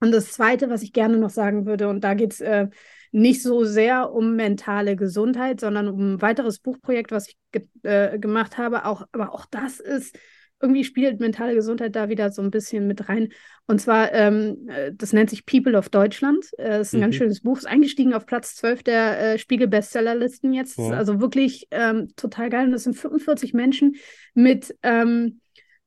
Und 0.00 0.12
das 0.12 0.32
zweite, 0.32 0.68
was 0.68 0.82
ich 0.82 0.92
gerne 0.92 1.16
noch 1.16 1.30
sagen 1.30 1.66
würde, 1.66 1.88
und 1.88 2.02
da 2.02 2.14
geht 2.14 2.32
es 2.32 2.40
äh, 2.40 2.68
nicht 3.10 3.42
so 3.42 3.64
sehr 3.64 4.12
um 4.12 4.34
mentale 4.36 4.96
Gesundheit, 4.96 5.60
sondern 5.60 5.88
um 5.88 6.14
ein 6.14 6.22
weiteres 6.22 6.58
Buchprojekt, 6.58 7.12
was 7.12 7.28
ich 7.28 7.38
ge 7.52 7.66
äh, 7.84 8.18
gemacht 8.18 8.58
habe. 8.58 8.84
Auch, 8.84 9.06
aber 9.12 9.32
auch 9.32 9.46
das 9.46 9.80
ist 9.80 10.18
irgendwie 10.60 10.84
spielt 10.84 11.20
mentale 11.20 11.54
Gesundheit 11.54 11.94
da 11.94 12.08
wieder 12.08 12.30
so 12.30 12.40
ein 12.40 12.50
bisschen 12.50 12.86
mit 12.86 13.08
rein. 13.08 13.28
Und 13.66 13.80
zwar, 13.80 14.12
ähm, 14.12 14.68
äh, 14.68 14.92
das 14.94 15.12
nennt 15.12 15.30
sich 15.30 15.46
People 15.46 15.76
of 15.76 15.88
Deutschland. 15.88 16.46
Das 16.56 16.66
äh, 16.66 16.80
ist 16.80 16.94
ein 16.94 16.98
mhm. 16.98 17.02
ganz 17.02 17.14
schönes 17.16 17.40
Buch, 17.42 17.58
ist 17.58 17.66
eingestiegen 17.66 18.14
auf 18.14 18.26
Platz 18.26 18.54
12 18.56 18.82
der 18.82 19.20
äh, 19.20 19.38
Spiegel-Bestsellerlisten 19.38 20.52
jetzt. 20.52 20.78
Ja. 20.78 20.90
Also 20.90 21.20
wirklich 21.20 21.68
ähm, 21.70 22.08
total 22.16 22.50
geil. 22.50 22.66
Und 22.66 22.72
das 22.72 22.84
sind 22.84 22.94
45 22.94 23.52
Menschen 23.52 23.96
mit 24.34 24.74
ähm, 24.82 25.40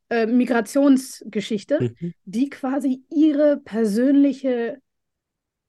äh, 0.09 0.25
Migrationsgeschichte, 0.25 1.95
mhm. 1.99 2.13
die 2.25 2.49
quasi 2.49 3.03
ihre 3.09 3.57
persönliche 3.57 4.77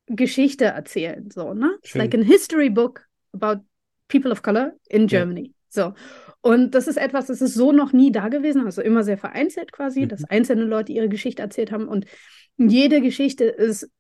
Geschichte 0.07 0.67
erzählen. 0.67 1.31
So, 1.31 1.55
ne? 1.55 1.77
It's 1.83 1.95
like 1.95 2.15
a 2.15 2.19
history 2.19 2.71
book 2.71 3.07
about 3.33 3.63
people 4.09 4.33
of 4.33 4.43
color 4.43 4.75
in 4.89 5.07
Germany. 5.07 5.43
Ja. 5.43 5.53
So. 5.71 5.95
Und 6.41 6.75
das 6.75 6.87
ist 6.87 6.97
etwas, 6.97 7.27
das 7.27 7.41
ist 7.41 7.55
so 7.55 7.73
noch 7.73 7.93
nie 7.93 8.13
da 8.13 8.29
gewesen, 8.29 8.65
also 8.65 8.81
immer 8.81 9.03
sehr 9.03 9.19
vereinzelt 9.19 9.73
quasi, 9.73 10.03
mhm. 10.03 10.09
dass 10.09 10.25
einzelne 10.25 10.65
Leute 10.65 10.93
ihre 10.93 11.09
Geschichte 11.09 11.43
erzählt 11.43 11.73
haben. 11.73 11.89
Und 11.89 12.07
jede 12.57 13.01
Geschichte 13.01 13.45
ist 13.45 13.91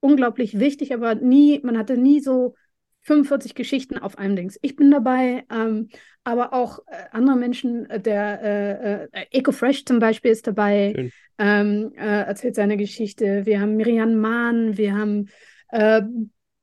unglaublich 0.00 0.58
wichtig, 0.58 0.94
aber 0.94 1.14
nie, 1.14 1.60
man 1.62 1.78
hatte 1.78 1.96
nie 1.96 2.20
so 2.20 2.54
45 3.02 3.54
Geschichten 3.54 3.98
auf 3.98 4.18
einem 4.18 4.36
Dings. 4.36 4.58
Ich 4.60 4.76
bin 4.76 4.90
dabei, 4.90 5.44
ähm, 5.50 5.88
aber 6.24 6.52
auch 6.52 6.80
äh, 6.86 7.04
andere 7.12 7.36
Menschen, 7.36 7.88
äh, 7.88 8.00
der 8.00 8.42
äh, 8.42 9.04
äh, 9.12 9.26
EcoFresh 9.30 9.86
zum 9.86 9.98
Beispiel 9.98 10.30
ist 10.30 10.46
dabei, 10.46 11.10
ähm, 11.38 11.92
äh, 11.96 12.22
erzählt 12.22 12.54
seine 12.54 12.76
Geschichte. 12.76 13.46
Wir 13.46 13.60
haben 13.60 13.76
Miriam 13.76 14.16
Mahn, 14.16 14.76
wir 14.76 14.94
haben 14.94 15.30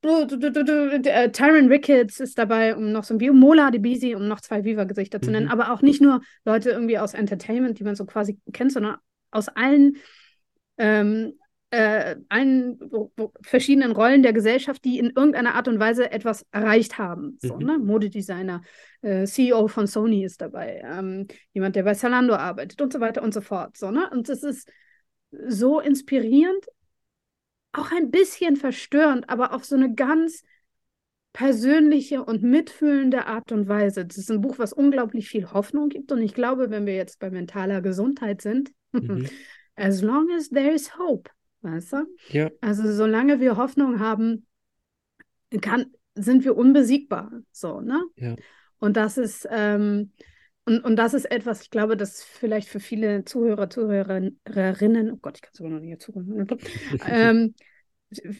äh, 0.06 1.32
Tyron 1.32 1.68
Ricketts 1.68 2.20
ist 2.20 2.38
dabei, 2.38 2.76
um 2.76 2.92
noch 2.92 3.04
so 3.04 3.14
ein 3.14 3.18
Bio, 3.18 3.34
Mola 3.34 3.72
Debisi, 3.72 4.16
um 4.16 4.28
noch 4.28 4.42
zwei 4.42 4.64
Viva-Gesichter 4.64 5.22
zu 5.22 5.32
nennen, 5.32 5.48
mhm. 5.48 5.52
aber 5.52 5.72
auch 5.72 5.82
nicht 5.82 6.02
nur 6.02 6.22
Leute 6.46 6.72
irgendwie 6.72 6.98
aus 6.98 7.14
Entertainment, 7.14 7.80
die 7.80 7.84
man 7.84 7.96
so 7.96 8.06
quasi 8.06 8.40
kennt, 8.54 8.72
sondern 8.72 8.98
aus 9.32 9.48
allen, 9.50 9.98
ähm, 10.78 11.34
äh, 11.72 12.16
allen 12.30 12.80
verschiedenen 13.42 13.92
Rollen 13.92 14.24
der 14.24 14.34
Gesellschaft, 14.34 14.84
die 14.86 15.00
in 15.00 15.12
irgendeiner 15.16 15.56
Art 15.56 15.68
und 15.68 15.80
Weise 15.80 16.12
etwas 16.12 16.46
erreicht 16.52 16.98
haben. 16.98 17.38
So, 17.42 17.58
mhm. 17.58 17.66
ne? 17.66 17.78
Modedesigner, 17.80 18.62
äh, 19.02 19.26
CEO 19.26 19.68
von 19.68 19.88
Sony 19.88 20.24
ist 20.24 20.42
dabei, 20.42 20.82
ähm, 20.86 21.28
jemand, 21.54 21.76
der 21.76 21.84
bei 21.84 21.94
Zalando 21.94 22.36
arbeitet 22.36 22.82
und 22.82 22.94
so 22.94 23.00
weiter 23.00 23.24
und 23.24 23.34
so 23.34 23.42
fort. 23.42 23.78
So, 23.78 23.92
ne? 23.92 24.10
Und 24.12 24.30
das 24.30 24.44
ist 24.44 24.70
so 25.48 25.80
inspirierend, 25.80 26.66
auch 27.78 27.92
ein 27.92 28.12
bisschen 28.12 28.56
verstörend, 28.56 29.30
aber 29.30 29.54
auf 29.54 29.66
so 29.66 29.76
eine 29.76 29.94
ganz 29.94 30.44
persönliche 31.34 32.24
und 32.24 32.44
mitfühlende 32.44 33.26
Art 33.26 33.52
und 33.52 33.68
Weise. 33.68 34.06
Das 34.06 34.18
ist 34.18 34.32
ein 34.32 34.40
Buch, 34.40 34.58
was 34.58 34.72
unglaublich 34.72 35.28
viel 35.28 35.52
Hoffnung 35.52 35.90
gibt. 35.90 36.12
Und 36.14 36.22
ich 36.22 36.34
glaube, 36.34 36.70
wenn 36.70 36.86
wir 36.86 36.96
jetzt 36.96 37.20
bei 37.20 37.30
mentaler 37.30 37.82
Gesundheit 37.82 38.42
sind, 38.42 38.72
mhm. 38.94 39.28
as 39.76 40.02
long 40.02 40.30
as 40.38 40.50
there 40.50 40.72
is 40.72 40.98
hope, 40.98 41.30
weißt 41.62 41.94
du? 41.94 42.06
Ja. 42.30 42.50
Also 42.62 42.90
solange 42.94 43.42
wir 43.42 43.58
Hoffnung 43.58 44.00
haben, 44.00 44.48
kann, 45.60 45.88
sind 46.16 46.46
wir 46.46 46.56
unbesiegbar. 46.56 47.32
So, 47.52 47.82
ne? 47.82 48.02
Ja. 48.16 48.36
Und 48.80 48.96
das 48.96 49.18
ist, 49.18 49.46
ähm, 49.52 50.14
und, 50.66 50.84
und 50.84 50.96
das 50.96 51.14
ist 51.14 51.26
etwas, 51.26 51.62
ich 51.62 51.70
glaube, 51.70 51.96
das 51.96 52.24
vielleicht 52.24 52.68
für 52.68 52.80
viele 52.80 53.24
Zuhörer, 53.24 53.70
Zuhörerinnen, 53.70 55.12
oh 55.12 55.18
Gott, 55.22 55.38
ich 55.38 55.42
kann 55.42 55.54
sogar 55.54 55.72
noch 55.72 55.80
nicht 55.80 56.02
zuhören, 56.02 56.48
ähm, 57.08 57.54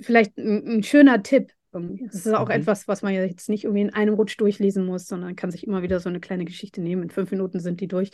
vielleicht 0.02 0.38
ein, 0.38 0.78
ein, 0.78 0.84
schöner 0.84 1.22
Tipp. 1.22 1.52
Das 1.72 2.26
ist 2.26 2.34
auch 2.34 2.46
mhm. 2.46 2.56
etwas, 2.56 2.88
was 2.88 3.02
man 3.02 3.14
ja 3.14 3.24
jetzt 3.26 3.50
nicht 3.50 3.66
irgendwie 3.66 3.82
in 3.82 3.94
einem 3.94 4.14
Rutsch 4.14 4.40
durchlesen 4.40 4.86
muss, 4.86 5.08
sondern 5.08 5.36
kann 5.36 5.52
sich 5.52 5.68
immer 5.68 5.82
wieder 5.82 6.00
so 6.00 6.08
eine 6.08 6.22
kleine 6.22 6.46
Geschichte 6.46 6.82
nehmen. 6.82 7.04
In 7.04 7.10
fünf 7.10 7.32
Minuten 7.32 7.60
sind 7.60 7.82
die 7.82 7.90
durch. 7.90 8.12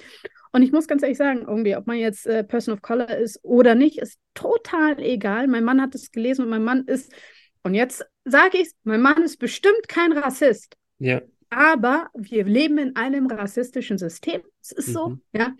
Und 0.51 0.63
ich 0.63 0.71
muss 0.71 0.87
ganz 0.87 1.03
ehrlich 1.03 1.19
sagen, 1.19 1.41
irgendwie, 1.41 1.75
ob 1.75 1.85
man 1.85 1.97
jetzt 1.97 2.25
äh, 2.25 2.43
Person 2.43 2.73
of 2.73 2.81
Color 2.81 3.15
ist 3.17 3.39
oder 3.43 3.75
nicht, 3.75 3.99
ist 3.99 4.19
total 4.33 4.99
egal. 4.99 5.47
Mein 5.47 5.63
Mann 5.63 5.79
hat 5.79 5.93
es 5.93 6.11
gelesen 6.11 6.43
und 6.43 6.49
mein 6.49 6.63
Mann 6.63 6.85
ist, 6.85 7.13
und 7.61 7.75
jetzt 7.75 8.03
sage 8.25 8.57
ich 8.57 8.67
es, 8.67 8.75
mein 8.83 9.01
Mann 9.01 9.21
ist 9.21 9.37
bestimmt 9.37 9.87
kein 9.87 10.11
Rassist. 10.11 10.75
Ja. 10.97 11.21
Aber 11.51 12.09
wir 12.15 12.45
leben 12.45 12.77
in 12.77 12.95
einem 12.95 13.27
rassistischen 13.27 13.97
System. 13.97 14.41
Es 14.61 14.71
ist 14.71 14.87
mhm. 14.87 14.93
so, 14.93 15.17
ja. 15.33 15.53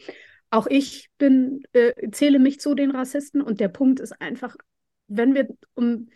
Auch 0.50 0.68
ich 0.68 1.10
bin, 1.18 1.64
äh, 1.74 2.10
zähle 2.12 2.40
mich 2.40 2.60
zu 2.60 2.76
den 2.76 2.92
Rassisten 2.92 3.42
und 3.42 3.60
der 3.60 3.70
Punkt 3.70 4.00
ist 4.00 4.20
einfach, 4.20 4.56
wenn 5.08 5.36
wir, 5.36 5.48
um, 5.76 6.10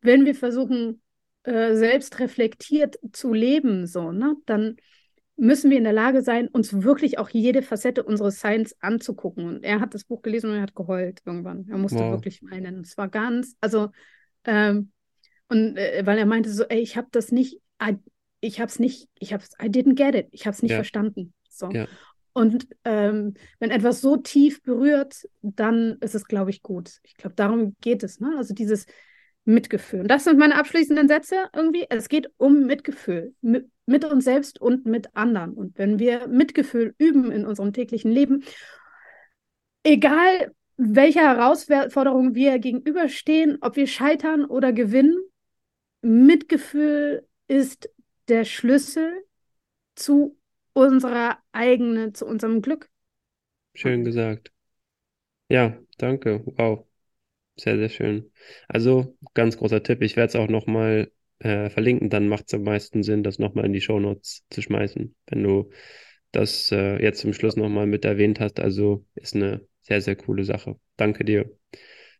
wenn 0.00 0.24
wir 0.24 0.34
versuchen, 0.34 1.02
äh, 1.42 1.74
selbst 1.74 2.18
reflektiert 2.20 2.98
zu 3.12 3.32
leben, 3.32 3.86
so, 3.86 4.12
ne, 4.12 4.36
dann 4.46 4.76
müssen 5.36 5.70
wir 5.70 5.78
in 5.78 5.84
der 5.84 5.92
Lage 5.92 6.22
sein, 6.22 6.48
uns 6.48 6.82
wirklich 6.82 7.18
auch 7.18 7.28
jede 7.28 7.62
Facette 7.62 8.02
unseres 8.04 8.40
Seins 8.40 8.76
anzugucken. 8.80 9.46
Und 9.46 9.64
er 9.64 9.80
hat 9.80 9.94
das 9.94 10.04
Buch 10.04 10.22
gelesen 10.22 10.50
und 10.50 10.56
er 10.56 10.62
hat 10.62 10.74
geheult 10.74 11.22
irgendwann. 11.24 11.66
Er 11.68 11.78
musste 11.78 11.98
wow. 11.98 12.12
wirklich 12.12 12.42
meinen. 12.42 12.80
Es 12.82 12.96
war 12.96 13.08
ganz, 13.08 13.56
also, 13.60 13.88
ähm, 14.44 14.92
und 15.48 15.76
äh, 15.76 16.02
weil 16.04 16.18
er 16.18 16.26
meinte 16.26 16.50
so, 16.50 16.64
ey, 16.64 16.80
ich 16.80 16.96
habe 16.96 17.08
das 17.10 17.32
nicht, 17.32 17.60
ich 18.44 18.60
habe 18.60 18.68
es 18.68 18.78
nicht, 18.78 19.08
ich 19.18 19.32
habe 19.32 19.44
I 19.62 19.66
didn't 19.66 19.94
get 19.94 20.14
it, 20.14 20.28
ich 20.30 20.46
habe 20.46 20.54
es 20.54 20.62
nicht 20.62 20.72
ja. 20.72 20.76
verstanden. 20.76 21.32
So. 21.48 21.70
Ja. 21.70 21.86
Und 22.32 22.66
ähm, 22.84 23.34
wenn 23.60 23.70
etwas 23.70 24.00
so 24.00 24.16
tief 24.16 24.62
berührt, 24.62 25.28
dann 25.40 25.96
ist 26.00 26.14
es, 26.14 26.26
glaube 26.26 26.50
ich, 26.50 26.62
gut. 26.62 26.98
Ich 27.04 27.16
glaube, 27.16 27.36
darum 27.36 27.76
geht 27.80 28.02
es. 28.02 28.20
Ne? 28.20 28.34
Also 28.36 28.54
dieses 28.54 28.86
Mitgefühl. 29.44 30.00
Und 30.00 30.08
das 30.08 30.24
sind 30.24 30.38
meine 30.38 30.56
abschließenden 30.56 31.06
Sätze 31.06 31.48
irgendwie. 31.54 31.86
Es 31.88 32.08
geht 32.08 32.28
um 32.36 32.66
Mitgefühl 32.66 33.34
mit, 33.40 33.70
mit 33.86 34.04
uns 34.04 34.24
selbst 34.24 34.60
und 34.60 34.84
mit 34.84 35.14
anderen. 35.14 35.52
Und 35.52 35.78
wenn 35.78 35.98
wir 35.98 36.26
Mitgefühl 36.26 36.94
üben 36.98 37.30
in 37.30 37.46
unserem 37.46 37.72
täglichen 37.72 38.10
Leben, 38.10 38.42
egal 39.84 40.52
welcher 40.76 41.36
Herausforderung 41.36 42.34
wir 42.34 42.58
gegenüberstehen, 42.58 43.58
ob 43.60 43.76
wir 43.76 43.86
scheitern 43.86 44.44
oder 44.44 44.72
gewinnen, 44.72 45.16
Mitgefühl 46.02 47.26
ist 47.46 47.88
der 48.28 48.44
Schlüssel 48.44 49.24
zu 49.94 50.38
unserer 50.72 51.38
eigenen, 51.52 52.14
zu 52.14 52.26
unserem 52.26 52.62
Glück. 52.62 52.90
Schön 53.74 54.04
gesagt. 54.04 54.52
Ja, 55.48 55.78
danke. 55.98 56.42
Wow. 56.46 56.86
Sehr, 57.56 57.76
sehr 57.78 57.88
schön. 57.88 58.32
Also, 58.68 59.16
ganz 59.34 59.56
großer 59.56 59.82
Tipp. 59.82 60.02
Ich 60.02 60.16
werde 60.16 60.28
es 60.28 60.36
auch 60.36 60.48
nochmal 60.48 61.12
äh, 61.40 61.70
verlinken. 61.70 62.10
Dann 62.10 62.28
macht 62.28 62.46
es 62.48 62.54
am 62.54 62.64
meisten 62.64 63.02
Sinn, 63.02 63.22
das 63.22 63.38
nochmal 63.38 63.66
in 63.66 63.72
die 63.72 63.80
Shownotes 63.80 64.44
zu 64.50 64.62
schmeißen, 64.62 65.14
wenn 65.28 65.42
du 65.42 65.70
das 66.32 66.72
äh, 66.72 67.00
jetzt 67.02 67.20
zum 67.20 67.32
Schluss 67.32 67.56
nochmal 67.56 67.86
mit 67.86 68.04
erwähnt 68.04 68.40
hast. 68.40 68.60
Also 68.60 69.06
ist 69.14 69.36
eine 69.36 69.66
sehr, 69.82 70.00
sehr 70.00 70.16
coole 70.16 70.44
Sache. 70.44 70.78
Danke 70.96 71.24
dir. 71.24 71.50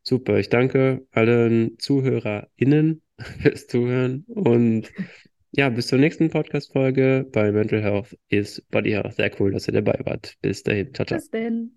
Super. 0.02 0.38
Ich 0.38 0.50
danke 0.50 1.06
allen 1.10 1.78
ZuhörerInnen 1.78 3.02
fürs 3.40 3.66
Zuhören 3.66 4.24
und 4.28 4.92
ja, 5.56 5.68
bis 5.68 5.86
zur 5.86 5.98
nächsten 5.98 6.30
Podcast-Folge 6.30 7.26
bei 7.32 7.52
Mental 7.52 7.82
Health 7.82 8.16
is 8.28 8.60
Body 8.70 8.90
Health. 8.90 9.14
Sehr 9.14 9.30
cool, 9.40 9.52
dass 9.52 9.68
ihr 9.68 9.74
dabei 9.74 9.98
wart. 10.04 10.34
Bis 10.42 10.62
dahin. 10.62 10.92
Ciao, 10.94 11.06
ciao. 11.06 11.18
Bis 11.18 11.30
denn. 11.30 11.72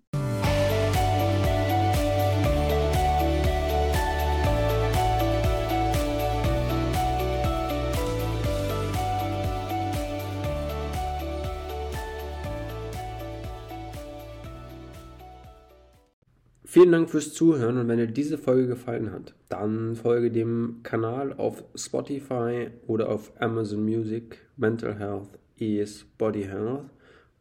Vielen 16.70 16.92
Dank 16.92 17.08
fürs 17.08 17.32
Zuhören 17.32 17.78
und 17.78 17.88
wenn 17.88 17.96
dir 17.96 18.06
diese 18.06 18.36
Folge 18.36 18.66
gefallen 18.66 19.10
hat, 19.10 19.34
dann 19.48 19.96
folge 19.96 20.30
dem 20.30 20.80
Kanal 20.82 21.32
auf 21.32 21.64
Spotify 21.74 22.66
oder 22.86 23.08
auf 23.08 23.32
Amazon 23.40 23.82
Music. 23.86 24.46
Mental 24.58 24.98
Health 24.98 25.30
is 25.56 26.04
Body 26.18 26.42
Health. 26.42 26.84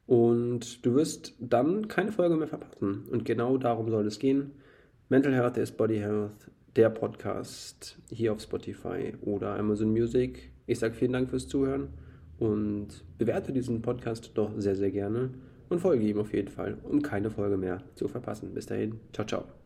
Und 0.05 0.85
du 0.85 0.95
wirst 0.95 1.33
dann 1.41 1.89
keine 1.89 2.13
Folge 2.13 2.37
mehr 2.37 2.47
verpassen. 2.47 3.03
Und 3.11 3.25
genau 3.25 3.57
darum 3.57 3.89
soll 3.89 4.07
es 4.07 4.17
gehen. 4.17 4.51
Mental 5.09 5.33
Health 5.33 5.57
is 5.57 5.73
Body 5.73 5.97
Health, 5.97 6.49
der 6.77 6.89
Podcast 6.89 7.99
hier 8.09 8.31
auf 8.31 8.39
Spotify 8.39 9.13
oder 9.19 9.59
Amazon 9.59 9.91
Music. 9.91 10.53
Ich 10.67 10.79
sage 10.79 10.93
vielen 10.93 11.11
Dank 11.11 11.29
fürs 11.29 11.49
Zuhören 11.49 11.89
und 12.39 13.03
bewerte 13.17 13.51
diesen 13.51 13.81
Podcast 13.81 14.31
doch 14.35 14.53
sehr, 14.55 14.77
sehr 14.77 14.91
gerne 14.91 15.31
und 15.69 15.79
folge 15.79 16.05
ihm 16.05 16.19
auf 16.19 16.33
jeden 16.33 16.49
Fall, 16.49 16.77
um 16.83 17.01
keine 17.01 17.29
Folge 17.29 17.57
mehr 17.57 17.81
zu 17.95 18.07
verpassen. 18.07 18.53
Bis 18.53 18.65
dahin, 18.65 18.99
ciao, 19.13 19.25
ciao. 19.25 19.56